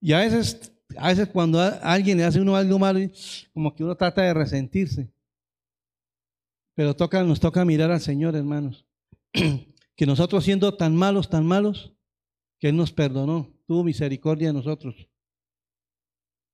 Y 0.00 0.12
a 0.12 0.18
veces, 0.18 0.72
a 0.96 1.08
veces 1.08 1.26
cuando 1.26 1.58
alguien 1.82 2.16
le 2.16 2.24
hace 2.24 2.40
uno 2.40 2.54
algo 2.54 2.78
malo, 2.78 3.00
como 3.52 3.74
que 3.74 3.82
uno 3.82 3.96
trata 3.96 4.22
de 4.22 4.34
resentirse. 4.34 5.12
Pero 6.76 6.94
nos 7.24 7.40
toca 7.40 7.64
mirar 7.64 7.90
al 7.90 8.00
Señor, 8.00 8.36
hermanos. 8.36 8.86
que 9.96 10.06
nosotros 10.06 10.44
siendo 10.44 10.74
tan 10.74 10.96
malos, 10.96 11.28
tan 11.28 11.46
malos, 11.46 11.94
que 12.58 12.68
Él 12.68 12.76
nos 12.76 12.92
perdonó, 12.92 13.52
tuvo 13.66 13.84
misericordia 13.84 14.48
de 14.48 14.54
nosotros. 14.54 15.08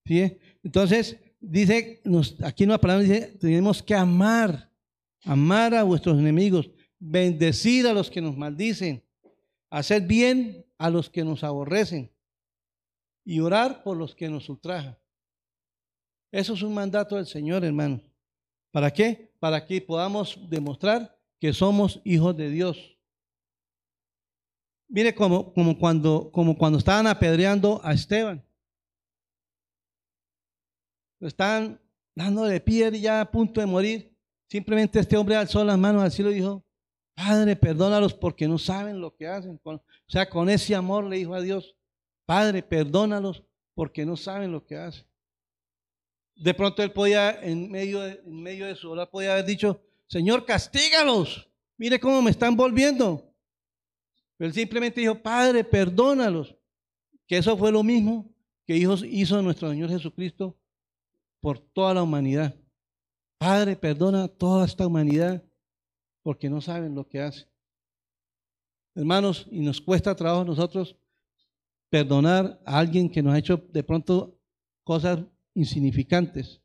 ¿Sí? 0.07 0.39
Entonces, 0.63 1.19
dice, 1.39 2.01
nos, 2.05 2.43
aquí 2.43 2.65
en 2.65 2.71
la 2.71 2.81
palabra 2.81 3.03
dice, 3.03 3.37
tenemos 3.39 3.83
que 3.83 3.95
amar 3.95 4.69
amar 5.25 5.75
a 5.75 5.83
vuestros 5.83 6.19
enemigos, 6.19 6.71
bendecir 6.99 7.87
a 7.87 7.93
los 7.93 8.11
que 8.11 8.21
nos 8.21 8.37
maldicen, 8.37 9.05
hacer 9.71 10.03
bien 10.03 10.67
a 10.79 10.91
los 10.91 11.11
que 11.11 11.25
nos 11.25 11.45
aborrecen 11.45 12.13
y 13.25 13.41
orar 13.41 13.83
por 13.83 13.97
los 13.97 14.15
que 14.15 14.29
nos 14.29 14.49
ultrajan. 14.49 14.97
Eso 16.31 16.55
es 16.55 16.63
un 16.63 16.75
mandato 16.75 17.17
del 17.17 17.27
Señor, 17.27 17.65
hermanos. 17.65 18.03
¿Para 18.71 18.91
qué? 18.91 19.33
Para 19.39 19.67
que 19.67 19.81
podamos 19.81 20.39
demostrar 20.49 21.19
que 21.41 21.53
somos 21.53 22.01
hijos 22.05 22.37
de 22.37 22.51
Dios. 22.51 22.98
Mire 24.89 25.15
como, 25.15 25.53
como, 25.53 25.79
cuando, 25.79 26.31
como 26.33 26.57
cuando 26.57 26.79
estaban 26.79 27.07
apedreando 27.07 27.81
a 27.85 27.93
Esteban. 27.93 28.43
Lo 31.21 31.29
estaban 31.29 31.81
dando 32.15 32.45
de 32.45 32.61
pie 32.61 32.91
ya 33.01 33.21
a 33.21 33.31
punto 33.31 33.61
de 33.61 33.67
morir. 33.67 34.17
Simplemente 34.49 34.99
este 34.99 35.17
hombre 35.17 35.37
alzó 35.37 35.63
las 35.63 35.79
manos 35.79 36.13
cielo 36.15 36.31
y 36.31 36.37
dijo, 36.37 36.65
Padre, 37.15 37.55
perdónalos 37.57 38.15
porque 38.15 38.49
no 38.49 38.59
saben 38.59 39.01
lo 39.01 39.15
que 39.15 39.27
hacen. 39.27 39.61
o 39.63 39.81
sea, 40.07 40.29
con 40.29 40.49
ese 40.49 40.75
amor 40.75 41.05
le 41.05 41.17
dijo 41.17 41.35
a 41.35 41.41
Dios, 41.41 41.77
Padre, 42.25 42.63
perdónalos 42.63 43.45
porque 43.75 44.07
no 44.07 44.17
saben 44.17 44.53
lo 44.53 44.65
que 44.65 44.77
hacen. 44.77 45.05
De 46.35 46.55
pronto 46.55 46.83
él 46.83 46.93
podía, 46.93 47.43
en 47.43 47.71
medio 47.71 48.01
de, 48.01 48.23
en 48.25 48.43
medio 48.43 48.67
de 48.67 48.77
su 48.77 48.91
orar, 48.91 49.11
podía 49.11 49.33
haber 49.33 49.45
dicho, 49.45 49.83
Señor, 50.07 50.47
castígalos. 50.47 51.51
Mire 51.77 51.99
cómo 51.99 52.23
me 52.23 52.31
están 52.31 52.57
volviendo. 52.57 53.28
Él 54.39 54.53
simplemente 54.53 55.01
dijo, 55.01 55.21
Padre, 55.21 55.65
perdónalos. 55.65 56.55
Que 57.27 57.39
eso 57.39 57.57
fue 57.59 57.71
lo 57.71 57.83
mismo 57.83 58.35
que 58.65 58.77
hizo 58.77 59.43
nuestro 59.43 59.71
Señor 59.71 59.91
Jesucristo 59.91 60.59
por 61.41 61.59
toda 61.59 61.95
la 61.95 62.03
humanidad. 62.03 62.55
Padre, 63.39 63.77
perdona 63.77 64.25
a 64.25 64.29
toda 64.29 64.65
esta 64.65 64.87
humanidad 64.87 65.45
porque 66.23 66.51
no 66.51 66.61
saben 66.61 66.95
lo 66.95 67.09
que 67.09 67.21
hace. 67.21 67.47
Hermanos, 68.95 69.47
y 69.51 69.61
nos 69.61 69.81
cuesta 69.81 70.15
trabajo 70.15 70.43
a 70.43 70.47
nosotros 70.47 70.97
perdonar 71.89 72.61
a 72.65 72.79
alguien 72.79 73.09
que 73.09 73.23
nos 73.23 73.35
ha 73.35 73.39
hecho 73.39 73.57
de 73.57 73.83
pronto 73.83 74.39
cosas 74.85 75.21
insignificantes. 75.55 76.61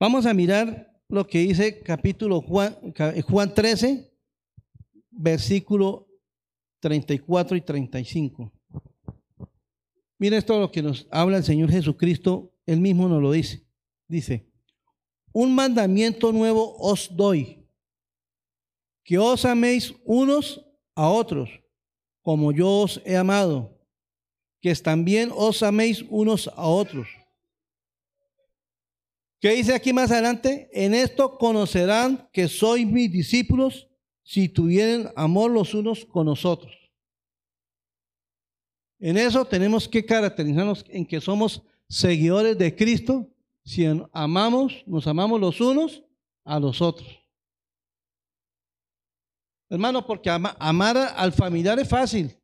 Vamos 0.00 0.26
a 0.26 0.34
mirar 0.34 0.97
lo 1.08 1.26
que 1.26 1.38
dice 1.38 1.80
capítulo 1.80 2.42
Juan, 2.42 2.76
Juan 3.26 3.54
13, 3.54 4.12
versículo 5.10 6.06
34 6.80 7.56
y 7.56 7.60
35. 7.62 8.52
Mira 10.18 10.36
esto 10.36 10.58
lo 10.58 10.70
que 10.70 10.82
nos 10.82 11.06
habla 11.10 11.38
el 11.38 11.44
Señor 11.44 11.70
Jesucristo, 11.70 12.52
él 12.66 12.80
mismo 12.80 13.08
nos 13.08 13.22
lo 13.22 13.32
dice. 13.32 13.66
Dice, 14.06 14.50
un 15.32 15.54
mandamiento 15.54 16.32
nuevo 16.32 16.76
os 16.78 17.14
doy, 17.14 17.66
que 19.04 19.18
os 19.18 19.44
améis 19.44 19.94
unos 20.04 20.64
a 20.94 21.08
otros, 21.08 21.48
como 22.22 22.52
yo 22.52 22.82
os 22.82 23.00
he 23.04 23.16
amado, 23.16 23.78
que 24.60 24.74
también 24.74 25.30
os 25.34 25.62
améis 25.62 26.04
unos 26.10 26.48
a 26.48 26.66
otros. 26.66 27.08
¿Qué 29.40 29.50
dice 29.50 29.74
aquí 29.74 29.92
más 29.92 30.10
adelante? 30.10 30.68
En 30.72 30.94
esto 30.94 31.38
conocerán 31.38 32.28
que 32.32 32.48
sois 32.48 32.86
mis 32.86 33.10
discípulos 33.10 33.88
si 34.22 34.48
tuvieren 34.48 35.10
amor 35.14 35.50
los 35.50 35.74
unos 35.74 36.04
con 36.04 36.26
nosotros. 36.26 36.74
En 38.98 39.16
eso 39.16 39.44
tenemos 39.44 39.88
que 39.88 40.04
caracterizarnos 40.04 40.84
en 40.88 41.06
que 41.06 41.20
somos 41.20 41.62
seguidores 41.88 42.58
de 42.58 42.74
Cristo 42.74 43.30
si 43.64 43.84
amamos, 44.12 44.82
nos 44.86 45.06
amamos 45.06 45.38
los 45.38 45.60
unos 45.60 46.02
a 46.44 46.58
los 46.58 46.80
otros. 46.80 47.06
Hermano, 49.68 50.06
porque 50.06 50.30
amar 50.30 50.96
al 50.96 51.32
familiar 51.32 51.78
es 51.78 51.86
fácil. 51.86 52.34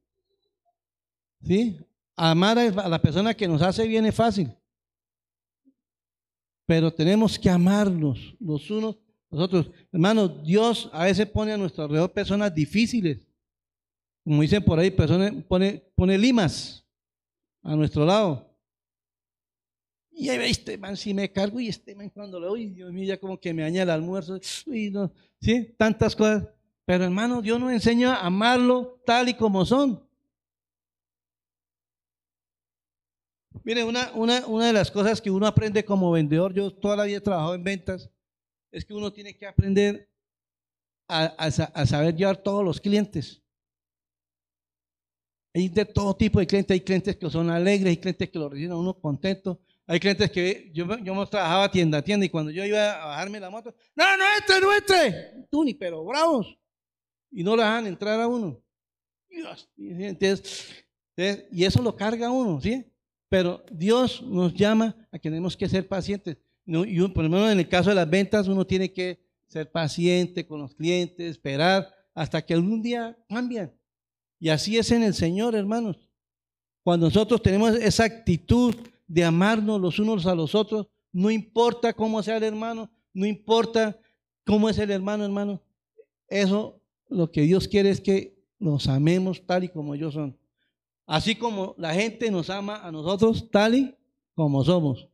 ¿Sí? 1.43 1.79
Amar 2.15 2.59
a 2.59 2.89
la 2.89 3.01
persona 3.01 3.35
que 3.35 3.49
nos 3.49 3.63
hace 3.63 3.89
bien 3.89 4.05
es 4.05 4.15
fácil. 4.15 4.55
Pero 6.67 6.93
tenemos 6.93 7.39
que 7.39 7.51
amarnos 7.51 8.35
los 8.41 8.71
unos 8.71 8.97
los 9.35 9.43
otros. 9.43 9.71
Hermano, 9.93 10.29
Dios 10.29 10.89
a 10.93 11.05
veces 11.05 11.27
pone 11.27 11.53
a 11.53 11.57
nuestro 11.57 11.85
alrededor 11.85 12.13
personas 12.13 12.55
difíciles. 12.55 13.27
Como 14.23 14.41
dicen 14.41 14.65
por 14.65 14.79
ahí, 14.79 14.91
personas, 14.91 15.33
pone, 15.49 15.83
pone 15.95 16.17
limas 16.17 16.87
a 17.63 17.75
nuestro 17.75 18.07
lado. 18.07 18.49
Y 20.13 20.29
ahí 20.29 20.51
este 20.51 20.79
man 20.79 20.97
si 20.97 21.13
me 21.13 21.33
cargo 21.33 21.59
y 21.59 21.69
este 21.69 21.95
man 21.97 22.09
cuando 22.09 22.39
lo 22.39 22.53
oye, 22.53 22.71
Dios 22.71 22.93
mío, 22.93 23.05
ya 23.05 23.19
como 23.19 23.39
que 23.41 23.53
me 23.53 23.63
daña 23.63 23.83
el 23.83 23.91
almuerzo. 23.91 24.39
Y 24.67 24.91
no, 24.91 25.13
¿sí? 25.41 25.75
Tantas 25.77 26.15
cosas. 26.15 26.49
Pero 26.87 27.05
hermano, 27.05 27.43
Dios 27.43 27.59
nos 27.59 27.73
enseña 27.73 28.15
a 28.15 28.27
amarlo 28.27 29.03
tal 29.05 29.29
y 29.29 29.35
como 29.35 29.65
son. 29.67 30.01
Mire, 33.63 33.85
una, 33.85 34.11
una, 34.15 34.47
una 34.47 34.67
de 34.67 34.73
las 34.73 34.91
cosas 34.91 35.21
que 35.21 35.31
uno 35.31 35.47
aprende 35.47 35.85
como 35.85 36.11
vendedor, 36.11 36.53
yo 36.53 36.73
toda 36.73 36.97
la 36.97 37.05
vida 37.05 37.19
he 37.19 37.21
trabajado 37.21 37.55
en 37.55 37.63
ventas, 37.63 38.11
es 38.73 38.85
que 38.85 38.95
uno 38.95 39.13
tiene 39.13 39.37
que 39.37 39.47
aprender 39.47 40.11
a, 41.09 41.25
a 41.25 41.87
saber 41.87 42.17
llevar 42.17 42.39
todos 42.39 42.65
los 42.65 42.81
clientes. 42.81 43.41
Hay 45.55 45.69
de 45.69 45.85
todo 45.85 46.17
tipo 46.17 46.41
de 46.41 46.47
clientes, 46.47 46.75
hay 46.75 46.81
clientes 46.81 47.17
que 47.17 47.31
son 47.31 47.49
alegres, 47.49 47.91
hay 47.91 47.97
clientes 47.97 48.29
que 48.29 48.39
lo 48.39 48.49
reciben 48.49 48.73
a 48.73 48.77
uno 48.77 48.99
contento, 48.99 49.61
hay 49.87 50.01
clientes 50.01 50.31
que 50.31 50.71
yo, 50.75 50.99
yo 50.99 51.27
trabajaba 51.27 51.71
tienda 51.71 51.99
a 51.99 52.03
tienda 52.03 52.27
y 52.27 52.31
cuando 52.31 52.51
yo 52.51 52.65
iba 52.65 53.01
a 53.01 53.07
bajarme 53.07 53.39
la 53.39 53.51
moto, 53.51 53.73
no, 53.95 54.17
no 54.17 54.25
entre, 54.37 54.61
no 54.61 54.75
entre, 54.75 55.47
tú 55.51 55.63
ni 55.63 55.75
pero 55.75 56.05
bravos, 56.05 56.59
y 57.31 57.45
no 57.45 57.55
lo 57.55 57.63
dejan 57.63 57.87
entrar 57.87 58.21
a 58.21 58.27
uno. 58.27 58.61
y 61.17 61.65
eso 61.65 61.83
lo 61.83 61.95
carga 61.95 62.31
uno, 62.31 62.61
¿sí? 62.61 62.85
Pero 63.29 63.65
Dios 63.71 64.23
nos 64.23 64.55
llama 64.55 64.95
a 65.11 65.19
que 65.19 65.31
tenemos 65.31 65.57
que 65.57 65.69
ser 65.69 65.89
pacientes. 65.89 66.37
Y 66.67 67.01
por 67.09 67.25
lo 67.25 67.31
menos 67.31 67.51
en 67.51 67.59
el 67.59 67.69
caso 67.69 67.91
de 67.91 67.97
las 67.97 68.09
ventas, 68.09 68.49
uno 68.49 68.67
tiene 68.67 68.93
que 68.93 69.21
ser 69.49 69.71
paciente 69.71 70.47
con 70.47 70.61
los 70.61 70.75
clientes, 70.75 71.31
esperar 71.31 71.93
hasta 72.15 72.45
que 72.45 72.55
algún 72.55 72.83
día 72.83 73.17
cambian. 73.29 73.73
Y 74.39 74.49
así 74.49 74.79
es 74.79 74.91
en 74.91 75.03
el 75.03 75.15
Señor, 75.15 75.55
hermanos. 75.55 76.09
Cuando 76.83 77.07
nosotros 77.07 77.43
tenemos 77.43 77.75
esa 77.77 78.05
actitud 78.05 78.75
de 79.07 79.25
amarnos 79.25 79.81
los 79.81 79.99
unos 79.99 80.27
a 80.27 80.35
los 80.35 80.55
otros, 80.55 80.87
no 81.13 81.31
importa 81.31 81.93
cómo 81.93 82.23
sea 82.23 82.37
el 82.37 82.43
hermano, 82.43 82.91
no 83.13 83.27
importa 83.27 83.99
cómo 84.45 84.69
es 84.69 84.79
el 84.79 84.91
hermano, 84.91 85.25
hermano. 85.25 85.63
Eso 86.29 86.81
lo 87.09 87.31
que 87.31 87.43
Dios 87.43 87.69
quiere 87.69 87.91
es 87.91 88.01
que 88.01 88.35
nos 88.59 88.89
amemos 88.89 89.45
tal 89.47 89.65
y 89.65 89.69
como 89.69 89.95
ellos 89.95 90.15
son. 90.15 90.37
Así 91.07 91.35
como 91.35 91.75
la 91.77 91.93
gente 91.95 92.31
nos 92.31 92.49
ama 92.51 92.77
a 92.77 92.91
nosotros 92.91 93.51
tal 93.51 93.75
y 93.75 93.95
como 94.35 94.65
somos. 94.65 95.09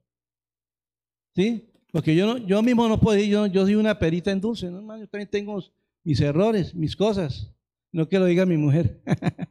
¿Sí? 1.34 1.68
Porque 1.92 2.14
yo, 2.14 2.38
yo 2.38 2.62
mismo 2.62 2.88
no 2.88 3.00
puedo 3.00 3.16
decir, 3.16 3.32
yo, 3.32 3.46
yo 3.46 3.64
soy 3.64 3.74
una 3.74 3.98
perita 3.98 4.30
en 4.30 4.40
dulce, 4.40 4.70
¿no, 4.70 4.78
hermano? 4.78 5.00
Yo 5.00 5.08
también 5.08 5.28
tengo 5.28 5.60
mis 6.04 6.20
errores, 6.20 6.74
mis 6.74 6.94
cosas. 6.94 7.50
No 7.92 8.08
que 8.08 8.18
lo 8.18 8.26
diga 8.26 8.46
mi 8.46 8.56
mujer. 8.56 9.02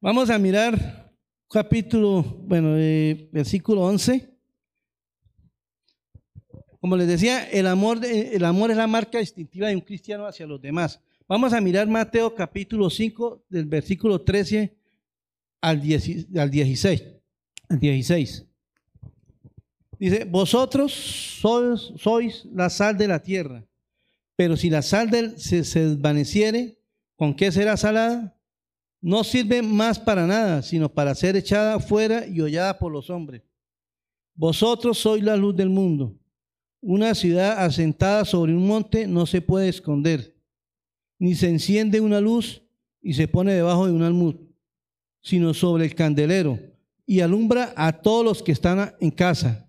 Vamos 0.00 0.28
a 0.28 0.38
mirar 0.38 1.14
capítulo, 1.48 2.22
bueno, 2.22 2.76
eh, 2.76 3.28
versículo 3.32 3.82
11. 3.82 4.34
Como 6.80 6.96
les 6.96 7.06
decía, 7.06 7.48
el 7.48 7.66
amor, 7.66 8.04
el 8.04 8.44
amor 8.44 8.70
es 8.70 8.76
la 8.76 8.86
marca 8.86 9.18
distintiva 9.18 9.68
de 9.68 9.76
un 9.76 9.80
cristiano 9.80 10.26
hacia 10.26 10.46
los 10.46 10.60
demás. 10.60 11.00
Vamos 11.26 11.54
a 11.54 11.60
mirar 11.60 11.88
Mateo 11.88 12.34
capítulo 12.34 12.90
5 12.90 13.46
del 13.48 13.64
versículo 13.64 14.20
13 14.20 14.76
al, 15.62 15.80
16. 15.80 16.26
Al 16.36 16.50
16. 17.80 18.46
Dice, 19.98 20.24
vosotros 20.24 20.92
sois, 20.92 21.92
sois, 21.96 22.44
la 22.52 22.68
sal 22.68 22.98
de 22.98 23.08
la 23.08 23.22
tierra, 23.22 23.64
pero 24.36 24.54
si 24.54 24.68
la 24.68 24.82
sal 24.82 25.34
se, 25.38 25.64
se 25.64 25.88
desvaneciere, 25.88 26.78
¿con 27.16 27.34
qué 27.34 27.50
será 27.50 27.78
salada? 27.78 28.38
No 29.00 29.24
sirve 29.24 29.62
más 29.62 29.98
para 29.98 30.26
nada, 30.26 30.60
sino 30.60 30.90
para 30.90 31.14
ser 31.14 31.36
echada 31.36 31.80
fuera 31.80 32.26
y 32.26 32.42
hollada 32.42 32.78
por 32.78 32.92
los 32.92 33.08
hombres. 33.08 33.42
Vosotros 34.34 34.98
sois 34.98 35.24
la 35.24 35.36
luz 35.36 35.56
del 35.56 35.70
mundo. 35.70 36.18
Una 36.82 37.14
ciudad 37.14 37.64
asentada 37.64 38.26
sobre 38.26 38.52
un 38.52 38.66
monte 38.66 39.06
no 39.06 39.24
se 39.24 39.40
puede 39.40 39.70
esconder 39.70 40.33
ni 41.24 41.34
se 41.34 41.48
enciende 41.48 42.02
una 42.02 42.20
luz 42.20 42.60
y 43.00 43.14
se 43.14 43.28
pone 43.28 43.54
debajo 43.54 43.86
de 43.86 43.92
un 43.92 44.02
almud, 44.02 44.34
sino 45.22 45.54
sobre 45.54 45.86
el 45.86 45.94
candelero 45.94 46.58
y 47.06 47.20
alumbra 47.20 47.72
a 47.78 47.92
todos 47.92 48.22
los 48.22 48.42
que 48.42 48.52
están 48.52 48.94
en 49.00 49.10
casa. 49.10 49.66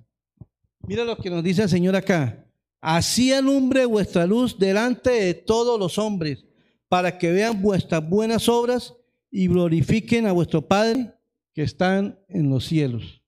Mira 0.82 1.06
lo 1.06 1.16
que 1.16 1.30
nos 1.30 1.42
dice 1.42 1.64
el 1.64 1.70
Señor 1.70 1.96
acá. 1.96 2.46
Así 2.82 3.32
alumbre 3.32 3.86
vuestra 3.86 4.28
luz 4.28 4.60
delante 4.60 5.12
de 5.12 5.34
todos 5.34 5.80
los 5.80 5.98
hombres, 5.98 6.44
para 6.90 7.18
que 7.18 7.32
vean 7.32 7.62
vuestras 7.62 8.06
buenas 8.06 8.50
obras 8.50 8.94
y 9.32 9.48
glorifiquen 9.48 10.28
a 10.28 10.34
vuestro 10.34 10.62
Padre 10.62 11.14
que 11.54 11.64
están 11.64 12.20
en 12.28 12.50
los 12.50 12.66
cielos. 12.66 13.22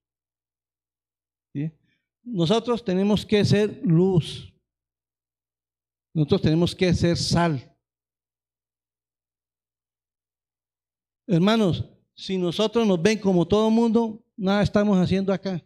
Nosotros 2.25 2.83
tenemos 2.83 3.25
que 3.25 3.45
ser 3.45 3.79
luz. 3.85 4.53
Nosotros 6.13 6.41
tenemos 6.41 6.75
que 6.75 6.93
ser 6.93 7.15
sal. 7.15 7.76
Hermanos, 11.27 11.83
si 12.15 12.37
nosotros 12.37 12.87
nos 12.87 13.01
ven 13.01 13.19
como 13.19 13.45
todo 13.45 13.69
mundo, 13.69 14.25
nada 14.37 14.63
estamos 14.63 14.97
haciendo 14.97 15.33
acá. 15.33 15.61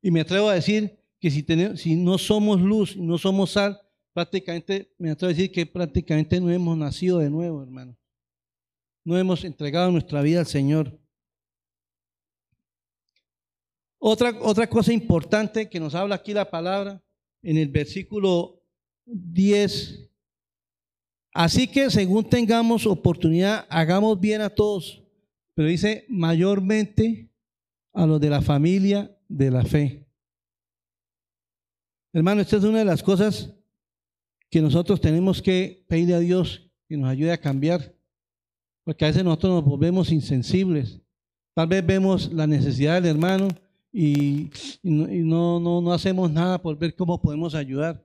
Y 0.00 0.10
me 0.10 0.20
atrevo 0.20 0.48
a 0.48 0.54
decir 0.54 0.96
que 1.18 1.30
si, 1.30 1.42
tenemos, 1.42 1.80
si 1.80 1.96
no 1.96 2.16
somos 2.16 2.60
luz 2.60 2.96
no 2.96 3.18
somos 3.18 3.50
sal, 3.50 3.80
prácticamente, 4.12 4.94
me 4.98 5.10
atrevo 5.10 5.30
a 5.30 5.34
decir 5.34 5.50
que 5.50 5.66
prácticamente 5.66 6.40
no 6.40 6.50
hemos 6.50 6.78
nacido 6.78 7.18
de 7.18 7.28
nuevo, 7.28 7.60
hermano. 7.60 7.98
No 9.04 9.18
hemos 9.18 9.44
entregado 9.44 9.90
nuestra 9.90 10.22
vida 10.22 10.40
al 10.40 10.46
Señor. 10.46 10.98
Otra, 13.98 14.32
otra 14.40 14.68
cosa 14.68 14.92
importante 14.92 15.68
que 15.68 15.80
nos 15.80 15.94
habla 15.96 16.14
aquí 16.14 16.32
la 16.32 16.48
palabra 16.48 17.02
en 17.42 17.56
el 17.56 17.68
versículo 17.68 18.62
10 19.04 20.05
Así 21.36 21.68
que 21.68 21.90
según 21.90 22.24
tengamos 22.24 22.86
oportunidad, 22.86 23.66
hagamos 23.68 24.18
bien 24.18 24.40
a 24.40 24.48
todos, 24.48 25.02
pero 25.52 25.68
dice 25.68 26.06
mayormente 26.08 27.30
a 27.92 28.06
los 28.06 28.18
de 28.22 28.30
la 28.30 28.40
familia 28.40 29.14
de 29.28 29.50
la 29.50 29.62
fe. 29.62 30.08
Hermano, 32.14 32.40
esta 32.40 32.56
es 32.56 32.64
una 32.64 32.78
de 32.78 32.86
las 32.86 33.02
cosas 33.02 33.52
que 34.48 34.62
nosotros 34.62 34.98
tenemos 34.98 35.42
que 35.42 35.84
pedirle 35.86 36.14
a 36.14 36.20
Dios 36.20 36.70
que 36.88 36.96
nos 36.96 37.10
ayude 37.10 37.32
a 37.32 37.40
cambiar, 37.40 37.94
porque 38.82 39.04
a 39.04 39.08
veces 39.08 39.22
nosotros 39.22 39.56
nos 39.56 39.64
volvemos 39.66 40.10
insensibles. 40.10 41.02
Tal 41.54 41.66
vez 41.66 41.84
vemos 41.84 42.32
la 42.32 42.46
necesidad 42.46 42.94
del 42.94 43.10
hermano 43.10 43.48
y, 43.92 44.48
no, 44.82 45.60
no, 45.60 45.82
no 45.82 45.92
hacemos 45.92 46.30
nada 46.30 46.62
por 46.62 46.78
ver 46.78 46.96
cómo 46.96 47.20
podemos 47.20 47.54
ayudar. 47.54 48.02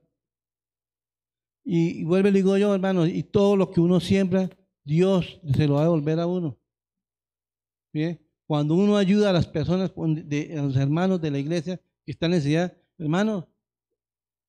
Y, 1.64 2.04
vuelve, 2.04 2.30
le 2.30 2.38
digo 2.38 2.56
yo, 2.56 2.74
hermano, 2.74 3.06
y 3.06 3.22
todo 3.22 3.56
lo 3.56 3.70
que 3.70 3.80
uno 3.80 4.00
siembra, 4.00 4.50
Dios 4.84 5.40
se 5.54 5.66
lo 5.66 5.74
va 5.74 5.80
a 5.80 5.84
devolver 5.84 6.18
a 6.18 6.26
uno. 6.26 6.58
¿Bien? 7.92 8.20
Cuando 8.46 8.74
uno 8.74 8.96
ayuda 8.96 9.30
a 9.30 9.32
las 9.32 9.46
personas, 9.46 9.92
de, 9.96 10.56
a 10.58 10.62
los 10.62 10.76
hermanos 10.76 11.20
de 11.20 11.30
la 11.30 11.38
iglesia 11.38 11.80
que 12.04 12.12
están 12.12 12.32
en 12.32 12.38
necesidad, 12.38 12.76
hermano, 12.98 13.48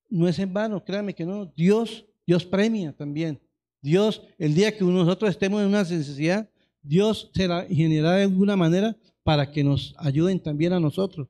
no 0.10 0.28
es 0.28 0.40
en 0.40 0.54
vano, 0.54 0.84
créame 0.84 1.14
que 1.14 1.26
no. 1.26 1.46
Dios, 1.56 2.06
Dios 2.26 2.46
premia 2.46 2.94
también. 2.94 3.40
Dios, 3.82 4.22
el 4.38 4.54
día 4.56 4.76
que 4.76 4.84
nosotros 4.84 5.30
estemos 5.30 5.62
en 5.62 5.68
una 5.68 5.84
necesidad, 5.84 6.50
Dios 6.82 7.32
se 7.34 7.48
la 7.48 7.66
generará 7.66 8.18
de 8.18 8.24
alguna 8.24 8.56
manera 8.56 8.96
para 9.24 9.52
que 9.52 9.64
nos 9.64 9.96
ayuden 9.98 10.40
también 10.40 10.74
a 10.74 10.80
nosotros. 10.80 11.28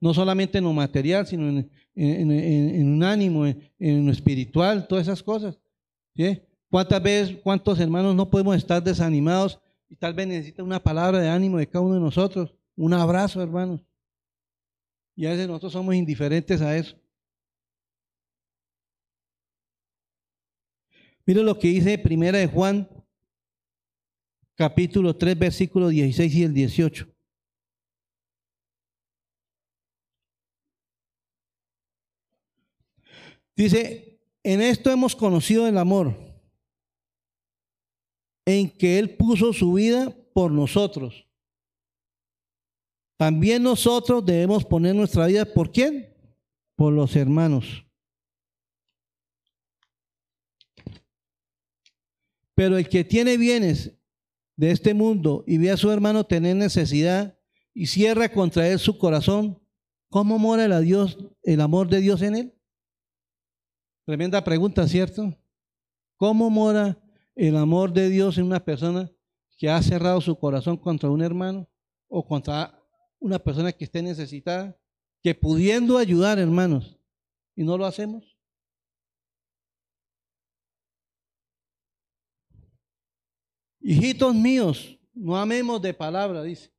No 0.00 0.12
solamente 0.12 0.58
en 0.58 0.64
lo 0.64 0.72
material, 0.72 1.26
sino 1.26 1.48
en, 1.48 1.70
un 1.96 3.02
ánimo, 3.02 3.46
en, 3.46 4.06
lo 4.06 4.12
espiritual, 4.12 4.86
todas 4.86 5.06
esas 5.06 5.22
cosas. 5.22 5.58
¿Cuántas 6.70 7.02
veces, 7.02 7.38
cuántos 7.42 7.80
hermanos 7.80 8.14
no 8.14 8.28
podemos 8.28 8.56
estar 8.56 8.82
desanimados 8.82 9.58
y 9.88 9.96
tal 9.96 10.14
vez 10.14 10.26
necesitan 10.26 10.66
una 10.66 10.82
palabra 10.82 11.18
de 11.20 11.28
ánimo 11.28 11.58
de 11.58 11.66
cada 11.66 11.84
uno 11.84 11.94
de 11.94 12.00
nosotros? 12.00 12.54
Un 12.76 12.92
abrazo, 12.92 13.42
hermanos. 13.42 13.80
Y 15.14 15.24
a 15.26 15.30
veces 15.30 15.48
nosotros 15.48 15.72
somos 15.72 15.94
indiferentes 15.94 16.60
a 16.60 16.76
eso. 16.76 16.96
Mira 21.24 21.42
lo 21.42 21.58
que 21.58 21.68
dice 21.68 21.98
Primera 21.98 22.38
de 22.38 22.46
Juan, 22.46 22.88
capítulo 24.54 25.16
3, 25.16 25.38
versículos 25.38 25.90
16 25.90 26.34
y 26.34 26.42
el 26.44 26.54
18. 26.54 27.15
Dice, 33.56 34.20
en 34.42 34.60
esto 34.60 34.90
hemos 34.90 35.16
conocido 35.16 35.66
el 35.66 35.78
amor, 35.78 36.14
en 38.44 38.70
que 38.70 38.98
Él 38.98 39.16
puso 39.16 39.52
su 39.52 39.72
vida 39.72 40.14
por 40.34 40.52
nosotros. 40.52 41.26
También 43.16 43.62
nosotros 43.62 44.24
debemos 44.24 44.64
poner 44.64 44.94
nuestra 44.94 45.26
vida 45.26 45.46
por 45.46 45.72
quién? 45.72 46.14
Por 46.76 46.92
los 46.92 47.16
hermanos. 47.16 47.84
Pero 52.54 52.76
el 52.76 52.88
que 52.88 53.04
tiene 53.04 53.38
bienes 53.38 53.92
de 54.54 54.70
este 54.70 54.92
mundo 54.92 55.44
y 55.46 55.58
ve 55.58 55.70
a 55.70 55.76
su 55.76 55.90
hermano 55.90 56.24
tener 56.24 56.56
necesidad 56.56 57.38
y 57.72 57.86
cierra 57.86 58.30
contra 58.30 58.68
él 58.68 58.78
su 58.78 58.98
corazón, 58.98 59.58
¿cómo 60.10 60.38
mora 60.38 60.64
el, 60.64 61.28
el 61.42 61.60
amor 61.60 61.88
de 61.88 62.00
Dios 62.00 62.20
en 62.22 62.36
él? 62.36 62.55
Tremenda 64.06 64.42
pregunta, 64.44 64.86
¿cierto? 64.86 65.36
¿Cómo 66.16 66.48
mora 66.48 66.96
el 67.34 67.56
amor 67.56 67.92
de 67.92 68.08
Dios 68.08 68.38
en 68.38 68.44
una 68.44 68.64
persona 68.64 69.10
que 69.58 69.68
ha 69.68 69.82
cerrado 69.82 70.20
su 70.20 70.38
corazón 70.38 70.76
contra 70.76 71.10
un 71.10 71.22
hermano 71.22 71.68
o 72.06 72.24
contra 72.24 72.80
una 73.18 73.40
persona 73.40 73.72
que 73.72 73.84
esté 73.84 74.02
necesitada, 74.02 74.78
que 75.24 75.34
pudiendo 75.34 75.98
ayudar, 75.98 76.38
hermanos, 76.38 76.96
y 77.56 77.64
no 77.64 77.76
lo 77.76 77.84
hacemos? 77.84 78.38
Hijitos 83.80 84.32
míos, 84.36 84.96
no 85.14 85.36
amemos 85.36 85.82
de 85.82 85.92
palabra, 85.92 86.44
dice, 86.44 86.72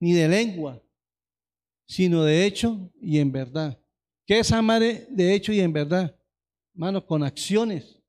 ni 0.00 0.14
de 0.14 0.26
lengua, 0.26 0.82
sino 1.86 2.24
de 2.24 2.46
hecho 2.46 2.90
y 2.98 3.18
en 3.18 3.30
verdad. 3.30 3.83
¿Qué 4.26 4.38
es 4.38 4.50
amar 4.52 4.82
de 4.82 5.34
hecho 5.34 5.52
y 5.52 5.60
en 5.60 5.72
verdad? 5.72 6.14
Hermano, 6.74 7.04
con 7.04 7.22
acciones. 7.22 8.00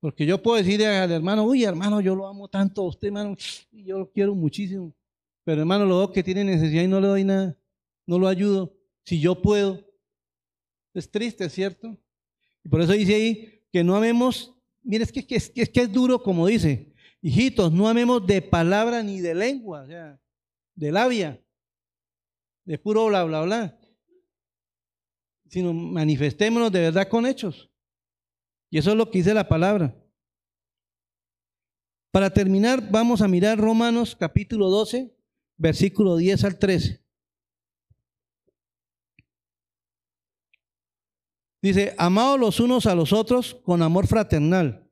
Porque 0.00 0.26
yo 0.26 0.42
puedo 0.42 0.56
decirle 0.56 0.86
al 0.86 1.12
hermano, 1.12 1.44
uy, 1.44 1.64
hermano, 1.64 2.00
yo 2.00 2.14
lo 2.14 2.26
amo 2.26 2.48
tanto 2.48 2.82
a 2.82 2.88
usted, 2.88 3.08
hermano, 3.08 3.36
yo 3.70 3.98
lo 3.98 4.10
quiero 4.10 4.34
muchísimo. 4.34 4.94
Pero 5.44 5.60
hermano, 5.60 5.84
lo 5.84 5.98
veo 5.98 6.12
que 6.12 6.22
tiene 6.22 6.42
necesidad 6.42 6.82
y 6.82 6.88
no 6.88 7.00
le 7.00 7.06
doy 7.06 7.24
nada, 7.24 7.56
no 8.06 8.18
lo 8.18 8.26
ayudo. 8.26 8.74
Si 9.04 9.20
yo 9.20 9.40
puedo. 9.40 9.86
Es 10.92 11.08
triste, 11.08 11.48
¿cierto? 11.48 11.96
Y 12.64 12.68
por 12.68 12.80
eso 12.80 12.92
dice 12.92 13.14
ahí 13.14 13.62
que 13.72 13.84
no 13.84 13.94
amemos, 13.94 14.52
mire, 14.82 15.04
es 15.04 15.12
que, 15.12 15.20
es, 15.28 15.48
que, 15.48 15.62
es 15.62 15.68
que 15.68 15.82
es 15.82 15.92
duro 15.92 16.20
como 16.20 16.48
dice, 16.48 16.92
hijitos, 17.22 17.70
no 17.70 17.88
amemos 17.88 18.26
de 18.26 18.42
palabra 18.42 19.02
ni 19.02 19.20
de 19.20 19.34
lengua, 19.34 19.82
o 19.82 19.86
sea, 19.86 20.20
de 20.74 20.90
labia 20.90 21.40
de 22.70 22.78
puro 22.78 23.06
bla, 23.06 23.24
bla, 23.24 23.42
bla, 23.42 23.80
sino 25.48 25.72
manifestémonos 25.72 26.70
de 26.70 26.78
verdad 26.78 27.08
con 27.08 27.26
hechos. 27.26 27.68
Y 28.70 28.78
eso 28.78 28.92
es 28.92 28.96
lo 28.96 29.10
que 29.10 29.18
dice 29.18 29.34
la 29.34 29.48
palabra. 29.48 30.00
Para 32.12 32.30
terminar, 32.30 32.88
vamos 32.88 33.22
a 33.22 33.26
mirar 33.26 33.58
Romanos 33.58 34.14
capítulo 34.14 34.68
12, 34.68 35.12
versículo 35.56 36.16
10 36.16 36.44
al 36.44 36.58
13. 36.60 37.04
Dice, 41.62 41.94
amados 41.98 42.38
los 42.38 42.60
unos 42.60 42.86
a 42.86 42.94
los 42.94 43.12
otros 43.12 43.56
con 43.64 43.82
amor 43.82 44.06
fraternal. 44.06 44.88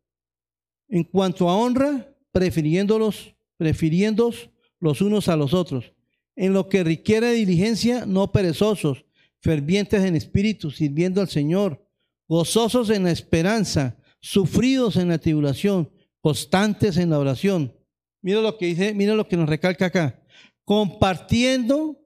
En 0.88 1.04
cuanto 1.04 1.48
a 1.48 1.56
honra, 1.56 2.12
prefiriéndolos, 2.32 3.36
prefiriéndoos 3.56 4.50
los 4.80 5.00
unos 5.00 5.28
a 5.28 5.36
los 5.36 5.54
otros 5.54 5.92
en 6.38 6.52
lo 6.52 6.68
que 6.68 6.84
requiere 6.84 7.32
diligencia, 7.32 8.06
no 8.06 8.30
perezosos, 8.30 9.04
fervientes 9.40 10.04
en 10.04 10.14
espíritu, 10.14 10.70
sirviendo 10.70 11.20
al 11.20 11.28
Señor, 11.28 11.84
gozosos 12.28 12.90
en 12.90 13.02
la 13.02 13.10
esperanza, 13.10 13.96
sufridos 14.20 14.96
en 14.96 15.08
la 15.08 15.18
tribulación, 15.18 15.90
constantes 16.20 16.96
en 16.96 17.10
la 17.10 17.18
oración. 17.18 17.74
Mira 18.22 18.40
lo 18.40 18.56
que 18.56 18.66
dice, 18.66 18.94
mira 18.94 19.14
lo 19.14 19.26
que 19.26 19.36
nos 19.36 19.48
recalca 19.48 19.86
acá. 19.86 20.22
Compartiendo 20.64 21.98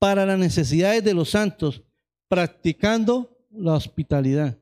para 0.00 0.26
las 0.26 0.40
necesidades 0.40 1.04
de 1.04 1.14
los 1.14 1.30
santos, 1.30 1.84
practicando 2.26 3.38
la 3.52 3.74
hospitalidad. 3.74 4.58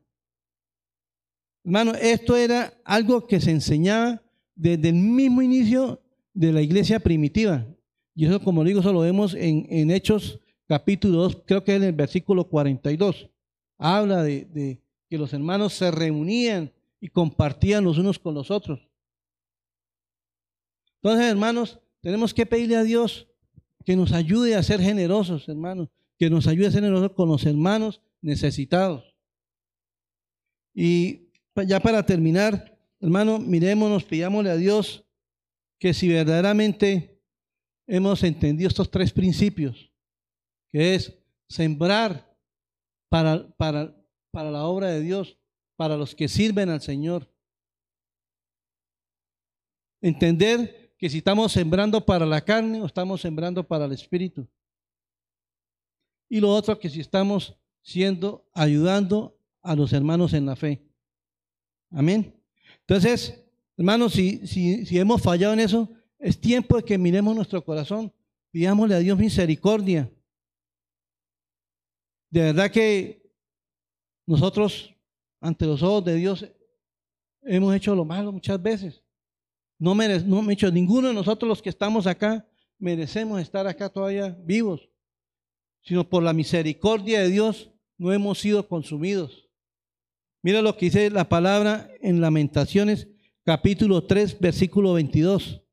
Hermano, 1.65 1.95
esto 1.95 2.37
era 2.37 2.75
algo 2.85 3.27
que 3.27 3.41
se 3.41 3.51
enseñaba 3.51 4.23
desde 4.55 4.91
el 4.91 4.97
mismo 4.97 5.41
inicio 5.41 6.03
de 6.35 6.53
la 6.53 6.61
iglesia 6.61 7.01
primitiva. 7.01 7.67
Y 8.17 8.25
eso, 8.25 8.41
como 8.41 8.65
digo, 8.65 8.81
eso 8.81 8.95
lo 8.95 9.01
vemos 9.01 9.35
en, 9.35 9.91
Hechos 9.91 10.41
capítulo 10.67 11.19
2, 11.19 11.43
creo 11.45 11.63
que 11.63 11.75
en 11.75 11.85
el 11.85 11.93
versículo 11.93 12.49
42. 12.49 13.29
Habla 13.77 14.23
de, 14.23 14.47
de 14.47 14.81
que 15.11 15.19
los 15.19 15.35
hermanos 15.35 15.75
se 15.75 15.91
reunían 15.91 16.73
y 16.99 17.09
compartían 17.09 17.85
los 17.85 17.99
unos 17.99 18.19
con 18.19 18.35
los 18.35 18.51
otros. 18.51 18.81
Entonces, 21.03 21.31
hermanos, 21.31 21.79
tenemos 22.01 22.33
que 22.33 22.47
pedirle 22.47 22.77
a 22.77 22.85
Dios 22.85 23.29
que 23.85 23.95
nos 23.95 24.13
ayude 24.13 24.57
a 24.57 24.63
ser 24.63 24.81
generosos, 24.81 25.47
hermanos, 25.47 25.91
que 26.19 26.31
nos 26.31 26.47
ayude 26.47 26.69
a 26.69 26.71
ser 26.71 26.83
generosos 26.83 27.13
con 27.13 27.29
los 27.29 27.45
hermanos 27.45 28.01
necesitados. 28.23 29.15
Y 30.75 31.29
ya 31.67 31.81
para 31.81 32.05
terminar, 32.07 32.79
hermano, 32.99 33.39
mirémonos, 33.39 34.05
pidámosle 34.05 34.51
a 34.51 34.57
Dios 34.57 35.05
que 35.79 35.93
si 35.93 36.09
verdaderamente 36.09 37.16
hemos 37.87 38.23
entendido 38.23 38.69
estos 38.69 38.91
tres 38.91 39.13
principios, 39.13 39.93
que 40.71 40.95
es 40.95 41.17
sembrar 41.49 42.37
para, 43.09 43.49
para, 43.57 43.95
para 44.31 44.51
la 44.51 44.65
obra 44.65 44.89
de 44.89 45.01
Dios, 45.01 45.39
para 45.77 45.97
los 45.97 46.15
que 46.15 46.29
sirven 46.29 46.69
al 46.69 46.81
Señor. 46.81 47.31
Entender 50.01 50.95
que 50.99 51.09
si 51.09 51.19
estamos 51.19 51.53
sembrando 51.53 52.05
para 52.05 52.27
la 52.27 52.41
carne 52.41 52.81
o 52.81 52.87
estamos 52.87 53.21
sembrando 53.21 53.67
para 53.67 53.85
el 53.85 53.93
espíritu. 53.93 54.49
Y 56.29 56.41
lo 56.41 56.51
otro, 56.51 56.79
que 56.79 56.91
si 56.91 57.01
estamos 57.01 57.57
siendo, 57.83 58.49
ayudando 58.53 59.39
a 59.63 59.77
los 59.77 59.93
hermanos 59.93 60.33
en 60.33 60.47
la 60.47 60.57
fe. 60.57 60.83
Amén. 61.91 62.35
Entonces, 62.81 63.45
hermanos, 63.77 64.13
si, 64.13 64.47
si, 64.47 64.85
si 64.87 64.99
hemos 64.99 65.23
fallado 65.23 65.53
en 65.53 65.61
eso, 65.61 65.89
es 66.19 66.41
tiempo 66.41 66.77
de 66.77 66.85
que 66.85 66.99
miremos 66.99 67.35
nuestro 67.35 67.65
corazón, 67.65 68.13
pidámosle 68.51 68.95
a 68.95 68.99
Dios 69.01 69.19
misericordia. 69.19 70.11
De 72.31 72.41
verdad 72.41 72.71
que 72.71 73.31
nosotros, 74.27 74.95
ante 75.41 75.67
los 75.67 75.83
ojos 75.83 76.05
de 76.05 76.15
Dios, 76.17 76.47
hemos 77.43 77.75
hecho 77.75 77.95
lo 77.95 78.05
malo 78.05 78.33
muchas 78.33 78.61
veces. 78.61 79.03
No, 79.79 79.95
mere 79.95 80.21
no 80.21 80.39
hemos 80.39 80.53
hecho 80.53 80.71
ninguno 80.71 81.09
de 81.09 81.15
nosotros 81.15 81.49
los 81.49 81.63
que 81.63 81.69
estamos 81.69 82.07
acá 82.07 82.49
merecemos 82.79 83.41
estar 83.41 83.67
acá 83.67 83.89
todavía 83.89 84.37
vivos, 84.45 84.89
sino 85.83 86.09
por 86.09 86.23
la 86.23 86.33
misericordia 86.33 87.21
de 87.21 87.31
Dios 87.31 87.71
no 87.99 88.13
hemos 88.13 88.39
sido 88.39 88.69
consumidos. 88.69 89.49
Mira 90.43 90.63
lo 90.63 90.77
que 90.77 90.87
dice 90.87 91.11
la 91.11 91.29
palabra 91.29 91.91
en 92.01 92.21
Lamentaciones 92.21 93.09
capítulo 93.45 94.05
3 94.05 94.41
versículo 94.41 94.95
22. 94.95 95.66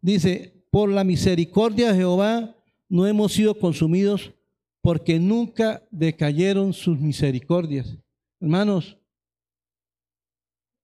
Dice, 0.00 0.64
por 0.70 0.88
la 0.88 1.04
misericordia 1.04 1.92
de 1.92 1.98
Jehová 1.98 2.56
no 2.88 3.06
hemos 3.06 3.32
sido 3.32 3.58
consumidos 3.58 4.32
porque 4.80 5.18
nunca 5.18 5.82
decayeron 5.90 6.72
sus 6.72 6.98
misericordias. 6.98 7.96
Hermanos, 8.40 8.96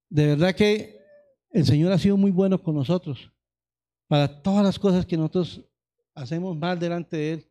de 0.09 0.27
verdad 0.27 0.55
que 0.55 0.97
el 1.51 1.65
Señor 1.65 1.91
ha 1.91 1.97
sido 1.97 2.17
muy 2.17 2.31
bueno 2.31 2.61
con 2.61 2.75
nosotros 2.75 3.31
para 4.07 4.41
todas 4.41 4.63
las 4.63 4.79
cosas 4.79 5.05
que 5.05 5.17
nosotros 5.17 5.61
hacemos 6.13 6.55
mal 6.57 6.79
delante 6.79 7.17
de 7.17 7.33
Él, 7.33 7.47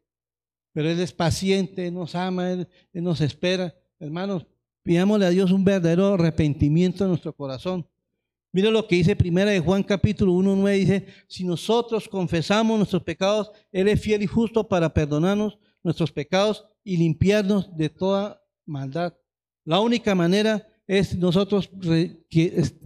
pero 0.72 0.90
Él 0.90 1.00
es 1.00 1.12
paciente, 1.12 1.86
Él 1.86 1.94
nos 1.94 2.14
ama, 2.14 2.50
Él, 2.50 2.68
nos 2.92 3.20
espera. 3.20 3.74
Hermanos, 3.98 4.46
pidámosle 4.82 5.26
a 5.26 5.30
Dios 5.30 5.52
un 5.52 5.64
verdadero 5.64 6.14
arrepentimiento 6.14 7.04
en 7.04 7.10
nuestro 7.10 7.32
corazón. 7.34 7.86
Mira 8.56 8.70
lo 8.70 8.88
que 8.88 8.96
dice 8.96 9.14
primera 9.14 9.50
de 9.50 9.60
Juan 9.60 9.82
capítulo 9.82 10.32
1, 10.32 10.56
9, 10.56 10.78
dice, 10.78 11.06
si 11.28 11.44
nosotros 11.44 12.08
confesamos 12.08 12.78
nuestros 12.78 13.02
pecados, 13.02 13.52
Él 13.70 13.86
es 13.86 14.00
fiel 14.00 14.22
y 14.22 14.26
justo 14.26 14.66
para 14.66 14.94
perdonarnos 14.94 15.58
nuestros 15.82 16.10
pecados 16.10 16.64
y 16.82 16.96
limpiarnos 16.96 17.76
de 17.76 17.90
toda 17.90 18.42
maldad. 18.64 19.12
La 19.66 19.80
única 19.80 20.14
manera 20.14 20.66
es 20.86 21.18
nosotros 21.18 21.68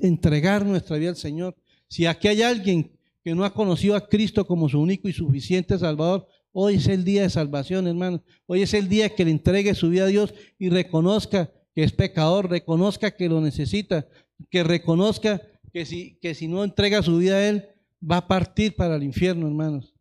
entregar 0.01 0.66
nuestra 0.66 0.97
vida 0.97 1.11
al 1.11 1.16
Señor. 1.16 1.55
Si 1.87 2.05
aquí 2.05 2.27
hay 2.27 2.43
alguien 2.43 2.91
que 3.23 3.33
no 3.37 3.45
ha 3.45 3.55
conocido 3.55 3.95
a 3.95 4.09
Cristo 4.09 4.45
como 4.45 4.68
su 4.68 4.81
único 4.81 5.09
y 5.09 5.12
suficiente 5.12 5.79
Salvador, 5.79 6.27
hoy 6.51 6.75
es 6.75 6.89
el 6.89 7.05
día 7.05 7.23
de 7.23 7.31
salvación, 7.31 7.87
hermano. 7.87 8.25
Hoy 8.47 8.62
es 8.62 8.75
el 8.75 8.89
día 8.89 9.14
que 9.14 9.25
le 9.25 9.31
entregue 9.31 9.77
su 9.77 9.89
vida 9.89 10.03
a 10.03 10.09
Dios 10.09 10.35
y 10.59 10.68
reconozca 10.68 11.53
que 11.77 11.85
es 11.85 11.93
pecador, 11.93 12.51
reconozca 12.51 13.12
que 13.12 13.29
lo 13.29 13.41
necesita, 13.41 14.09
que 14.51 14.64
reconozca 14.64 15.41
que 15.73 15.85
si, 15.87 16.18
que 16.21 16.35
si 16.35 16.49
no 16.49 16.64
entrega 16.64 17.03
su 17.03 17.18
vida 17.18 17.37
a 17.37 17.49
Él, 17.49 17.68
va 18.09 18.18
a 18.18 18.29
partir 18.29 18.75
para 18.77 18.97
el 18.97 19.03
infierno, 19.03 19.47
hermanos. 19.47 19.95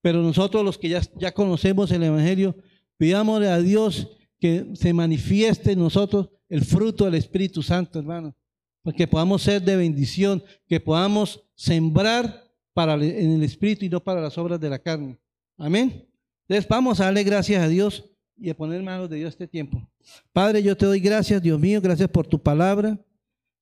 Pero 0.00 0.22
nosotros 0.22 0.64
los 0.64 0.78
que 0.78 0.88
ya, 0.88 1.02
ya 1.16 1.32
conocemos 1.32 1.90
el 1.90 2.02
Evangelio, 2.02 2.56
pidámosle 2.96 3.48
a 3.48 3.58
Dios 3.58 4.08
que 4.38 4.72
se 4.74 4.92
manifieste 4.92 5.72
en 5.72 5.78
nosotros 5.78 6.28
el 6.48 6.64
fruto 6.64 7.06
del 7.06 7.14
Espíritu 7.14 7.62
Santo, 7.62 7.98
hermano. 7.98 8.36
Porque 8.82 9.08
podamos 9.08 9.42
ser 9.42 9.62
de 9.62 9.76
bendición, 9.76 10.42
que 10.66 10.78
podamos 10.78 11.42
sembrar 11.54 12.44
para, 12.74 12.94
en 12.94 13.32
el 13.32 13.42
Espíritu 13.42 13.86
y 13.86 13.88
no 13.88 14.00
para 14.00 14.20
las 14.20 14.36
obras 14.36 14.60
de 14.60 14.68
la 14.68 14.78
carne. 14.78 15.18
Amén. 15.56 16.06
Entonces 16.46 16.68
vamos 16.68 17.00
a 17.00 17.04
darle 17.04 17.24
gracias 17.24 17.62
a 17.62 17.68
Dios 17.68 18.04
y 18.36 18.50
a 18.50 18.56
poner 18.56 18.82
manos 18.82 19.08
de 19.08 19.16
Dios 19.16 19.30
este 19.30 19.48
tiempo. 19.48 19.88
Padre, 20.32 20.62
yo 20.62 20.76
te 20.76 20.84
doy 20.84 21.00
gracias, 21.00 21.40
Dios 21.40 21.58
mío, 21.58 21.80
gracias 21.80 22.08
por 22.10 22.26
tu 22.26 22.38
palabra. 22.38 22.98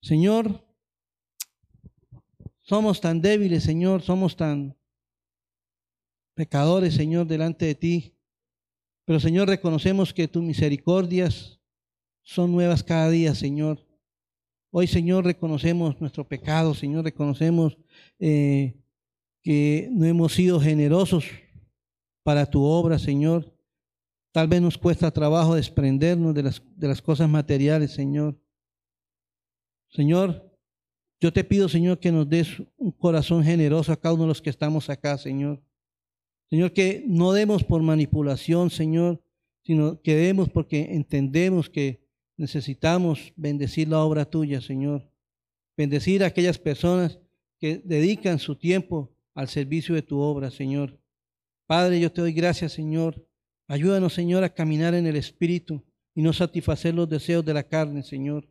Señor, 0.01 0.61
somos 2.63 2.99
tan 3.01 3.21
débiles, 3.21 3.63
Señor, 3.63 4.01
somos 4.01 4.35
tan 4.35 4.75
pecadores, 6.33 6.95
Señor, 6.95 7.27
delante 7.27 7.65
de 7.65 7.75
ti. 7.75 8.17
Pero, 9.05 9.19
Señor, 9.19 9.49
reconocemos 9.49 10.13
que 10.13 10.27
tus 10.27 10.41
misericordias 10.41 11.59
son 12.23 12.51
nuevas 12.51 12.83
cada 12.83 13.09
día, 13.09 13.35
Señor. 13.35 13.85
Hoy, 14.71 14.87
Señor, 14.87 15.25
reconocemos 15.25 15.99
nuestro 15.99 16.27
pecado, 16.27 16.73
Señor, 16.73 17.03
reconocemos 17.03 17.77
eh, 18.17 18.73
que 19.41 19.89
no 19.91 20.05
hemos 20.05 20.33
sido 20.33 20.59
generosos 20.59 21.25
para 22.23 22.45
tu 22.45 22.63
obra, 22.63 22.97
Señor. 22.97 23.53
Tal 24.31 24.47
vez 24.47 24.61
nos 24.61 24.77
cuesta 24.77 25.11
trabajo 25.11 25.53
desprendernos 25.53 26.33
de 26.33 26.43
las, 26.43 26.63
de 26.75 26.87
las 26.87 27.01
cosas 27.01 27.29
materiales, 27.29 27.91
Señor. 27.91 28.39
Señor, 29.89 30.52
yo 31.23 31.31
te 31.31 31.45
pido, 31.45 31.69
Señor, 31.69 31.99
que 31.99 32.11
nos 32.11 32.27
des 32.27 32.61
un 32.75 32.91
corazón 32.91 33.45
generoso 33.45 33.93
a 33.93 33.95
cada 33.95 34.13
uno 34.13 34.23
de 34.23 34.27
los 34.27 34.41
que 34.41 34.49
estamos 34.49 34.89
acá, 34.89 35.17
Señor. 35.17 35.63
Señor, 36.49 36.73
que 36.73 37.01
no 37.07 37.31
demos 37.31 37.63
por 37.63 37.81
manipulación, 37.81 38.69
Señor, 38.69 39.23
sino 39.63 40.01
que 40.01 40.17
demos 40.17 40.49
porque 40.49 40.93
entendemos 40.93 41.69
que 41.69 42.05
necesitamos 42.35 43.31
bendecir 43.37 43.87
la 43.87 43.99
obra 43.99 44.25
tuya, 44.25 44.59
Señor. 44.59 45.09
Bendecir 45.77 46.25
a 46.25 46.27
aquellas 46.27 46.57
personas 46.57 47.21
que 47.57 47.81
dedican 47.85 48.37
su 48.37 48.57
tiempo 48.57 49.15
al 49.33 49.47
servicio 49.47 49.95
de 49.95 50.01
tu 50.01 50.19
obra, 50.19 50.51
Señor. 50.51 50.99
Padre, 51.67 52.01
yo 52.01 52.11
te 52.11 52.19
doy 52.19 52.33
gracias, 52.33 52.73
Señor. 52.73 53.25
Ayúdanos, 53.69 54.13
Señor, 54.13 54.43
a 54.43 54.53
caminar 54.53 54.93
en 54.93 55.07
el 55.07 55.15
Espíritu 55.15 55.81
y 56.13 56.21
no 56.21 56.33
satisfacer 56.33 56.93
los 56.93 57.07
deseos 57.07 57.45
de 57.45 57.53
la 57.53 57.63
carne, 57.63 58.03
Señor. 58.03 58.45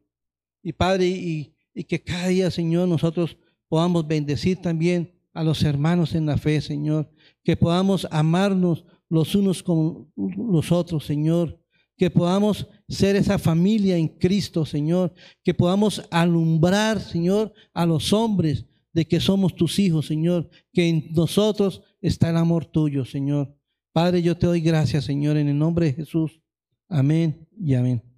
Y 0.62 0.72
Padre, 0.72 1.08
y, 1.08 1.51
y 1.74 1.84
que 1.84 2.02
cada 2.02 2.28
día, 2.28 2.50
Señor, 2.50 2.88
nosotros 2.88 3.36
podamos 3.68 4.06
bendecir 4.06 4.60
también 4.60 5.12
a 5.32 5.42
los 5.42 5.62
hermanos 5.62 6.14
en 6.14 6.26
la 6.26 6.36
fe, 6.36 6.60
Señor. 6.60 7.10
Que 7.42 7.56
podamos 7.56 8.06
amarnos 8.10 8.84
los 9.08 9.34
unos 9.34 9.62
con 9.62 10.10
los 10.16 10.72
otros, 10.72 11.06
Señor 11.06 11.62
que 12.02 12.10
podamos 12.10 12.66
ser 12.88 13.14
esa 13.14 13.38
familia 13.38 13.96
en 13.96 14.08
Cristo, 14.08 14.66
Señor, 14.66 15.14
que 15.44 15.54
podamos 15.54 16.02
alumbrar, 16.10 17.00
Señor, 17.00 17.52
a 17.72 17.86
los 17.86 18.12
hombres 18.12 18.66
de 18.92 19.06
que 19.06 19.20
somos 19.20 19.54
tus 19.54 19.78
hijos, 19.78 20.06
Señor, 20.06 20.50
que 20.72 20.88
en 20.88 21.12
nosotros 21.12 21.82
está 22.00 22.30
el 22.30 22.38
amor 22.38 22.66
tuyo, 22.66 23.04
Señor. 23.04 23.56
Padre, 23.92 24.20
yo 24.20 24.36
te 24.36 24.46
doy 24.48 24.60
gracias, 24.60 25.04
Señor, 25.04 25.36
en 25.36 25.48
el 25.48 25.58
nombre 25.58 25.86
de 25.86 25.92
Jesús. 25.92 26.40
Amén 26.88 27.46
y 27.56 27.74
amén. 27.74 28.11